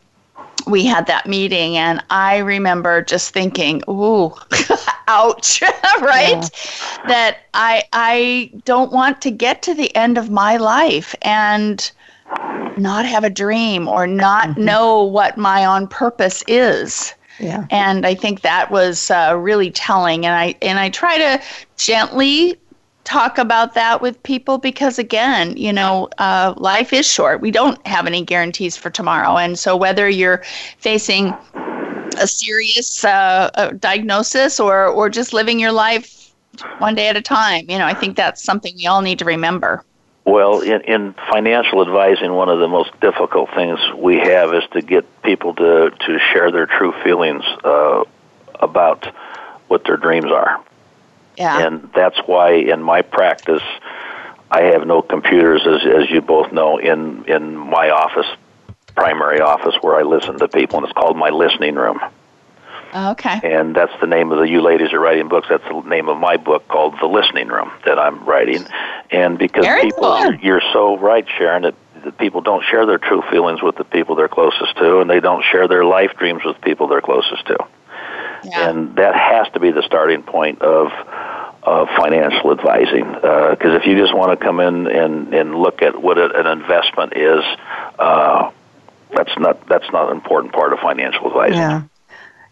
we 0.65 0.85
had 0.85 1.07
that 1.07 1.27
meeting 1.27 1.75
and 1.77 2.01
i 2.09 2.37
remember 2.37 3.01
just 3.01 3.33
thinking 3.33 3.81
ooh 3.89 4.33
ouch 5.07 5.61
right 6.01 6.31
yeah. 6.31 7.07
that 7.07 7.37
i 7.53 7.83
i 7.91 8.49
don't 8.63 8.91
want 8.91 9.21
to 9.21 9.29
get 9.29 9.61
to 9.61 9.73
the 9.73 9.93
end 9.95 10.17
of 10.17 10.29
my 10.29 10.55
life 10.57 11.15
and 11.21 11.91
not 12.77 13.05
have 13.05 13.23
a 13.23 13.29
dream 13.29 13.87
or 13.87 14.07
not 14.07 14.49
mm-hmm. 14.49 14.65
know 14.65 15.03
what 15.03 15.37
my 15.37 15.65
on 15.65 15.87
purpose 15.87 16.43
is. 16.47 17.13
Yeah. 17.39 17.65
And 17.71 18.05
I 18.05 18.13
think 18.13 18.41
that 18.41 18.71
was 18.71 19.09
uh, 19.09 19.35
really 19.37 19.71
telling. 19.71 20.25
And 20.25 20.35
I 20.35 20.55
and 20.61 20.79
I 20.79 20.89
try 20.89 21.17
to 21.17 21.41
gently 21.77 22.57
talk 23.03 23.37
about 23.37 23.73
that 23.73 24.01
with 24.01 24.21
people 24.23 24.57
because 24.57 24.97
again 24.97 25.55
you 25.57 25.73
know 25.73 26.07
uh, 26.19 26.53
life 26.57 26.93
is 26.93 27.05
short 27.05 27.41
we 27.41 27.51
don't 27.51 27.85
have 27.85 28.07
any 28.07 28.23
guarantees 28.23 28.77
for 28.77 28.89
tomorrow 28.89 29.37
and 29.37 29.59
so 29.59 29.75
whether 29.75 30.07
you're 30.07 30.41
facing 30.77 31.33
a 32.17 32.27
serious 32.27 33.03
uh, 33.03 33.49
a 33.55 33.73
diagnosis 33.73 34.59
or 34.59 34.87
or 34.87 35.09
just 35.09 35.33
living 35.33 35.59
your 35.59 35.71
life 35.71 36.33
one 36.77 36.95
day 36.95 37.07
at 37.07 37.17
a 37.17 37.21
time 37.21 37.65
you 37.69 37.77
know 37.77 37.85
i 37.85 37.93
think 37.93 38.15
that's 38.15 38.41
something 38.41 38.73
we 38.77 38.87
all 38.87 39.01
need 39.01 39.19
to 39.19 39.25
remember 39.25 39.83
well, 40.25 40.61
in, 40.61 40.81
in 40.81 41.13
financial 41.31 41.81
advising, 41.81 42.31
one 42.31 42.49
of 42.49 42.59
the 42.59 42.67
most 42.67 42.97
difficult 43.01 43.49
things 43.53 43.79
we 43.97 44.17
have 44.17 44.53
is 44.53 44.63
to 44.71 44.81
get 44.81 45.21
people 45.21 45.53
to, 45.55 45.91
to 45.91 46.19
share 46.31 46.49
their 46.51 46.65
true 46.65 46.93
feelings 47.03 47.43
uh, 47.63 48.03
about 48.55 49.05
what 49.67 49.83
their 49.83 49.97
dreams 49.97 50.31
are. 50.31 50.63
Yeah. 51.37 51.67
And 51.67 51.89
that's 51.93 52.17
why 52.25 52.53
in 52.53 52.81
my 52.81 53.01
practice, 53.01 53.63
I 54.49 54.63
have 54.65 54.85
no 54.85 55.01
computers, 55.01 55.63
as, 55.65 55.81
as 56.03 56.09
you 56.09 56.21
both 56.21 56.51
know, 56.53 56.77
in, 56.77 57.25
in 57.25 57.57
my 57.57 57.89
office, 57.89 58.27
primary 58.95 59.41
office, 59.41 59.75
where 59.81 59.95
I 59.95 60.03
listen 60.03 60.37
to 60.39 60.47
people, 60.47 60.77
and 60.77 60.85
it's 60.85 60.93
called 60.93 61.17
my 61.17 61.29
listening 61.29 61.75
room. 61.75 61.99
Oh, 62.93 63.11
okay. 63.11 63.39
And 63.43 63.75
that's 63.75 63.93
the 63.99 64.07
name 64.07 64.31
of 64.31 64.37
the 64.39 64.47
you 64.47 64.61
ladies 64.61 64.93
are 64.93 64.99
writing 64.99 65.27
books. 65.27 65.47
That's 65.49 65.63
the 65.63 65.81
name 65.81 66.09
of 66.09 66.17
my 66.17 66.37
book 66.37 66.67
called 66.67 66.95
The 66.99 67.07
Listening 67.07 67.47
Room 67.47 67.71
that 67.85 67.97
I'm 67.97 68.23
writing. 68.25 68.65
And 69.09 69.37
because 69.37 69.65
Very 69.65 69.83
people, 69.83 70.03
cool. 70.03 70.19
you're, 70.19 70.35
you're 70.35 70.61
so 70.71 70.97
right, 70.97 71.25
Sharon, 71.37 71.63
that 71.63 71.75
that 72.03 72.17
people 72.17 72.41
don't 72.41 72.63
share 72.65 72.85
their 72.85 72.97
true 72.97 73.23
feelings 73.31 73.61
with 73.61 73.77
the 73.77 73.83
people 73.83 74.15
they're 74.15 74.27
closest 74.27 74.75
to, 74.77 74.99
and 74.99 75.09
they 75.09 75.19
don't 75.19 75.43
share 75.43 75.67
their 75.67 75.85
life 75.85 76.11
dreams 76.17 76.43
with 76.43 76.59
people 76.61 76.87
they're 76.87 77.01
closest 77.01 77.45
to. 77.47 77.57
Yeah. 78.43 78.69
And 78.69 78.95
that 78.97 79.15
has 79.15 79.51
to 79.53 79.59
be 79.59 79.71
the 79.71 79.83
starting 79.83 80.23
point 80.23 80.61
of 80.61 80.91
of 81.63 81.87
financial 81.95 82.51
advising. 82.51 83.05
Because 83.13 83.71
uh, 83.71 83.79
if 83.79 83.85
you 83.85 83.97
just 83.97 84.13
want 84.13 84.37
to 84.37 84.45
come 84.45 84.59
in 84.59 84.87
and, 84.87 85.33
and 85.33 85.55
look 85.55 85.81
at 85.81 86.01
what 86.01 86.17
an 86.17 86.45
investment 86.45 87.13
is, 87.15 87.41
uh, 87.97 88.51
that's 89.15 89.31
not 89.37 89.65
that's 89.67 89.89
not 89.93 90.09
an 90.09 90.17
important 90.17 90.51
part 90.53 90.73
of 90.73 90.79
financial 90.79 91.27
advising. 91.27 91.57
Yeah. 91.57 91.83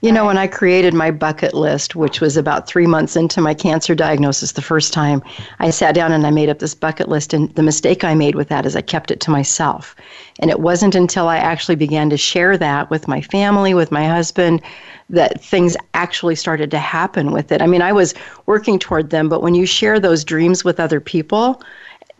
You 0.03 0.11
know, 0.11 0.25
when 0.25 0.37
I 0.37 0.47
created 0.47 0.95
my 0.95 1.11
bucket 1.11 1.53
list, 1.53 1.95
which 1.95 2.21
was 2.21 2.35
about 2.35 2.65
three 2.65 2.87
months 2.87 3.15
into 3.15 3.39
my 3.39 3.53
cancer 3.53 3.93
diagnosis 3.93 4.53
the 4.53 4.61
first 4.61 4.93
time, 4.93 5.21
I 5.59 5.69
sat 5.69 5.93
down 5.93 6.11
and 6.11 6.25
I 6.25 6.31
made 6.31 6.49
up 6.49 6.57
this 6.57 6.73
bucket 6.73 7.07
list. 7.07 7.35
And 7.35 7.53
the 7.53 7.61
mistake 7.61 8.03
I 8.03 8.15
made 8.15 8.33
with 8.33 8.49
that 8.49 8.65
is 8.65 8.75
I 8.75 8.81
kept 8.81 9.11
it 9.11 9.19
to 9.21 9.29
myself. 9.29 9.95
And 10.39 10.49
it 10.49 10.59
wasn't 10.59 10.95
until 10.95 11.27
I 11.27 11.37
actually 11.37 11.75
began 11.75 12.09
to 12.09 12.17
share 12.17 12.57
that 12.57 12.89
with 12.89 13.07
my 13.07 13.21
family, 13.21 13.75
with 13.75 13.91
my 13.91 14.07
husband, 14.07 14.63
that 15.11 15.39
things 15.39 15.77
actually 15.93 16.35
started 16.35 16.71
to 16.71 16.79
happen 16.79 17.31
with 17.31 17.51
it. 17.51 17.61
I 17.61 17.67
mean, 17.67 17.83
I 17.83 17.93
was 17.93 18.15
working 18.47 18.79
toward 18.79 19.11
them, 19.11 19.29
but 19.29 19.43
when 19.43 19.53
you 19.53 19.67
share 19.67 19.99
those 19.99 20.23
dreams 20.23 20.63
with 20.63 20.79
other 20.79 20.99
people, 20.99 21.61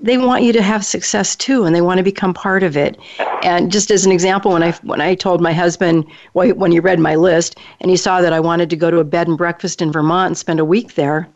they 0.02 0.18
want 0.18 0.44
you 0.44 0.52
to 0.54 0.62
have 0.62 0.84
success 0.84 1.36
too 1.36 1.64
and 1.64 1.76
they 1.76 1.82
want 1.82 1.98
to 2.00 2.04
become 2.04 2.34
part 2.34 2.64
of 2.64 2.76
it. 2.76 3.00
And 3.44 3.72
just 3.72 3.92
as 3.92 4.06
an 4.06 4.12
example 4.12 4.52
when 4.52 4.64
i 4.64 4.72
when 4.84 5.02
i 5.02 5.16
told 5.16 5.42
my 5.42 5.54
husband 5.54 6.06
when 6.34 6.72
he 6.72 6.80
read 6.80 7.00
my 7.00 7.16
list 7.16 7.58
and 7.80 7.90
he 7.90 7.98
saw 7.98 8.22
that 8.22 8.34
i 8.34 8.40
wanted 8.40 8.70
to 8.70 8.76
go 8.76 8.92
to 8.92 9.00
a 9.00 9.04
bed 9.04 9.28
and 9.28 9.38
breakfast 9.38 9.82
in 9.82 9.92
vermont 9.92 10.28
and 10.28 10.38
spend 10.38 10.60
a 10.60 10.66
week 10.66 10.96
there 10.96 11.28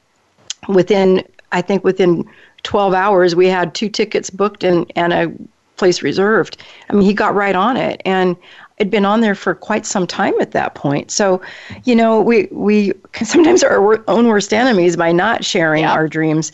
within 0.68 1.24
i 1.52 1.62
think 1.62 1.84
within 1.84 2.24
12 2.64 2.94
hours 2.94 3.36
we 3.36 3.48
had 3.48 3.74
two 3.74 3.90
tickets 3.90 4.30
booked 4.30 4.64
and 4.64 4.92
and 4.96 5.14
a 5.14 5.34
place 5.78 6.02
reserved. 6.02 6.58
I 6.90 6.94
mean 6.94 7.04
he 7.04 7.14
got 7.14 7.36
right 7.36 7.56
on 7.56 7.78
it. 7.78 8.02
And 8.06 8.36
had 8.78 8.90
been 8.90 9.06
on 9.06 9.22
there 9.22 9.36
for 9.36 9.56
quite 9.56 9.86
some 9.86 10.06
time 10.06 10.34
at 10.42 10.52
that 10.52 10.76
point. 10.76 11.10
So, 11.10 11.42
you 11.86 11.96
know, 11.96 12.22
we 12.22 12.48
we 12.52 12.94
sometimes 13.24 13.64
are 13.64 13.80
our 13.80 14.04
own 14.08 14.28
worst 14.28 14.54
enemies 14.54 14.98
by 14.98 15.12
not 15.12 15.46
sharing 15.46 15.84
yeah. 15.84 15.94
our 15.94 16.08
dreams. 16.08 16.52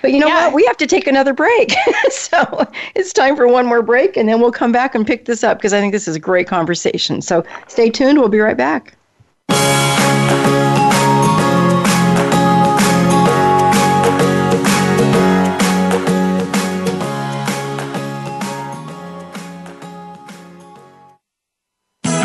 But 0.00 0.12
you 0.12 0.20
know 0.20 0.28
yeah. 0.28 0.46
what? 0.46 0.54
We 0.54 0.64
have 0.66 0.76
to 0.78 0.86
take 0.86 1.06
another 1.06 1.32
break. 1.32 1.72
so 2.10 2.70
it's 2.94 3.12
time 3.12 3.36
for 3.36 3.48
one 3.48 3.66
more 3.66 3.82
break, 3.82 4.16
and 4.16 4.28
then 4.28 4.40
we'll 4.40 4.52
come 4.52 4.72
back 4.72 4.94
and 4.94 5.06
pick 5.06 5.24
this 5.24 5.42
up 5.42 5.58
because 5.58 5.72
I 5.72 5.80
think 5.80 5.92
this 5.92 6.06
is 6.06 6.16
a 6.16 6.20
great 6.20 6.46
conversation. 6.46 7.20
So 7.20 7.44
stay 7.66 7.90
tuned. 7.90 8.18
We'll 8.18 8.28
be 8.28 8.40
right 8.40 8.56
back. 8.56 8.96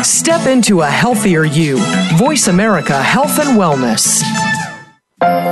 Step 0.02 0.46
into 0.46 0.80
a 0.80 0.86
healthier 0.86 1.44
you. 1.44 1.78
Voice 2.16 2.48
America 2.48 3.00
Health 3.02 3.38
and 3.38 3.58
Wellness. 3.58 4.22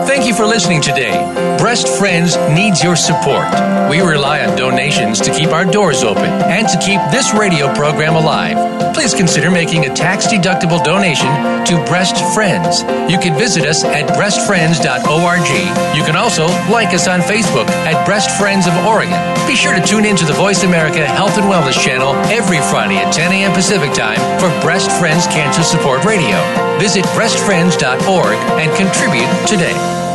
Thank 0.06 0.26
you 0.26 0.34
for 0.34 0.46
listening 0.46 0.80
today. 0.80 1.47
Breast 1.58 1.88
Friends 1.98 2.36
needs 2.54 2.82
your 2.82 2.94
support. 2.94 3.50
We 3.90 4.00
rely 4.00 4.46
on 4.46 4.56
donations 4.56 5.20
to 5.22 5.34
keep 5.34 5.50
our 5.50 5.64
doors 5.64 6.04
open 6.04 6.24
and 6.24 6.68
to 6.68 6.78
keep 6.78 7.00
this 7.10 7.34
radio 7.34 7.74
program 7.74 8.14
alive. 8.14 8.94
Please 8.94 9.12
consider 9.12 9.50
making 9.50 9.84
a 9.84 9.94
tax 9.94 10.28
deductible 10.28 10.82
donation 10.84 11.28
to 11.66 11.84
Breast 11.86 12.16
Friends. 12.32 12.82
You 13.10 13.18
can 13.18 13.36
visit 13.36 13.66
us 13.66 13.84
at 13.84 14.08
breastfriends.org. 14.10 15.96
You 15.96 16.04
can 16.04 16.16
also 16.16 16.46
like 16.70 16.94
us 16.94 17.08
on 17.08 17.20
Facebook 17.20 17.68
at 17.86 18.06
Breast 18.06 18.30
Friends 18.38 18.66
of 18.66 18.74
Oregon. 18.86 19.18
Be 19.46 19.56
sure 19.56 19.74
to 19.74 19.82
tune 19.84 20.04
in 20.04 20.16
to 20.16 20.24
the 20.24 20.32
Voice 20.32 20.62
America 20.62 21.04
Health 21.04 21.38
and 21.38 21.46
Wellness 21.46 21.82
channel 21.82 22.14
every 22.30 22.58
Friday 22.70 22.98
at 22.98 23.12
10 23.12 23.32
a.m. 23.32 23.52
Pacific 23.52 23.92
Time 23.92 24.18
for 24.38 24.48
Breast 24.62 24.90
Friends 24.98 25.26
Cancer 25.26 25.62
Support 25.62 26.04
Radio. 26.04 26.38
Visit 26.78 27.04
breastfriends.org 27.18 28.38
and 28.62 28.70
contribute 28.76 29.48
today. 29.48 30.07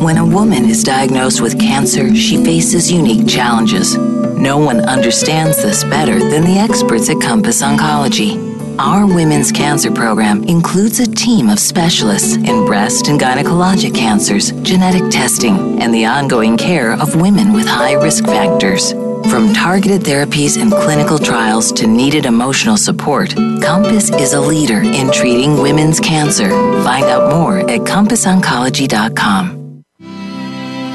When 0.00 0.16
a 0.16 0.24
woman 0.24 0.64
is 0.66 0.84
diagnosed 0.84 1.40
with 1.40 1.58
cancer, 1.58 2.14
she 2.14 2.42
faces 2.44 2.90
unique 2.90 3.26
challenges. 3.26 3.96
No 3.96 4.56
one 4.56 4.80
understands 4.80 5.60
this 5.60 5.82
better 5.82 6.20
than 6.20 6.44
the 6.44 6.56
experts 6.58 7.10
at 7.10 7.20
Compass 7.20 7.62
Oncology. 7.62 8.38
Our 8.78 9.06
women's 9.06 9.50
cancer 9.50 9.90
program 9.90 10.44
includes 10.44 11.00
a 11.00 11.06
team 11.06 11.48
of 11.48 11.58
specialists 11.58 12.36
in 12.36 12.64
breast 12.64 13.08
and 13.08 13.18
gynecologic 13.18 13.92
cancers, 13.92 14.52
genetic 14.62 15.10
testing, 15.10 15.82
and 15.82 15.92
the 15.92 16.06
ongoing 16.06 16.56
care 16.56 16.92
of 16.92 17.20
women 17.20 17.52
with 17.52 17.66
high 17.66 17.94
risk 17.94 18.24
factors. 18.24 18.92
From 19.32 19.52
targeted 19.52 20.02
therapies 20.02 20.62
and 20.62 20.70
clinical 20.70 21.18
trials 21.18 21.72
to 21.72 21.88
needed 21.88 22.24
emotional 22.24 22.76
support, 22.76 23.34
Compass 23.34 24.10
is 24.10 24.32
a 24.32 24.40
leader 24.40 24.80
in 24.80 25.10
treating 25.10 25.60
women's 25.60 25.98
cancer. 25.98 26.50
Find 26.84 27.04
out 27.06 27.32
more 27.32 27.58
at 27.58 27.80
CompassOncology.com. 27.80 29.57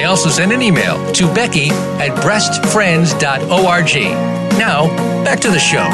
May 0.00 0.06
also 0.06 0.30
send 0.30 0.50
an 0.50 0.62
email 0.62 1.12
to 1.12 1.26
Becky 1.34 1.68
at 1.68 2.16
breastfriends.org. 2.24 3.94
Now, 4.58 4.86
back 5.24 5.40
to 5.40 5.50
the 5.50 5.58
show. 5.58 5.86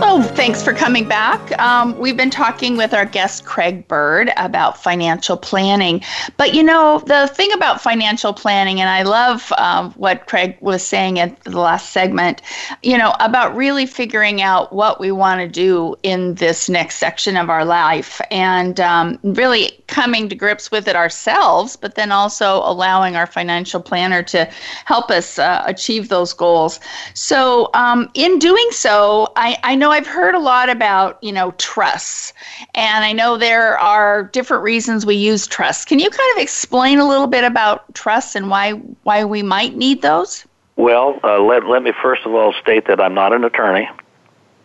Oh, 0.00 0.31
thanks 0.34 0.62
for 0.62 0.72
coming 0.72 1.06
back. 1.06 1.58
Um, 1.58 1.96
we've 1.98 2.16
been 2.16 2.30
talking 2.30 2.78
with 2.78 2.94
our 2.94 3.04
guest, 3.04 3.44
Craig 3.44 3.86
Bird, 3.86 4.32
about 4.38 4.82
financial 4.82 5.36
planning. 5.36 6.02
But 6.38 6.54
you 6.54 6.62
know, 6.62 7.02
the 7.06 7.28
thing 7.28 7.52
about 7.52 7.82
financial 7.82 8.32
planning, 8.32 8.80
and 8.80 8.88
I 8.88 9.02
love 9.02 9.52
um, 9.58 9.92
what 9.92 10.26
Craig 10.26 10.56
was 10.60 10.82
saying 10.82 11.18
at 11.18 11.38
the 11.44 11.60
last 11.60 11.90
segment, 11.90 12.40
you 12.82 12.96
know, 12.96 13.14
about 13.20 13.54
really 13.54 13.84
figuring 13.84 14.40
out 14.40 14.72
what 14.72 14.98
we 14.98 15.12
want 15.12 15.40
to 15.40 15.48
do 15.48 15.96
in 16.02 16.34
this 16.36 16.68
next 16.68 16.96
section 16.96 17.36
of 17.36 17.50
our 17.50 17.64
life 17.64 18.20
and 18.30 18.80
um, 18.80 19.18
really 19.22 19.70
coming 19.86 20.28
to 20.30 20.34
grips 20.34 20.70
with 20.70 20.88
it 20.88 20.96
ourselves, 20.96 21.76
but 21.76 21.94
then 21.96 22.10
also 22.10 22.62
allowing 22.64 23.16
our 23.16 23.26
financial 23.26 23.82
planner 23.82 24.22
to 24.22 24.50
help 24.86 25.10
us 25.10 25.38
uh, 25.38 25.62
achieve 25.66 26.08
those 26.08 26.32
goals. 26.32 26.80
So, 27.12 27.68
um, 27.74 28.10
in 28.14 28.38
doing 28.38 28.68
so, 28.70 29.30
I, 29.36 29.58
I 29.62 29.74
know 29.74 29.90
I've 29.90 30.06
heard 30.06 30.21
a 30.30 30.38
lot 30.38 30.70
about, 30.70 31.22
you 31.22 31.32
know, 31.32 31.50
trusts, 31.52 32.32
and 32.74 33.04
I 33.04 33.12
know 33.12 33.36
there 33.36 33.78
are 33.78 34.24
different 34.24 34.62
reasons 34.62 35.04
we 35.04 35.16
use 35.16 35.46
trusts. 35.46 35.84
Can 35.84 35.98
you 35.98 36.08
kind 36.08 36.36
of 36.36 36.42
explain 36.42 36.98
a 36.98 37.08
little 37.08 37.26
bit 37.26 37.44
about 37.44 37.92
trusts 37.94 38.36
and 38.36 38.48
why 38.48 38.72
why 39.02 39.24
we 39.24 39.42
might 39.42 39.76
need 39.76 40.02
those? 40.02 40.46
Well, 40.76 41.18
uh, 41.22 41.40
let 41.40 41.66
let 41.66 41.82
me 41.82 41.92
first 42.02 42.22
of 42.24 42.34
all 42.34 42.52
state 42.60 42.86
that 42.86 43.00
I'm 43.00 43.14
not 43.14 43.32
an 43.32 43.44
attorney. 43.44 43.88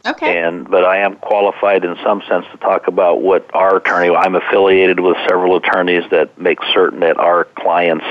Okay. 0.05 0.39
And 0.39 0.69
but 0.69 0.85
I 0.85 0.97
am 0.97 1.15
qualified 1.17 1.83
in 1.83 1.97
some 2.03 2.21
sense 2.29 2.45
to 2.51 2.57
talk 2.57 2.87
about 2.87 3.21
what 3.21 3.49
our 3.53 3.77
attorney. 3.77 4.15
I'm 4.15 4.35
affiliated 4.35 5.01
with 5.01 5.17
several 5.27 5.57
attorneys 5.57 6.03
that 6.11 6.39
make 6.39 6.59
certain 6.73 7.01
that 7.01 7.17
our 7.17 7.45
clients 7.55 8.05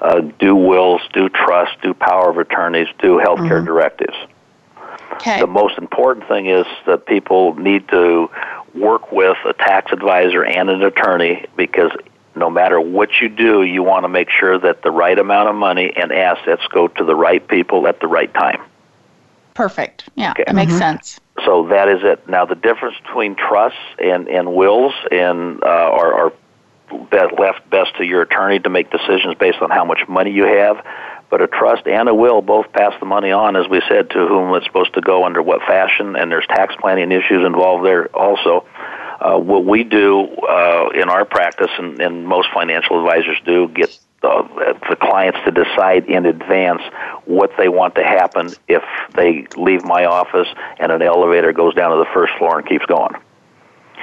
uh, 0.00 0.20
do 0.38 0.54
wills, 0.54 1.00
do 1.12 1.28
trust, 1.28 1.72
do 1.82 1.94
power 1.94 2.30
of 2.30 2.38
attorneys, 2.38 2.86
do 3.00 3.18
healthcare 3.18 3.58
mm-hmm. 3.58 3.66
directives. 3.66 4.16
Okay. 5.14 5.40
The 5.40 5.46
most 5.46 5.78
important 5.78 6.26
thing 6.28 6.46
is 6.46 6.66
that 6.86 7.06
people 7.06 7.54
need 7.54 7.88
to 7.88 8.30
work 8.74 9.12
with 9.12 9.36
a 9.46 9.52
tax 9.52 9.92
advisor 9.92 10.44
and 10.44 10.70
an 10.70 10.82
attorney 10.82 11.46
because 11.56 11.90
no 12.34 12.48
matter 12.48 12.80
what 12.80 13.10
you 13.20 13.28
do, 13.28 13.62
you 13.62 13.82
want 13.82 14.04
to 14.04 14.08
make 14.08 14.30
sure 14.30 14.58
that 14.58 14.82
the 14.82 14.90
right 14.90 15.18
amount 15.18 15.50
of 15.50 15.54
money 15.54 15.92
and 15.94 16.12
assets 16.12 16.62
go 16.72 16.88
to 16.88 17.04
the 17.04 17.14
right 17.14 17.46
people 17.46 17.86
at 17.86 18.00
the 18.00 18.06
right 18.06 18.32
time. 18.32 18.62
Perfect. 19.54 20.08
Yeah, 20.14 20.30
okay. 20.30 20.44
that 20.46 20.54
makes 20.54 20.72
mm-hmm. 20.72 20.78
sense. 20.78 21.20
So 21.44 21.68
that 21.68 21.88
is 21.88 22.02
it. 22.02 22.26
Now, 22.28 22.46
the 22.46 22.54
difference 22.54 22.96
between 23.04 23.34
trusts 23.34 23.78
and, 23.98 24.28
and 24.28 24.54
wills 24.54 24.94
and 25.10 25.62
uh, 25.62 25.66
are, 25.66 26.14
are 26.14 26.32
left 27.38 27.68
best 27.70 27.96
to 27.96 28.04
your 28.04 28.22
attorney 28.22 28.60
to 28.60 28.70
make 28.70 28.90
decisions 28.90 29.34
based 29.38 29.58
on 29.60 29.70
how 29.70 29.84
much 29.84 30.06
money 30.08 30.30
you 30.30 30.44
have. 30.44 30.84
But 31.32 31.40
a 31.40 31.46
trust 31.46 31.86
and 31.86 32.10
a 32.10 32.14
will 32.14 32.42
both 32.42 32.70
pass 32.74 32.92
the 33.00 33.06
money 33.06 33.32
on, 33.32 33.56
as 33.56 33.66
we 33.66 33.80
said, 33.88 34.10
to 34.10 34.18
whom 34.28 34.54
it's 34.54 34.66
supposed 34.66 34.92
to 34.92 35.00
go 35.00 35.24
under 35.24 35.40
what 35.40 35.62
fashion, 35.62 36.14
and 36.14 36.30
there's 36.30 36.46
tax 36.46 36.74
planning 36.78 37.10
issues 37.10 37.46
involved 37.46 37.86
there 37.86 38.14
also. 38.14 38.66
Uh, 39.18 39.38
what 39.38 39.64
we 39.64 39.82
do 39.82 40.24
uh, 40.24 40.90
in 40.94 41.08
our 41.08 41.24
practice, 41.24 41.70
and, 41.78 42.02
and 42.02 42.28
most 42.28 42.48
financial 42.52 43.00
advisors 43.00 43.38
do, 43.46 43.66
get 43.68 43.98
uh, 44.22 44.42
the 44.90 44.96
clients 45.00 45.38
to 45.46 45.50
decide 45.50 46.04
in 46.04 46.26
advance 46.26 46.82
what 47.24 47.50
they 47.56 47.70
want 47.70 47.94
to 47.94 48.04
happen 48.04 48.50
if 48.68 48.82
they 49.14 49.46
leave 49.56 49.84
my 49.84 50.04
office 50.04 50.48
and 50.78 50.92
an 50.92 51.00
elevator 51.00 51.54
goes 51.54 51.74
down 51.74 51.92
to 51.92 51.96
the 51.96 52.10
first 52.12 52.34
floor 52.36 52.58
and 52.58 52.68
keeps 52.68 52.84
going. 52.84 53.14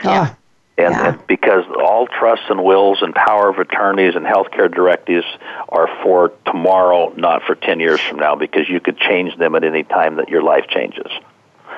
Yeah. 0.03 0.33
And, 0.79 0.93
yeah. 0.93 1.09
and 1.09 1.27
because 1.27 1.65
all 1.77 2.07
trusts 2.07 2.45
and 2.49 2.63
wills 2.63 3.01
and 3.01 3.13
power 3.13 3.49
of 3.49 3.59
attorneys 3.59 4.15
and 4.15 4.25
healthcare 4.25 4.73
directives 4.73 5.25
are 5.67 5.89
for 6.03 6.31
tomorrow, 6.45 7.13
not 7.17 7.43
for 7.43 7.55
10 7.55 7.81
years 7.81 7.99
from 7.99 8.17
now, 8.17 8.35
because 8.35 8.69
you 8.69 8.79
could 8.79 8.97
change 8.97 9.37
them 9.37 9.55
at 9.55 9.65
any 9.65 9.83
time 9.83 10.15
that 10.15 10.29
your 10.29 10.41
life 10.41 10.67
changes. 10.69 11.11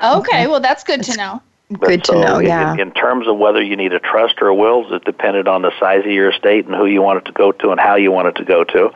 Okay, 0.04 0.46
well, 0.46 0.60
that's 0.60 0.84
good 0.84 1.02
to 1.04 1.18
know. 1.18 1.42
But 1.72 1.88
good 1.88 2.04
to 2.06 2.12
so 2.12 2.22
know, 2.22 2.40
yeah. 2.40 2.74
In, 2.74 2.80
in, 2.80 2.92
terms 2.92 3.28
of 3.28 3.38
whether 3.38 3.62
you 3.62 3.76
need 3.76 3.94
a 3.94 4.00
trust 4.00 4.36
or 4.42 4.48
a 4.48 4.56
will, 4.56 4.94
it 4.94 5.06
depended 5.06 5.48
on 5.48 5.62
the 5.62 5.72
size 5.80 6.06
of 6.06 6.12
your 6.12 6.30
estate 6.30 6.66
and 6.66 6.76
who 6.76 6.86
you 6.86 7.02
want 7.02 7.20
it 7.20 7.26
to 7.26 7.32
go 7.32 7.52
to 7.54 7.72
and 7.72 7.80
how 7.80 7.96
you 7.96 8.12
want 8.12 8.28
it 8.28 8.36
to 8.36 8.44
go 8.44 8.64
to. 8.66 8.92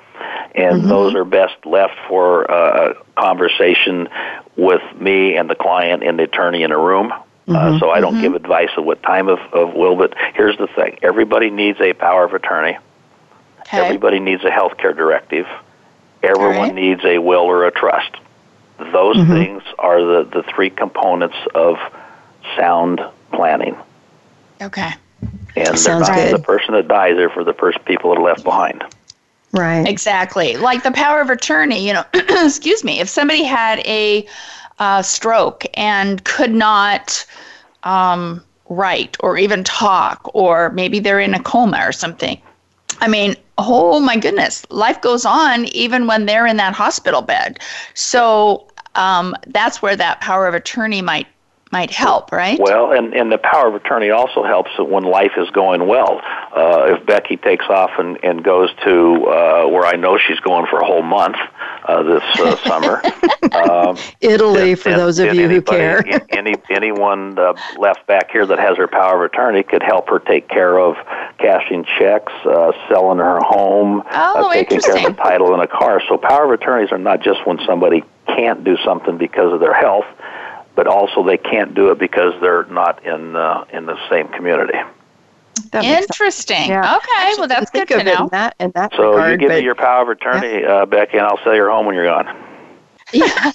And 0.53 0.79
mm-hmm. 0.79 0.87
those 0.87 1.15
are 1.15 1.23
best 1.23 1.65
left 1.65 1.95
for 2.07 2.43
a 2.43 2.95
conversation 3.17 4.09
with 4.57 4.81
me 4.99 5.35
and 5.35 5.49
the 5.49 5.55
client 5.55 6.03
and 6.03 6.19
the 6.19 6.23
attorney 6.23 6.63
in 6.63 6.71
a 6.71 6.77
room. 6.77 7.13
Uh, 7.47 7.51
mm-hmm. 7.51 7.75
Uh, 7.75 7.79
so 7.79 7.91
I 7.91 7.99
don't 7.99 8.13
mm-hmm. 8.13 8.21
give 8.23 8.35
advice 8.35 8.69
of 8.77 8.85
what 8.85 9.03
time 9.03 9.27
of, 9.27 9.39
of 9.53 9.73
will, 9.73 9.95
but 9.95 10.13
here's 10.33 10.57
the 10.57 10.67
thing. 10.67 10.97
Everybody 11.01 11.49
needs 11.49 11.79
a 11.79 11.93
power 11.93 12.23
of 12.25 12.33
attorney. 12.33 12.77
Okay. 13.61 13.79
Everybody 13.79 14.19
needs 14.19 14.43
a 14.43 14.51
health 14.51 14.77
care 14.77 14.93
directive. 14.93 15.47
Everyone 16.23 16.57
right. 16.57 16.75
needs 16.75 17.03
a 17.03 17.19
will 17.19 17.41
or 17.41 17.65
a 17.65 17.71
trust. 17.71 18.15
Those 18.77 19.17
mm-hmm. 19.17 19.31
things 19.31 19.63
are 19.77 20.01
the, 20.01 20.23
the 20.23 20.43
three 20.43 20.69
components 20.69 21.37
of 21.53 21.77
sound 22.57 23.01
planning. 23.31 23.75
Okay. 24.61 24.91
And 25.55 25.79
Sounds 25.79 25.85
they're 25.85 25.99
not 25.99 26.15
good. 26.15 26.33
the 26.33 26.43
person 26.43 26.73
that 26.73 26.87
dies, 26.87 27.15
they're 27.15 27.29
for 27.29 27.43
the 27.43 27.53
first 27.53 27.83
people 27.85 28.11
that 28.11 28.19
are 28.19 28.23
left 28.23 28.43
behind. 28.43 28.83
Right. 29.51 29.87
Exactly. 29.87 30.57
Like 30.57 30.83
the 30.83 30.91
power 30.91 31.21
of 31.21 31.29
attorney, 31.29 31.87
you 31.87 31.93
know, 31.93 32.03
excuse 32.13 32.83
me, 32.83 32.99
if 32.99 33.07
somebody 33.07 33.43
had 33.43 33.79
a 33.79 34.27
uh, 34.79 35.01
stroke 35.01 35.65
and 35.75 36.23
could 36.23 36.53
not 36.53 37.25
um, 37.83 38.43
write 38.69 39.17
or 39.19 39.37
even 39.37 39.63
talk, 39.63 40.29
or 40.33 40.69
maybe 40.71 40.99
they're 40.99 41.19
in 41.19 41.33
a 41.33 41.43
coma 41.43 41.81
or 41.85 41.91
something, 41.91 42.41
I 42.99 43.07
mean, 43.07 43.35
oh 43.57 43.99
my 43.99 44.17
goodness, 44.17 44.65
life 44.69 45.01
goes 45.01 45.25
on 45.25 45.65
even 45.65 46.07
when 46.07 46.25
they're 46.25 46.47
in 46.47 46.57
that 46.57 46.73
hospital 46.73 47.21
bed. 47.21 47.59
So 47.93 48.67
um, 48.95 49.35
that's 49.47 49.81
where 49.81 49.95
that 49.95 50.21
power 50.21 50.47
of 50.47 50.53
attorney 50.53 51.01
might 51.01 51.27
might 51.75 51.91
help, 51.91 52.31
right? 52.31 52.57
Well, 52.57 52.93
and, 52.93 53.13
and 53.13 53.29
the 53.29 53.37
power 53.37 53.67
of 53.67 53.75
attorney 53.75 54.09
also 54.09 54.45
helps 54.45 54.71
when 54.79 55.03
life 55.03 55.33
is 55.35 55.49
going 55.49 55.85
well. 55.85 56.21
Uh, 56.55 56.95
if 56.95 57.05
Becky 57.05 57.35
takes 57.35 57.65
off 57.65 57.91
and, 57.97 58.17
and 58.23 58.45
goes 58.45 58.69
to 58.85 59.25
uh, 59.27 59.67
where 59.67 59.83
I 59.83 59.97
know 59.97 60.17
she's 60.17 60.39
going 60.39 60.67
for 60.67 60.79
a 60.79 60.85
whole 60.85 61.01
month 61.01 61.35
uh, 61.83 62.01
this 62.03 62.23
uh, 62.39 62.55
summer, 62.65 63.01
um, 63.51 63.97
Italy, 64.21 64.73
then, 64.73 64.75
for 64.77 64.89
then, 64.91 64.99
those 64.99 65.19
of 65.19 65.35
you 65.35 65.43
anybody, 65.43 65.55
who 65.55 66.01
care, 66.03 66.21
any 66.29 66.55
anyone 66.69 67.37
uh, 67.37 67.53
left 67.77 68.07
back 68.07 68.31
here 68.31 68.45
that 68.45 68.57
has 68.57 68.77
her 68.77 68.87
power 68.87 69.25
of 69.25 69.31
attorney 69.33 69.61
could 69.61 69.83
help 69.83 70.07
her 70.07 70.19
take 70.19 70.47
care 70.47 70.79
of 70.79 70.95
cashing 71.39 71.83
checks, 71.99 72.31
uh, 72.45 72.71
selling 72.87 73.17
her 73.17 73.41
home, 73.41 74.01
oh, 74.11 74.47
uh, 74.47 74.53
taking 74.53 74.79
care 74.79 74.95
of 74.95 75.03
the 75.03 75.21
title 75.21 75.53
in 75.53 75.59
a 75.59 75.67
car. 75.67 76.01
So 76.07 76.17
power 76.17 76.45
of 76.45 76.51
attorneys 76.51 76.93
are 76.93 76.97
not 76.97 77.21
just 77.21 77.45
when 77.45 77.59
somebody 77.67 78.01
can't 78.27 78.63
do 78.63 78.77
something 78.85 79.17
because 79.17 79.51
of 79.51 79.59
their 79.59 79.73
health 79.73 80.05
but 80.75 80.87
also 80.87 81.23
they 81.23 81.37
can't 81.37 81.73
do 81.73 81.91
it 81.91 81.99
because 81.99 82.33
they're 82.41 82.65
not 82.65 83.03
in 83.05 83.35
uh, 83.35 83.65
in 83.71 83.85
the 83.85 83.97
same 84.09 84.27
community. 84.29 84.77
Interesting. 85.73 86.69
Yeah. 86.69 86.97
Okay, 86.97 87.07
Actually, 87.17 87.39
well 87.39 87.47
that's 87.47 87.71
good 87.71 87.87
to 87.87 88.03
know. 88.03 88.23
In 88.23 88.29
that, 88.31 88.55
in 88.59 88.71
that 88.75 88.91
so 88.95 89.11
regard, 89.11 89.31
you 89.31 89.37
give 89.37 89.55
me 89.55 89.63
your 89.63 89.75
power 89.75 90.03
of 90.03 90.09
attorney, 90.09 90.61
yeah. 90.61 90.67
uh, 90.67 90.85
Becky, 90.85 91.17
and 91.17 91.25
I'll 91.25 91.39
sell 91.43 91.55
your 91.55 91.69
home 91.69 91.85
when 91.85 91.95
you're 91.95 92.05
gone. 92.05 92.43
Yeah. 93.13 93.51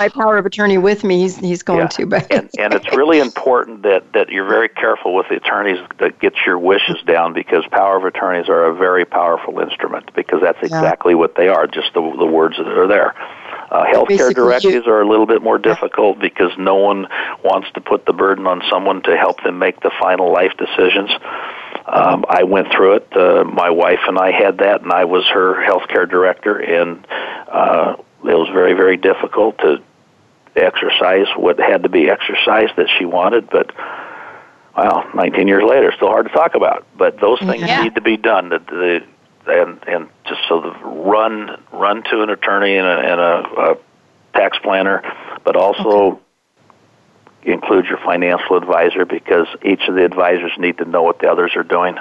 my 0.00 0.08
power 0.08 0.38
of 0.38 0.46
attorney 0.46 0.78
with 0.78 1.04
me. 1.04 1.20
He's 1.20 1.36
he's 1.36 1.62
going 1.62 1.80
yeah. 1.80 1.86
to, 1.88 2.06
but 2.06 2.32
and, 2.32 2.50
and 2.58 2.72
it's 2.72 2.96
really 2.96 3.20
important 3.20 3.82
that 3.82 4.12
that 4.14 4.30
you're 4.30 4.48
very 4.48 4.68
careful 4.68 5.14
with 5.14 5.28
the 5.28 5.36
attorneys 5.36 5.78
that 5.98 6.18
get 6.20 6.32
your 6.46 6.58
wishes 6.58 6.96
down 7.06 7.34
because 7.34 7.64
power 7.70 7.98
of 7.98 8.04
attorneys 8.04 8.48
are 8.48 8.64
a 8.64 8.74
very 8.74 9.04
powerful 9.04 9.60
instrument 9.60 10.10
because 10.14 10.40
that's 10.40 10.58
exactly 10.62 11.12
yeah. 11.12 11.18
what 11.18 11.36
they 11.36 11.48
are. 11.48 11.66
Just 11.66 11.92
the 11.92 12.00
the 12.00 12.26
words 12.26 12.56
that 12.56 12.66
are 12.66 12.88
there. 12.88 13.14
Uh, 13.74 13.84
healthcare 13.86 14.08
Basically, 14.08 14.34
directives 14.34 14.86
are 14.86 15.00
a 15.00 15.08
little 15.08 15.26
bit 15.26 15.42
more 15.42 15.58
difficult 15.58 16.20
because 16.20 16.52
no 16.56 16.76
one 16.76 17.08
wants 17.42 17.66
to 17.74 17.80
put 17.80 18.06
the 18.06 18.12
burden 18.12 18.46
on 18.46 18.62
someone 18.70 19.02
to 19.02 19.16
help 19.16 19.42
them 19.42 19.58
make 19.58 19.80
the 19.80 19.90
final 20.00 20.32
life 20.32 20.52
decisions. 20.56 21.10
Um, 21.84 22.24
I 22.28 22.44
went 22.44 22.70
through 22.70 22.94
it. 22.98 23.16
Uh, 23.16 23.42
my 23.42 23.70
wife 23.70 23.98
and 24.06 24.16
I 24.16 24.30
had 24.30 24.58
that, 24.58 24.82
and 24.82 24.92
I 24.92 25.06
was 25.06 25.24
her 25.26 25.54
healthcare 25.66 26.08
director, 26.08 26.56
and 26.56 27.04
uh, 27.48 27.96
it 28.22 28.36
was 28.36 28.48
very, 28.52 28.74
very 28.74 28.96
difficult 28.96 29.58
to 29.58 29.82
exercise 30.54 31.26
what 31.36 31.58
had 31.58 31.82
to 31.82 31.88
be 31.88 32.08
exercised 32.08 32.76
that 32.76 32.86
she 32.96 33.04
wanted, 33.04 33.50
but 33.50 33.72
well, 34.76 35.04
19 35.16 35.48
years 35.48 35.64
later, 35.64 35.92
still 35.96 36.08
hard 36.08 36.26
to 36.26 36.32
talk 36.32 36.54
about. 36.54 36.86
But 36.96 37.18
those 37.18 37.40
things 37.40 37.62
yeah. 37.62 37.82
need 37.82 37.96
to 37.96 38.00
be 38.00 38.16
done. 38.16 38.50
The, 38.50 38.58
the 38.60 39.02
and 39.46 39.82
and 39.86 40.08
just 40.26 40.40
so 40.48 40.60
the 40.60 40.70
run 40.88 41.60
run 41.72 42.02
to 42.04 42.22
an 42.22 42.30
attorney 42.30 42.76
and 42.76 42.86
a, 42.86 42.98
and 42.98 43.20
a, 43.20 43.72
a 43.72 43.76
tax 44.34 44.58
planner, 44.58 45.02
but 45.44 45.56
also 45.56 46.20
okay. 47.42 47.52
include 47.52 47.86
your 47.86 47.98
financial 47.98 48.56
advisor 48.56 49.04
because 49.04 49.46
each 49.64 49.82
of 49.88 49.94
the 49.94 50.04
advisors 50.04 50.52
need 50.58 50.78
to 50.78 50.84
know 50.84 51.02
what 51.02 51.18
the 51.20 51.30
others 51.30 51.52
are 51.56 51.62
doing. 51.62 51.96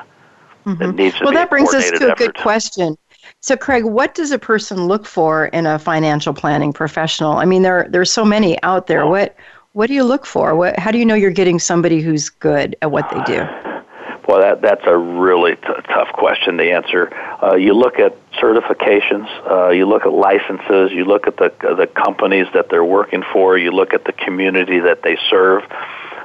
Mm-hmm. 0.66 0.82
It 0.82 0.96
needs 0.96 1.18
to 1.18 1.26
well, 1.26 1.34
that 1.34 1.50
brings 1.50 1.74
us 1.74 1.91
to 1.91 2.14
a 2.14 2.16
good 2.16 2.36
question. 2.36 2.98
So, 3.39 3.56
Craig, 3.56 3.84
what 3.84 4.16
does 4.16 4.32
a 4.32 4.39
person 4.39 4.88
look 4.88 5.06
for 5.06 5.48
in 5.48 5.66
a 5.66 5.78
financial 5.80 6.34
planning 6.34 6.74
professional? 6.74 7.34
I 7.34 7.46
mean, 7.46 7.62
there 7.62 7.88
there's 7.89 8.12
so 8.12 8.24
many 8.24 8.62
out 8.64 8.88
there. 8.88 9.06
What 9.06 9.36
what 9.74 9.88
do 9.88 9.94
you 9.94 10.04
look 10.04 10.26
for? 10.26 10.56
What 10.56 10.80
how 10.80 10.91
do 10.91 10.98
you 10.98 11.06
know 11.06 11.16
you're 11.16 11.32
getting 11.32 11.60
somebody 11.60 12.02
who's 12.02 12.30
good 12.30 12.76
at 12.82 12.91
what 12.91 13.10
they 13.10 13.22
do? 13.24 13.46
Well, 14.28 14.39
that 14.39 14.61
that's 14.61 14.84
a 14.86 14.97
really 14.97 15.55
t- 15.55 15.61
tough 15.89 16.13
question 16.13 16.57
to 16.57 16.71
answer. 16.71 17.13
Uh, 17.43 17.55
you 17.55 17.74
look 17.74 17.99
at 17.99 18.15
certifications, 18.34 19.28
uh, 19.49 19.69
you 19.69 19.86
look 19.86 20.05
at 20.05 20.13
licenses, 20.13 20.91
you 20.93 21.03
look 21.03 21.28
at 21.28 21.36
the 21.38 21.51
the 21.61 21.88
companies 21.88 22.47
that 22.53 22.69
they're 22.69 22.86
working 22.86 23.24
for, 23.34 23.57
you 23.57 23.71
look 23.71 23.93
at 23.93 24.05
the 24.05 24.13
community 24.13 24.80
that 24.80 25.03
they 25.03 25.17
serve. 25.30 25.63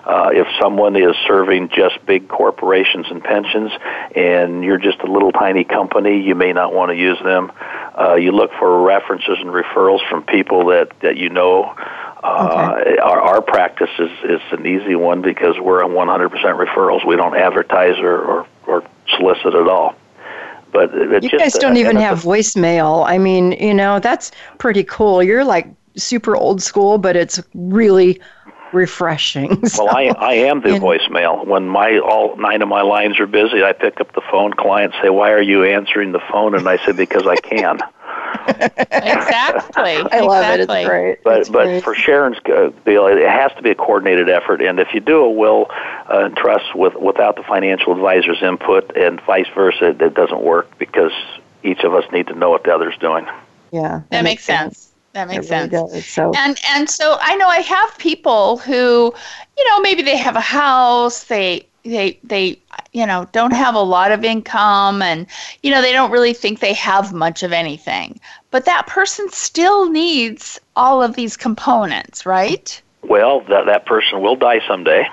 Uh, 0.05 0.31
if 0.33 0.47
someone 0.59 0.97
is 0.97 1.15
serving 1.27 1.69
just 1.69 1.99
big 2.07 2.29
corporations 2.29 3.07
and 3.11 3.23
pensions, 3.23 3.71
and 4.17 4.65
you're 4.65 4.79
just 4.79 5.01
a 5.01 5.07
little 5.07 5.33
tiny 5.33 5.65
company, 5.65 6.23
you 6.23 6.35
may 6.35 6.53
not 6.53 6.73
want 6.73 6.91
to 6.91 6.97
use 6.97 7.19
them. 7.23 7.53
Uh, 7.99 8.15
you 8.15 8.33
look 8.33 8.51
for 8.59 8.81
references 8.83 9.37
and 9.41 9.51
referrals 9.51 10.01
from 10.09 10.23
people 10.23 10.67
that 10.67 10.93
that 11.01 11.17
you 11.17 11.31
know. 11.31 11.75
Uh, 12.23 12.75
okay. 12.81 12.99
our, 12.99 13.21
our 13.21 13.43
practice 13.43 13.91
is, 13.99 14.11
is 14.25 14.41
an 14.51 14.67
easy 14.67 14.97
one 14.97 15.23
because 15.23 15.59
we're 15.61 15.85
on 15.85 15.93
100% 15.93 16.31
referrals. 16.31 17.07
We 17.07 17.17
don't 17.17 17.37
advertise 17.37 17.99
or, 17.99 18.19
or, 18.21 18.47
or 18.67 18.85
solicit 19.17 19.55
at 19.55 19.69
all. 19.69 19.95
But 20.73 20.93
you 21.23 21.31
guys 21.31 21.55
don't 21.55 21.79
even 21.79 21.97
have 21.97 22.21
voicemail. 22.21 23.07
I 23.07 23.17
mean, 23.17 23.53
you 23.53 23.73
know, 23.73 24.01
that's 24.01 24.33
pretty 24.59 24.85
cool. 24.85 25.23
You're 25.23 25.45
like 25.45 25.67
super 25.97 26.37
old 26.37 26.61
school, 26.63 26.99
but 26.99 27.17
it's 27.17 27.41
really 27.55 28.21
refreshing. 28.73 29.67
So, 29.67 29.85
well, 29.87 29.97
I 29.97 30.09
I 30.19 30.33
am 30.35 30.61
the 30.61 30.71
voicemail. 30.71 31.47
When 31.47 31.69
my 31.69 31.99
all 31.99 32.37
nine 32.37 32.63
of 32.63 32.69
my 32.69 32.83
lines 32.83 33.19
are 33.19 33.27
busy, 33.27 33.63
I 33.65 33.73
pick 33.73 34.01
up 34.01 34.15
the 34.15 34.23
phone. 34.31 34.53
Clients 34.53 34.97
say, 35.03 35.09
"Why 35.09 35.33
are 35.33 35.43
you 35.43 35.65
answering 35.65 36.13
the 36.13 36.21
phone?" 36.31 36.55
And 36.55 36.69
I 36.69 36.77
say, 36.85 36.93
"Because 36.93 37.27
I 37.27 37.37
can." 37.37 37.79
exactly. 38.49 39.97
I 39.97 40.21
love 40.21 40.43
exactly. 40.43 40.79
it. 40.79 40.81
It's 40.81 40.89
great. 40.89 41.25
But 41.25 41.41
it's 41.41 41.49
but 41.49 41.65
great. 41.65 41.85
for 41.85 41.95
Sharon's 41.95 42.39
uh, 42.47 42.71
deal, 42.85 43.07
it 43.07 43.29
has 43.29 43.53
to 43.57 43.63
be 43.63 43.71
a 43.71 43.75
coordinated 43.75 44.29
effort. 44.29 44.63
And 44.63 44.79
if 44.79 44.95
you 44.95 45.01
do 45.01 45.19
a 45.25 45.31
will 45.31 45.67
uh, 45.71 46.25
and 46.25 46.37
trust 46.37 46.75
with 46.75 46.95
without 46.95 47.37
the 47.37 47.43
financial 47.43 47.93
advisor's 47.93 48.43
input, 48.43 48.97
and 48.97 49.21
vice 49.23 49.49
versa, 49.55 49.97
it 50.01 50.15
doesn't 50.15 50.43
work 50.43 50.77
because 50.79 51.13
each 51.63 51.81
of 51.81 51.95
us 51.95 52.05
need 52.13 52.27
to 52.29 52.35
know 52.35 52.51
what 52.51 52.65
the 52.65 52.75
other's 52.75 52.97
doing. 52.99 53.27
Yeah, 53.71 53.83
that, 53.83 54.11
that 54.11 54.25
makes 54.25 54.45
sense. 54.45 54.79
sense. 54.79 54.95
That 55.13 55.29
makes 55.29 55.51
really 55.51 55.71
sense. 55.71 55.93
Does, 55.93 56.07
so. 56.07 56.33
And 56.37 56.59
and 56.69 56.89
so 56.89 57.17
I 57.21 57.37
know 57.37 57.49
I 57.49 57.61
have 57.61 57.99
people 57.99 58.59
who, 58.59 59.15
you 59.57 59.69
know, 59.69 59.81
maybe 59.81 60.03
they 60.03 60.17
have 60.17 60.37
a 60.37 60.41
house, 60.41 61.25
they 61.25 61.68
they 61.85 62.19
they 62.25 62.61
you 62.93 63.07
know 63.07 63.29
don't 63.33 63.53
have 63.53 63.75
a 63.75 63.81
lot 63.81 64.13
of 64.13 64.25
income 64.25 65.03
and 65.03 65.27
you 65.63 65.71
know 65.71 65.83
they 65.83 65.93
don't 65.93 66.11
really 66.11 66.33
think 66.33 66.61
they 66.61 66.75
have 66.75 67.13
much 67.13 67.43
of 67.43 67.53
anything. 67.53 68.21
But 68.51 68.65
that 68.65 68.87
person 68.87 69.29
still 69.31 69.91
needs 69.91 70.61
all 70.77 71.03
of 71.03 71.15
these 71.15 71.37
components 71.37 72.27
right? 72.27 72.81
Well 73.03 73.41
that 73.49 73.67
that 73.67 73.87
person 73.87 74.21
will 74.21 74.37
die 74.37 74.61
someday 74.67 75.07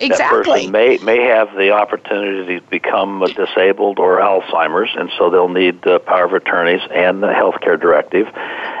Exactly. 0.00 0.38
That 0.38 0.44
person 0.44 0.72
may 0.72 0.98
may 0.98 1.22
have 1.22 1.54
the 1.56 1.70
opportunity 1.70 2.60
to 2.60 2.66
become 2.68 3.24
disabled 3.34 3.98
or 3.98 4.18
Alzheimer's, 4.18 4.90
and 4.96 5.10
so 5.18 5.30
they'll 5.30 5.48
need 5.48 5.82
the 5.82 5.98
power 5.98 6.24
of 6.24 6.32
attorneys 6.32 6.82
and 6.92 7.22
the 7.22 7.32
health 7.32 7.60
care 7.60 7.76
directive. 7.76 8.26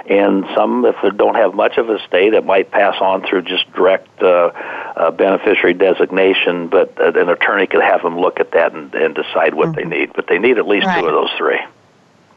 And 0.08 0.44
some, 0.54 0.84
if 0.84 0.96
they 1.02 1.10
don't 1.10 1.34
have 1.34 1.54
much 1.54 1.78
of 1.78 1.88
a 1.88 1.98
state, 2.06 2.34
it 2.34 2.44
might 2.44 2.70
pass 2.70 2.94
on 3.00 3.26
through 3.26 3.42
just 3.42 3.70
direct 3.72 4.22
uh, 4.22 4.52
uh, 4.96 5.10
beneficiary 5.10 5.74
designation. 5.74 6.68
But 6.68 7.00
uh, 7.00 7.12
an 7.20 7.28
attorney 7.28 7.66
could 7.66 7.82
have 7.82 8.02
them 8.02 8.18
look 8.18 8.38
at 8.38 8.52
that 8.52 8.72
and, 8.72 8.94
and 8.94 9.14
decide 9.14 9.54
what 9.54 9.68
mm-hmm. 9.68 9.90
they 9.90 9.98
need. 9.98 10.12
But 10.14 10.26
they 10.28 10.38
need 10.38 10.58
at 10.58 10.66
least 10.66 10.86
right. 10.86 11.00
two 11.00 11.06
of 11.06 11.12
those 11.12 11.30
three. 11.38 11.58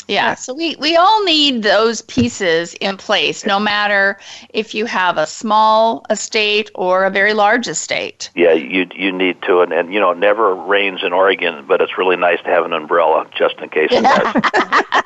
Yeah, 0.10 0.34
so 0.34 0.56
we, 0.56 0.76
we 0.78 0.96
all 0.96 1.24
need 1.24 1.62
those 1.62 2.02
pieces 2.02 2.74
in 2.76 2.98
place, 2.98 3.46
no 3.46 3.60
matter 3.60 4.18
if 4.50 4.74
you 4.74 4.86
have 4.86 5.20
a 5.20 5.28
small 5.28 6.04
estate 6.10 6.72
or 6.74 7.06
a 7.06 7.12
very 7.12 7.34
large 7.34 7.68
estate. 7.68 8.32
Yeah, 8.34 8.54
you 8.54 8.88
you 8.96 9.12
need 9.12 9.40
to, 9.44 9.60
and, 9.62 9.72
and 9.72 9.94
you 9.94 10.00
know, 10.00 10.10
it 10.10 10.18
never 10.18 10.56
rains 10.56 11.02
in 11.04 11.14
Oregon, 11.14 11.64
but 11.68 11.80
it's 11.80 11.96
really 11.96 12.16
nice 12.16 12.42
to 12.42 12.50
have 12.50 12.66
an 12.66 12.74
umbrella 12.74 13.30
just 13.38 13.60
in 13.60 13.70
case 13.70 13.90
it 13.92 14.02
does. 14.02 14.96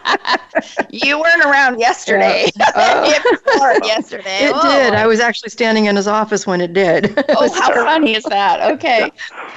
you 0.89 1.19
weren't 1.19 1.43
around 1.43 1.79
yesterday. 1.79 2.49
Yeah. 2.55 3.21
Oh. 3.55 3.79
yesterday. 3.83 4.45
It 4.45 4.51
oh. 4.55 4.61
did. 4.61 4.93
I 4.93 5.05
was 5.05 5.19
actually 5.19 5.49
standing 5.49 5.85
in 5.85 5.95
his 5.95 6.07
office 6.07 6.47
when 6.47 6.59
it 6.59 6.73
did. 6.73 7.13
oh, 7.29 7.53
how 7.53 7.71
funny 7.73 8.15
is 8.15 8.23
that? 8.25 8.71
Okay. 8.73 9.11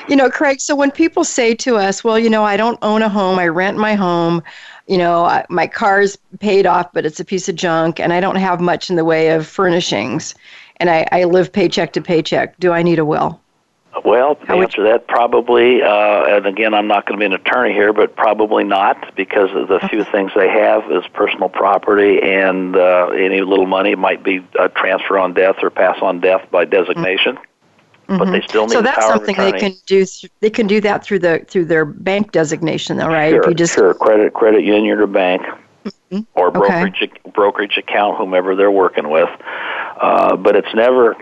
You 0.09 0.17
know, 0.17 0.31
Craig, 0.31 0.61
so 0.61 0.77
when 0.77 0.91
people 0.91 1.25
say 1.25 1.55
to 1.57 1.77
us, 1.77 2.05
well, 2.05 2.19
you 2.19 2.29
know, 2.29 2.45
I 2.45 2.57
don't 2.57 2.79
own 2.83 3.03
a 3.03 3.09
home, 3.09 3.39
I 3.39 3.49
rent 3.49 3.79
my 3.79 3.95
home, 3.95 4.43
you 4.87 4.99
know, 4.99 5.43
my 5.49 5.67
car's 5.67 6.17
paid 6.39 6.67
off, 6.67 6.93
but 6.93 7.05
it's 7.05 7.21
a 7.21 7.25
piece 7.25 7.49
of 7.49 7.57
junk, 7.57 7.99
and 8.01 8.13
I 8.13 8.21
don't 8.21 8.37
have 8.37 8.61
much 8.61 8.91
in 8.91 8.97
the 8.97 9.05
way 9.05 9.31
of 9.31 9.47
furnishings, 9.47 10.35
and 10.77 10.91
I, 10.91 11.07
I 11.13 11.25
live 11.25 11.53
paycheck 11.53 11.93
to 11.95 12.01
paycheck. 12.01 12.59
Do 12.59 12.73
I 12.73 12.83
need 12.83 12.99
a 12.99 13.05
will? 13.05 13.41
Well, 14.05 14.35
to 14.35 14.53
answer 14.53 14.83
that, 14.85 15.09
probably, 15.09 15.83
uh, 15.83 16.37
and 16.37 16.47
again, 16.47 16.75
I'm 16.75 16.87
not 16.87 17.07
going 17.07 17.19
to 17.19 17.21
be 17.21 17.25
an 17.27 17.33
attorney 17.33 17.73
here, 17.73 17.95
but 17.95 18.15
probably 18.15 18.63
not, 18.63 19.17
because 19.17 19.49
of 19.55 19.69
the 19.69 19.81
few 19.89 20.05
things 20.05 20.33
they 20.37 20.49
have 20.49 20.85
is 20.93 21.05
personal 21.15 21.49
property, 21.49 22.21
and 22.23 22.77
uh, 22.77 23.07
any 23.09 23.41
little 23.41 23.67
money 23.67 23.95
might 23.95 24.23
be 24.23 24.47
a 24.59 24.69
transfer 24.69 25.19
on 25.19 25.33
death 25.33 25.57
or 25.63 25.71
pass 25.71 25.97
on 26.03 26.21
death 26.21 26.47
by 26.51 26.65
designation. 26.65 27.37
Mm-hmm 27.37 27.56
mm-hmm. 28.09 28.19
but 28.19 28.27
they 28.27 28.39
mm-hmm. 28.39 28.49
still 28.49 28.67
need 28.67 28.73
so 28.73 28.83
that's 28.83 29.07
something 29.07 29.37
they 29.37 29.53
can 29.53 29.73
do 29.87 30.05
th- 30.05 30.31
they 30.41 30.51
can 30.51 30.67
do 30.67 30.81
that 30.81 31.05
through 31.05 31.19
the 31.19 31.45
through 31.49 31.65
their 31.65 31.85
bank 31.85 32.33
designation 32.33 32.97
though 32.97 33.09
right 33.09 33.31
sure, 33.31 33.43
if 33.43 33.49
you 33.49 33.55
just 33.55 33.75
sure 33.75 33.95
credit 33.95 34.33
credit 34.35 34.65
union 34.65 34.99
or 34.99 35.07
bank 35.07 35.43
mm-hmm. 35.43 36.21
or 36.35 36.51
brokerage 36.51 37.03
okay. 37.03 37.31
brokerage 37.35 37.77
account 37.77 38.17
whomever 38.17 38.55
they're 38.55 38.71
working 38.71 39.11
with 39.11 39.31
uh, 40.01 40.37
but 40.37 40.57
it's 40.57 40.75
never 40.75 41.17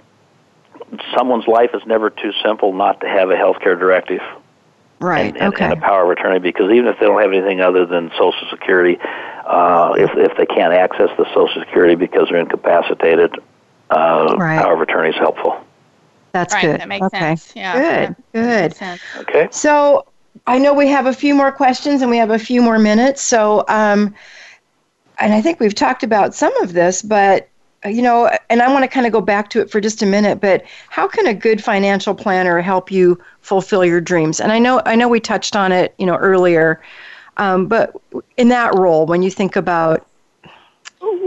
someone's 1.16 1.46
life 1.46 1.70
is 1.74 1.82
never 1.86 2.10
too 2.10 2.32
simple 2.44 2.72
not 2.72 3.00
to 3.00 3.08
have 3.08 3.30
a 3.30 3.34
healthcare 3.34 3.78
directive 3.78 4.20
Right. 5.00 5.26
And, 5.26 5.36
and, 5.36 5.54
okay. 5.54 5.64
and 5.64 5.72
a 5.74 5.76
power 5.76 6.04
of 6.04 6.10
attorney 6.16 6.38
because 6.38 6.70
even 6.72 6.86
if 6.86 6.98
they 6.98 7.06
don't 7.06 7.20
have 7.20 7.30
anything 7.30 7.60
other 7.60 7.84
than 7.84 8.10
Social 8.12 8.48
Security, 8.48 8.98
uh, 9.44 9.92
if 9.98 10.10
if 10.16 10.36
they 10.38 10.46
can't 10.46 10.72
access 10.72 11.10
the 11.18 11.26
Social 11.34 11.60
Security 11.60 11.94
because 11.94 12.28
they're 12.30 12.40
incapacitated, 12.40 13.34
uh, 13.90 14.34
Right. 14.38 14.62
power 14.62 14.72
of 14.72 14.80
attorney 14.80 15.10
is 15.10 15.16
helpful. 15.16 15.62
That's 16.34 16.52
right, 16.52 16.62
good. 16.62 16.80
that 16.80 16.88
makes 16.88 17.06
okay. 17.06 17.18
sense. 17.20 17.52
Yeah. 17.54 17.72
Good. 17.74 18.16
yeah, 18.34 18.42
Good. 18.42 18.74
sense. 18.74 19.00
Okay. 19.20 19.48
So 19.52 20.04
I 20.48 20.58
know 20.58 20.74
we 20.74 20.88
have 20.88 21.06
a 21.06 21.12
few 21.12 21.32
more 21.32 21.52
questions 21.52 22.02
and 22.02 22.10
we 22.10 22.16
have 22.16 22.30
a 22.30 22.40
few 22.40 22.60
more 22.60 22.76
minutes. 22.76 23.22
So, 23.22 23.64
um, 23.68 24.12
and 25.20 25.32
I 25.32 25.40
think 25.40 25.60
we've 25.60 25.76
talked 25.76 26.02
about 26.02 26.34
some 26.34 26.54
of 26.56 26.72
this, 26.72 27.02
but 27.02 27.48
you 27.84 28.02
know, 28.02 28.30
and 28.50 28.62
I 28.62 28.72
want 28.72 28.82
to 28.82 28.88
kind 28.88 29.06
of 29.06 29.12
go 29.12 29.20
back 29.20 29.48
to 29.50 29.60
it 29.60 29.70
for 29.70 29.80
just 29.80 30.02
a 30.02 30.06
minute. 30.06 30.40
But 30.40 30.64
how 30.88 31.06
can 31.06 31.28
a 31.28 31.34
good 31.34 31.62
financial 31.62 32.16
planner 32.16 32.60
help 32.60 32.90
you 32.90 33.20
fulfill 33.42 33.84
your 33.84 34.00
dreams? 34.00 34.40
And 34.40 34.50
I 34.50 34.58
know, 34.58 34.82
I 34.86 34.96
know 34.96 35.06
we 35.06 35.20
touched 35.20 35.54
on 35.54 35.70
it, 35.70 35.94
you 35.98 36.06
know, 36.06 36.16
earlier. 36.16 36.82
Um, 37.36 37.66
but 37.66 37.94
in 38.36 38.48
that 38.48 38.74
role, 38.74 39.06
when 39.06 39.22
you 39.22 39.30
think 39.30 39.54
about 39.54 40.04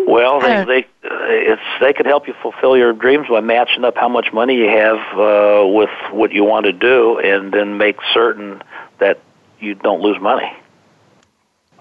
Well, 0.08 0.40
they 0.40 0.56
Uh, 0.56 0.66
they 0.66 0.80
uh, 1.04 1.54
it's 1.54 1.62
they 1.82 1.94
can 1.94 2.06
help 2.06 2.28
you 2.28 2.34
fulfill 2.42 2.78
your 2.78 2.94
dreams 2.94 3.28
by 3.30 3.42
matching 3.42 3.84
up 3.84 3.96
how 3.98 4.10
much 4.10 4.32
money 4.34 4.56
you 4.56 4.70
have 4.70 4.98
uh, 5.18 5.68
with 5.68 5.90
what 6.12 6.32
you 6.32 6.44
want 6.44 6.66
to 6.66 6.74
do, 6.74 7.20
and 7.20 7.52
then 7.52 7.78
make 7.78 7.98
certain 8.14 8.62
that 9.00 9.20
you 9.60 9.76
don't 9.76 10.02
lose 10.02 10.20
money. 10.22 10.52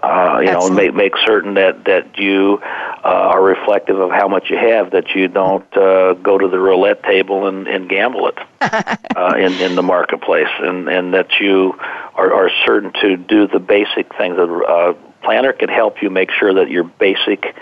Uh, 0.03 0.41
you 0.45 0.53
know, 0.53 0.69
make 0.69 0.95
make 0.95 1.15
certain 1.25 1.55
that 1.55 1.85
that 1.85 2.19
you 2.19 2.61
uh, 2.63 3.33
are 3.33 3.43
reflective 3.43 3.99
of 3.99 4.11
how 4.11 4.29
much 4.29 4.51
you 4.51 4.57
have. 4.57 4.91
That 4.91 5.15
you 5.15 5.27
don't 5.27 5.77
uh, 5.77 6.13
go 6.15 6.37
to 6.37 6.49
the 6.49 6.59
roulette 6.59 7.03
table 7.03 7.47
and, 7.47 7.67
and 7.67 7.89
gamble 7.89 8.29
it 8.29 8.39
uh, 9.17 9.35
in 9.39 9.53
in 9.55 9.75
the 9.75 9.83
marketplace, 9.83 10.53
and 10.61 10.89
and 10.89 11.15
that 11.15 11.41
you 11.41 11.75
are, 12.15 12.33
are 12.33 12.51
certain 12.67 12.93
to 13.01 13.17
do 13.17 13.49
the 13.49 13.59
basic 13.59 14.15
things. 14.17 14.37
That 14.37 14.51
uh, 14.51 14.93
planner 15.23 15.53
can 15.53 15.71
help 15.71 16.03
you 16.03 16.11
make 16.11 16.31
sure 16.31 16.53
that 16.55 16.71
your 16.71 16.85
basic 16.85 17.57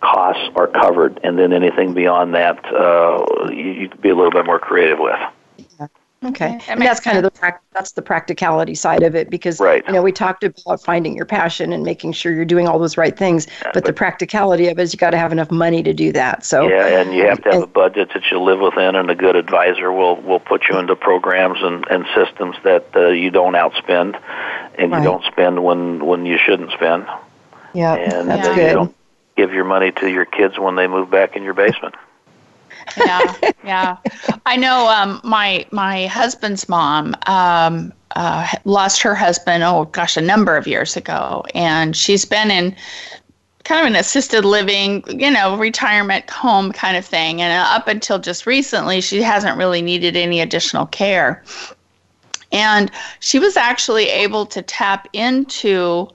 costs 0.00 0.48
are 0.56 0.66
covered, 0.66 1.20
and 1.22 1.38
then 1.38 1.52
anything 1.52 1.94
beyond 1.94 2.34
that, 2.34 2.64
uh, 2.72 3.48
you, 3.50 3.70
you 3.72 3.88
can 3.88 4.00
be 4.00 4.08
a 4.08 4.14
little 4.14 4.30
bit 4.32 4.46
more 4.46 4.58
creative 4.58 4.98
with. 4.98 5.18
Okay, 6.22 6.58
that 6.58 6.68
and 6.68 6.82
that's 6.82 7.00
kind 7.00 7.16
of 7.16 7.22
the 7.22 7.30
prac- 7.30 7.62
that's 7.72 7.92
the 7.92 8.02
practicality 8.02 8.74
side 8.74 9.02
of 9.02 9.14
it 9.14 9.30
because 9.30 9.58
Right. 9.58 9.82
you 9.86 9.94
know 9.94 10.02
we 10.02 10.12
talked 10.12 10.44
about 10.44 10.82
finding 10.82 11.16
your 11.16 11.24
passion 11.24 11.72
and 11.72 11.82
making 11.82 12.12
sure 12.12 12.30
you're 12.34 12.44
doing 12.44 12.68
all 12.68 12.78
those 12.78 12.98
right 12.98 13.16
things, 13.16 13.46
but, 13.72 13.86
the 13.86 13.92
practicality 13.94 14.68
of 14.68 14.78
it 14.78 14.82
is 14.82 14.92
you 14.92 14.98
got 14.98 15.10
to 15.12 15.16
have 15.16 15.32
enough 15.32 15.50
money 15.50 15.82
to 15.82 15.94
do 15.94 16.12
that. 16.12 16.44
So 16.44 16.68
Yeah, 16.68 17.00
and 17.00 17.14
you 17.14 17.24
have 17.26 17.38
to 17.44 17.48
have 17.48 17.54
and- 17.54 17.64
a 17.64 17.66
budget 17.68 18.10
that 18.12 18.30
you 18.30 18.38
live 18.38 18.60
within, 18.60 18.96
and 18.96 19.10
a 19.10 19.14
good 19.14 19.34
advisor 19.34 19.92
will 19.92 20.16
will 20.16 20.40
put 20.40 20.68
you 20.68 20.76
into 20.78 20.94
programs 20.94 21.62
and, 21.62 21.86
and 21.88 22.04
systems 22.14 22.56
that 22.64 22.84
uh, 22.94 23.08
you 23.08 23.30
don't 23.30 23.54
outspend, 23.54 24.20
and 24.76 24.92
Right. 24.92 24.98
you 24.98 25.04
don't 25.04 25.24
spend 25.24 25.64
when 25.64 26.04
when 26.04 26.26
you 26.26 26.36
shouldn't 26.36 26.72
spend, 26.72 27.06
yeah, 27.72 27.94
and 27.94 28.28
that's 28.28 28.46
uh, 28.46 28.50
you 28.50 28.56
good. 28.56 28.72
don't 28.74 28.94
give 29.40 29.54
your 29.54 29.64
money 29.64 29.90
to 29.90 30.10
your 30.10 30.26
kids 30.26 30.58
when 30.58 30.76
they 30.76 30.86
move 30.86 31.10
back 31.10 31.34
in 31.34 31.42
your 31.42 31.54
basement. 31.54 31.94
yeah, 32.98 33.34
yeah. 33.64 33.96
I 34.44 34.56
know 34.56 34.88
um, 34.88 35.20
my 35.24 35.64
my 35.70 36.06
husband's 36.06 36.68
mom 36.68 37.14
um, 37.26 37.92
uh, 38.16 38.46
lost 38.64 39.00
her 39.00 39.14
husband. 39.14 39.62
Oh 39.62 39.86
gosh, 39.86 40.16
a 40.18 40.20
number 40.20 40.56
of 40.58 40.66
years 40.66 40.94
ago, 40.96 41.44
and 41.54 41.96
she's 41.96 42.26
been 42.26 42.50
in 42.50 42.76
kind 43.64 43.80
of 43.80 43.86
an 43.86 43.96
assisted 43.96 44.44
living, 44.44 45.04
you 45.08 45.30
know, 45.30 45.56
retirement 45.56 46.28
home 46.28 46.72
kind 46.72 46.96
of 46.96 47.04
thing. 47.04 47.40
And 47.40 47.52
up 47.52 47.88
until 47.88 48.18
just 48.18 48.46
recently, 48.46 49.00
she 49.00 49.22
hasn't 49.22 49.56
really 49.56 49.80
needed 49.80 50.16
any 50.16 50.40
additional 50.40 50.86
care. 50.86 51.42
And 52.52 52.90
she 53.20 53.38
was 53.38 53.56
actually 53.56 54.08
able 54.08 54.44
to 54.46 54.60
tap 54.60 55.08
into 55.12 56.08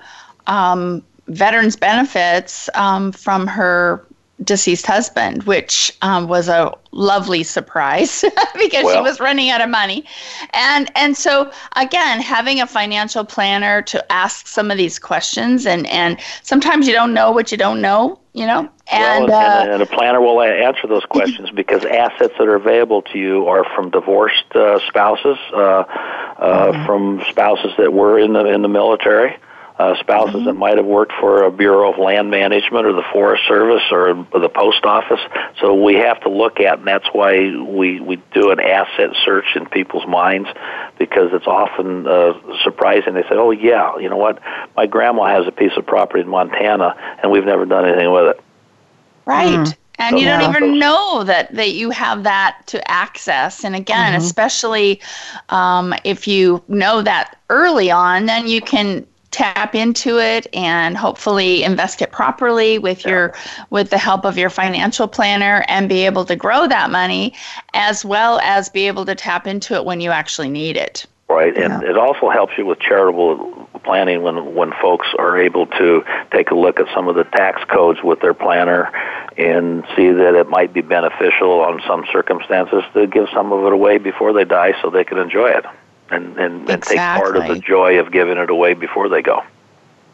um, 0.47 1.01
veterans 1.28 1.76
benefits 1.76 2.69
um, 2.76 3.11
from 3.11 3.47
her 3.47 4.05
deceased 4.43 4.86
husband, 4.86 5.43
which 5.43 5.95
um, 6.01 6.28
was 6.28 6.49
a 6.49 6.73
lovely 6.91 7.43
surprise 7.43 8.23
because 8.55 8.91
she 8.91 9.01
was 9.01 9.19
running 9.19 9.49
out 9.49 9.61
of 9.61 9.69
money. 9.69 10.05
And 10.53 10.91
and 10.95 11.15
so 11.15 11.51
again, 11.76 12.21
having 12.21 12.61
a 12.61 12.67
financial 12.67 13.23
planner 13.23 13.82
to 13.84 14.11
ask 14.11 14.47
some 14.47 14.71
of 14.71 14.78
these 14.78 14.99
questions, 14.99 15.65
and 15.65 15.88
and 15.88 16.19
sometimes 16.43 16.88
you 16.88 16.93
don't 16.93 17.13
know 17.13 17.32
what 17.32 17.51
you 17.51 17.57
don't 17.57 17.82
know, 17.82 18.19
you 18.34 18.45
know. 18.45 18.69
And, 18.91 19.28
well, 19.28 19.34
uh, 19.34 19.63
and, 19.63 19.71
and 19.71 19.84
a 19.84 19.86
planner 19.86 20.21
will 20.21 20.41
answer 20.41 20.86
those 20.88 21.05
questions 21.05 21.49
because 21.55 21.86
assets 21.86 22.34
that 22.38 22.47
are 22.47 22.55
available 22.55 23.01
to 23.03 23.17
you 23.17 23.47
are 23.47 23.63
from 23.76 23.89
divorced 23.89 24.53
uh, 24.53 24.80
spouses, 24.88 25.38
uh, 25.53 25.84
uh, 26.38 26.86
from 26.86 27.23
spouses 27.30 27.71
that 27.78 27.93
were 27.93 28.19
in 28.19 28.34
the 28.34 28.45
in 28.45 28.61
the 28.61 28.69
military, 28.69 29.38
uh, 29.78 29.93
spouses 29.99 30.45
that 30.45 30.53
might 30.53 30.78
have 30.78 30.86
worked 30.86 31.11
for 31.19 31.43
a 31.43 31.51
Bureau 31.51 31.91
of 31.91 31.99
Land 31.99 32.30
Management 32.32 32.86
or 32.86 32.93
the 32.93 33.03
Forest 33.11 33.43
Service 33.47 33.84
or 33.91 34.26
the 34.32 34.49
Post 34.49 34.86
Office. 34.86 35.19
So 35.59 35.73
we 35.73 35.95
have 35.95 36.21
to 36.21 36.30
look 36.30 36.61
at, 36.61 36.80
and 36.80 36.88
that's 36.88 37.07
why 37.11 37.34
we 37.61 37.99
we 37.99 38.21
do 38.34 38.51
an 38.51 38.59
asset 38.59 39.09
search 39.26 39.55
in 39.55 39.65
people's 39.65 40.07
minds 40.07 40.47
because 40.97 41.32
it's 41.34 41.47
often 41.47 42.07
uh, 42.07 42.34
surprising. 42.63 43.15
They 43.15 43.23
say, 43.23 43.36
"Oh 43.36 43.51
yeah, 43.51 43.97
you 43.97 44.09
know 44.09 44.17
what? 44.17 44.41
My 44.78 44.86
grandma 44.86 45.26
has 45.26 45.45
a 45.45 45.51
piece 45.51 45.73
of 45.76 45.86
property 45.86 46.21
in 46.21 46.30
Montana, 46.30 46.95
and 47.21 47.32
we've 47.32 47.45
never 47.45 47.65
done 47.65 47.86
anything 47.86 48.11
with 48.11 48.28
it." 48.28 48.41
Right. 49.26 49.76
And 49.97 50.15
So 50.15 50.17
you 50.17 50.26
don't 50.26 50.41
yeah. 50.41 50.49
even 50.49 50.78
know 50.78 51.23
that, 51.23 51.53
that 51.55 51.71
you 51.71 51.89
have 51.89 52.23
that 52.23 52.61
to 52.67 52.91
access. 52.91 53.63
And 53.63 53.76
again, 53.76 54.13
especially 54.15 55.01
um, 55.49 55.93
if 56.03 56.28
you 56.28 56.61
know 56.67 57.01
that 57.01 57.38
early 57.49 57.89
on, 57.91 58.26
then 58.26 58.45
you 58.45 58.59
can 58.59 59.07
tap 59.36 59.76
into 59.76 60.18
it 60.18 60.48
and 60.54 60.96
hopefully 60.96 61.64
invest 61.64 62.02
it 62.02 62.10
properly 62.14 62.80
with 62.80 63.04
your 63.06 63.34
with 63.70 63.90
the 63.90 63.98
help 63.98 64.24
of 64.24 64.38
your 64.38 64.50
financial 64.50 65.10
planner 65.10 65.66
and 65.68 65.90
be 65.90 66.06
able 66.06 66.24
to 66.24 66.38
grow 66.38 66.66
that 66.70 66.90
money 66.90 67.34
as 67.74 68.06
well 68.06 68.40
as 68.40 68.70
be 68.70 68.88
able 68.88 69.06
to 69.06 69.14
tap 69.14 69.46
into 69.46 69.74
it 69.74 69.84
when 69.84 70.00
you 70.00 70.10
actually 70.10 70.50
need 70.50 70.78
it. 70.78 71.06
Right, 71.28 71.58
and 71.58 71.84
it 71.84 71.98
also 71.98 72.30
helps 72.30 72.58
you 72.58 72.66
with 72.66 72.80
charitable 72.80 73.68
planning 73.84 74.22
when 74.22 74.56
when 74.56 74.72
folks 74.82 75.08
are 75.20 75.38
able 75.38 75.66
to 75.66 76.06
take 76.32 76.52
a 76.52 76.56
look 76.56 76.80
at 76.80 76.88
some 76.94 77.10
of 77.10 77.16
the 77.16 77.26
tax 77.26 77.62
codes 77.66 78.00
with 78.02 78.22
their 78.22 78.34
planner 78.34 78.90
and 79.38 79.84
see 79.98 80.12
that 80.12 80.34
it 80.36 80.48
might 80.48 80.72
be 80.72 80.80
beneficial 80.80 81.60
on 81.60 81.82
some 81.86 82.06
circumstances 82.10 82.84
to 82.94 83.06
give 83.06 83.28
some 83.34 83.52
of 83.52 83.66
it 83.66 83.74
away 83.74 83.98
before 83.98 84.32
they 84.32 84.46
die 84.46 84.74
so 84.82 84.90
they 84.90 85.04
can 85.04 85.18
enjoy 85.18 85.50
it 85.50 85.66
and 86.10 86.38
and, 86.38 86.70
and 86.70 86.84
take 86.84 86.97
part 86.97 87.36
of 87.36 87.47
the 87.47 87.60
joy 87.60 87.99
of 87.99 88.12
giving 88.12 88.38
it 88.38 88.49
away 88.49 88.74
before 88.74 89.10
they 89.10 89.22
go. 89.22 89.43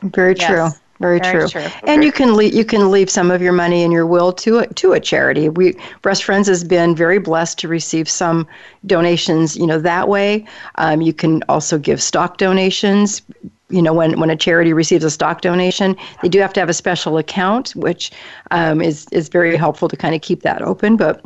Very 0.04 0.36
Yes. 0.36 0.48
true. 0.48 0.82
Very, 1.02 1.18
Very 1.18 1.50
true. 1.50 1.62
true. 1.62 1.72
And 1.88 2.04
you 2.04 2.12
can 2.12 2.36
leave, 2.36 2.54
you 2.54 2.64
can 2.64 2.92
leave 2.92 3.10
some 3.10 3.32
of 3.32 3.42
your 3.42 3.54
money 3.54 3.82
in 3.82 3.92
your 3.92 4.06
will 4.06 4.32
to 4.34 4.60
a, 4.60 4.68
to 4.68 4.94
a 4.94 5.00
charity. 5.00 5.50
We 5.50 5.76
Breast 6.04 6.24
Friends 6.24 6.48
has 6.48 6.64
been 6.64 6.96
very 6.96 7.18
blessed 7.18 7.58
to 7.60 7.68
receive 7.68 8.08
some 8.08 8.48
donations, 8.86 9.58
you 9.58 9.66
know, 9.66 9.80
that 9.80 10.08
way. 10.08 10.46
Um, 10.76 11.02
you 11.02 11.12
can 11.12 11.42
also 11.50 11.80
give 11.80 12.04
stock 12.04 12.38
donations. 12.38 13.24
You 13.70 13.82
know, 13.82 13.94
when, 13.94 14.20
when 14.20 14.30
a 14.30 14.36
charity 14.36 14.74
receives 14.74 15.04
a 15.04 15.10
stock 15.10 15.42
donation, 15.42 15.96
they 16.22 16.30
do 16.30 16.40
have 16.40 16.54
to 16.54 16.60
have 16.60 16.70
a 16.70 16.74
special 16.74 17.18
account, 17.18 17.76
which 17.76 18.12
um, 18.52 18.80
is 18.80 19.08
is 19.12 19.28
very 19.28 19.58
helpful 19.58 19.88
to 19.90 19.98
kind 19.98 20.14
of 20.14 20.22
keep 20.22 20.44
that 20.44 20.62
open. 20.62 20.98
But 20.98 21.26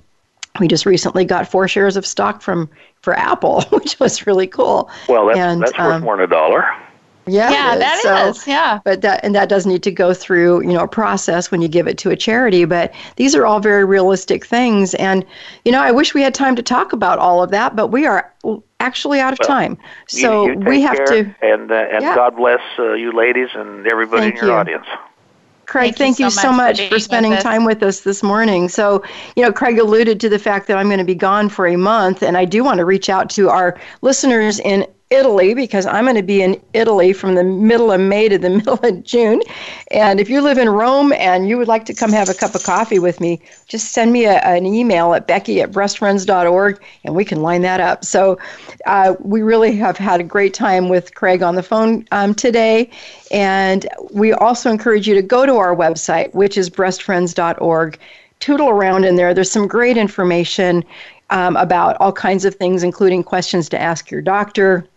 we 0.62 0.70
just 0.70 0.86
recently 0.86 1.26
got 1.26 1.52
four 1.52 1.68
shares 1.68 1.98
of 1.98 2.06
stock 2.06 2.42
from 2.42 2.70
for 3.06 3.14
Apple, 3.18 3.62
which 3.70 3.98
was 4.02 4.28
really 4.28 4.48
cool. 4.48 4.90
Well, 5.08 5.28
that's 5.28 5.40
And, 5.40 5.62
that's 5.62 5.78
worth 5.78 5.94
um, 5.94 6.02
more 6.02 6.18
than 6.18 6.26
a 6.26 6.28
dollar. 6.28 6.66
Yeah, 7.28 7.50
yeah, 7.50 7.76
it 7.76 7.80
that 7.80 8.28
is. 8.28 8.42
So- 8.44 8.52
Yeah. 8.52 8.80
but 8.84 9.02
that 9.02 9.24
and 9.24 9.34
that 9.34 9.50
does 9.50 9.66
need 9.66 9.82
to 9.84 9.92
go 9.92 10.14
through 10.14 10.62
you 10.62 10.74
know 10.74 10.84
a 10.84 10.88
process 10.88 11.50
when 11.50 11.60
you 11.62 11.68
give 11.68 11.88
it 11.88 11.98
to 11.98 12.12
a 12.12 12.16
charity 12.16 12.66
but 12.66 12.94
these 13.16 13.34
are 13.34 13.48
all 13.48 13.60
very 13.60 13.84
realistic 13.84 14.46
things 14.46 14.94
and 14.94 15.26
you 15.66 15.72
know 15.72 15.82
i 15.82 15.90
wish 15.90 16.14
we 16.14 16.22
had 16.22 16.36
time 16.36 16.56
to 16.56 16.62
talk 16.62 16.94
about 16.94 17.18
all 17.18 17.42
of 17.42 17.50
that 17.50 17.76
but 17.76 17.88
we 17.88 18.06
are 18.06 18.32
actually 18.80 19.20
out 19.20 19.34
of 19.34 19.40
Well, 19.40 19.48
time 19.50 19.72
You- 20.12 20.20
so 20.22 20.46
you 20.46 20.56
take 20.56 20.68
we 20.68 20.82
have 20.82 20.98
care, 20.98 21.06
to 21.08 21.36
and 21.42 21.72
uh, 21.72 21.76
and 21.94 22.04
Yeah. 22.04 22.14
God 22.14 22.36
bless 22.36 22.62
uh, 22.78 22.94
you 22.94 23.12
ladies 23.12 23.50
and 23.56 23.88
everybody 23.88 24.22
Thank 24.22 24.36
in 24.36 24.42
your 24.42 24.52
you. 24.54 24.60
audience. 24.60 24.86
Craig, 25.66 25.96
Thank 25.96 25.98
thank, 25.98 26.20
you 26.20 26.26
you 26.26 26.32
so 26.32 26.42
so 26.42 26.52
much 26.52 26.82
for 26.82 26.96
for 26.96 27.00
spending 27.00 27.36
time 27.38 27.66
with 27.66 27.84
us 27.84 28.02
this 28.02 28.24
morning. 28.24 28.70
So, 28.70 29.04
you 29.36 29.44
know, 29.44 29.52
Craig 29.52 29.78
alluded 29.80 30.20
to 30.22 30.30
the 30.30 30.40
fact 30.40 30.68
that 30.68 30.78
I'm 30.78 30.88
going 30.88 31.00
to 31.00 31.06
be 31.06 31.16
gone 31.16 31.50
for 31.50 31.68
a 31.68 31.76
month, 31.76 32.24
and 32.24 32.38
I 32.38 32.46
do 32.46 32.64
want 32.64 32.78
to 32.78 32.86
reach 32.86 33.10
out 33.10 33.30
to 33.32 33.50
our 33.50 33.80
listeners 34.02 34.60
in 34.60 34.88
Italy 35.12 35.54
because 35.54 35.86
I'm 35.86 36.06
going 36.06 36.16
to 36.16 36.24
be 36.24 36.42
in 36.42 36.60
Italy 36.74 37.14
from 37.14 37.36
the 37.36 37.44
middle 37.44 37.92
of 37.92 38.02
May 38.02 38.28
to 38.28 38.40
the 38.40 38.50
middle 38.58 38.80
of 38.82 39.04
June. 39.04 39.42
And 39.92 40.20
if 40.20 40.32
you 40.32 40.42
live 40.42 40.58
in 40.58 40.68
Rome 40.68 41.14
and 41.14 41.48
you 41.48 41.60
would 41.60 41.68
like 41.68 41.86
to 41.86 41.94
come 41.94 42.12
have 42.12 42.28
a 42.28 42.34
cup 42.34 42.56
of 42.56 42.64
coffee 42.64 42.98
with 42.98 43.22
me, 43.22 43.40
just 43.68 43.92
send 43.92 44.12
me 44.12 44.26
a, 44.26 44.40
an 44.40 44.66
email 44.66 45.14
at 45.14 45.28
becky 45.28 45.62
at 45.62 45.72
breastfriends.org 45.72 46.82
and 47.04 47.16
we 47.16 47.24
can 47.24 47.44
line 47.44 47.62
that 47.62 47.80
up. 47.80 48.04
So 48.04 48.40
uh, 48.88 49.16
we 49.20 49.44
really 49.44 49.76
have 49.76 49.96
had 49.96 50.20
a 50.20 50.24
great 50.24 50.56
time 50.56 50.90
with 50.90 51.14
Craig 51.14 51.44
on 51.44 51.54
the 51.54 51.64
phone 51.64 52.08
um, 52.12 52.34
today. 52.34 52.90
And 53.32 53.88
we 54.12 54.34
also 54.34 54.72
encourage 54.72 55.08
you 55.08 55.14
to 55.14 55.22
go 55.22 55.46
to 55.46 55.54
our 55.58 55.76
website, 55.76 56.34
which 56.34 56.58
is 56.58 56.70
breastfriends.org. 56.70 58.00
Tootle 58.40 58.70
around 58.70 59.06
in 59.06 59.16
there. 59.16 59.34
There's 59.34 59.52
some 59.52 59.68
great 59.68 59.98
information 59.98 60.84
um, 61.30 61.56
about 61.58 61.96
all 62.00 62.12
kinds 62.12 62.44
of 62.44 62.56
things, 62.56 62.84
including 62.84 63.24
questions 63.24 63.70
to 63.70 63.80
ask 63.80 64.12
your 64.12 64.22
doctor 64.22 64.88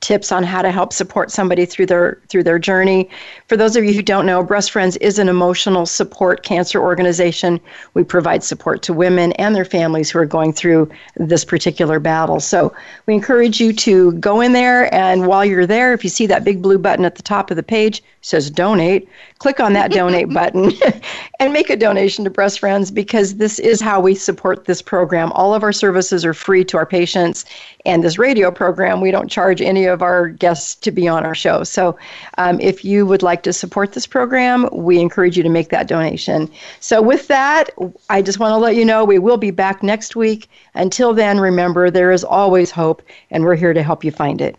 tips 0.00 0.32
on 0.32 0.42
how 0.42 0.62
to 0.62 0.70
help 0.70 0.92
support 0.92 1.30
somebody 1.30 1.66
through 1.66 1.86
their 1.86 2.20
through 2.28 2.42
their 2.42 2.58
journey. 2.58 3.08
For 3.48 3.56
those 3.56 3.76
of 3.76 3.84
you 3.84 3.92
who 3.92 4.02
don't 4.02 4.26
know, 4.26 4.42
Breast 4.42 4.70
Friends 4.70 4.96
is 4.98 5.18
an 5.18 5.28
emotional 5.28 5.86
support 5.86 6.42
cancer 6.42 6.80
organization. 6.80 7.60
We 7.94 8.04
provide 8.04 8.42
support 8.42 8.82
to 8.82 8.92
women 8.92 9.32
and 9.32 9.54
their 9.54 9.64
families 9.64 10.10
who 10.10 10.18
are 10.18 10.26
going 10.26 10.52
through 10.52 10.90
this 11.16 11.44
particular 11.44 12.00
battle. 12.00 12.40
So 12.40 12.74
we 13.06 13.14
encourage 13.14 13.60
you 13.60 13.72
to 13.72 14.12
go 14.12 14.40
in 14.40 14.52
there 14.52 14.92
and 14.94 15.26
while 15.26 15.44
you're 15.44 15.66
there, 15.66 15.92
if 15.92 16.04
you 16.04 16.10
see 16.10 16.26
that 16.26 16.44
big 16.44 16.62
blue 16.62 16.78
button 16.78 17.04
at 17.04 17.16
the 17.16 17.22
top 17.22 17.50
of 17.50 17.56
the 17.56 17.62
page 17.62 18.02
says 18.20 18.50
donate, 18.50 19.08
click 19.44 19.60
on 19.60 19.74
that 19.74 19.90
donate 19.90 20.28
button 20.32 20.72
and 21.38 21.52
make 21.52 21.68
a 21.68 21.76
donation 21.76 22.24
to 22.24 22.30
Breast 22.30 22.60
Friends 22.60 22.90
because 22.90 23.34
this 23.34 23.58
is 23.58 23.78
how 23.78 24.00
we 24.00 24.14
support 24.14 24.64
this 24.64 24.80
program. 24.80 25.30
All 25.32 25.54
of 25.54 25.62
our 25.62 25.70
services 25.70 26.24
are 26.24 26.32
free 26.32 26.64
to 26.64 26.78
our 26.78 26.86
patients 26.86 27.44
and 27.84 28.02
this 28.02 28.18
radio 28.18 28.50
program, 28.50 29.02
we 29.02 29.10
don't 29.10 29.30
charge 29.30 29.60
any 29.60 29.84
of 29.84 30.00
our 30.00 30.28
guests 30.28 30.74
to 30.76 30.90
be 30.90 31.06
on 31.06 31.26
our 31.26 31.34
show. 31.34 31.62
So 31.62 31.98
um, 32.38 32.58
if 32.58 32.86
you 32.86 33.04
would 33.04 33.22
like 33.22 33.42
to 33.42 33.52
support 33.52 33.92
this 33.92 34.06
program, 34.06 34.66
we 34.72 34.98
encourage 34.98 35.36
you 35.36 35.42
to 35.42 35.50
make 35.50 35.68
that 35.68 35.88
donation. 35.88 36.50
So 36.80 37.02
with 37.02 37.28
that, 37.28 37.68
I 38.08 38.22
just 38.22 38.38
want 38.38 38.52
to 38.52 38.56
let 38.56 38.76
you 38.76 38.86
know 38.86 39.04
we 39.04 39.18
will 39.18 39.36
be 39.36 39.50
back 39.50 39.82
next 39.82 40.16
week. 40.16 40.48
Until 40.72 41.12
then, 41.12 41.38
remember, 41.38 41.90
there 41.90 42.12
is 42.12 42.24
always 42.24 42.70
hope, 42.70 43.02
and 43.30 43.44
we're 43.44 43.56
here 43.56 43.74
to 43.74 43.82
help 43.82 44.02
you 44.02 44.10
find 44.10 44.40
it. 44.40 44.56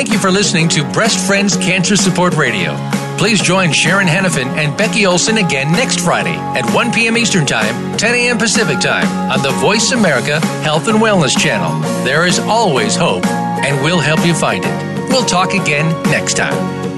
Thank 0.00 0.12
you 0.12 0.18
for 0.18 0.30
listening 0.30 0.66
to 0.70 0.92
Breast 0.94 1.26
Friends 1.26 1.58
Cancer 1.58 1.94
Support 1.94 2.34
Radio. 2.34 2.74
Please 3.18 3.38
join 3.38 3.70
Sharon 3.70 4.06
Henifin 4.06 4.46
and 4.56 4.74
Becky 4.74 5.04
Olson 5.04 5.36
again 5.36 5.70
next 5.72 6.00
Friday 6.00 6.32
at 6.32 6.64
1 6.74 6.92
p.m. 6.92 7.18
Eastern 7.18 7.44
Time, 7.44 7.98
10 7.98 8.14
a.m. 8.14 8.38
Pacific 8.38 8.80
Time 8.80 9.06
on 9.30 9.42
the 9.42 9.50
Voice 9.60 9.92
America 9.92 10.40
Health 10.62 10.88
and 10.88 11.00
Wellness 11.00 11.38
Channel. 11.38 11.82
There 12.02 12.26
is 12.26 12.38
always 12.38 12.96
hope, 12.96 13.26
and 13.26 13.84
we'll 13.84 14.00
help 14.00 14.24
you 14.24 14.32
find 14.32 14.64
it. 14.64 15.10
We'll 15.10 15.26
talk 15.26 15.52
again 15.52 15.92
next 16.04 16.38
time. 16.38 16.89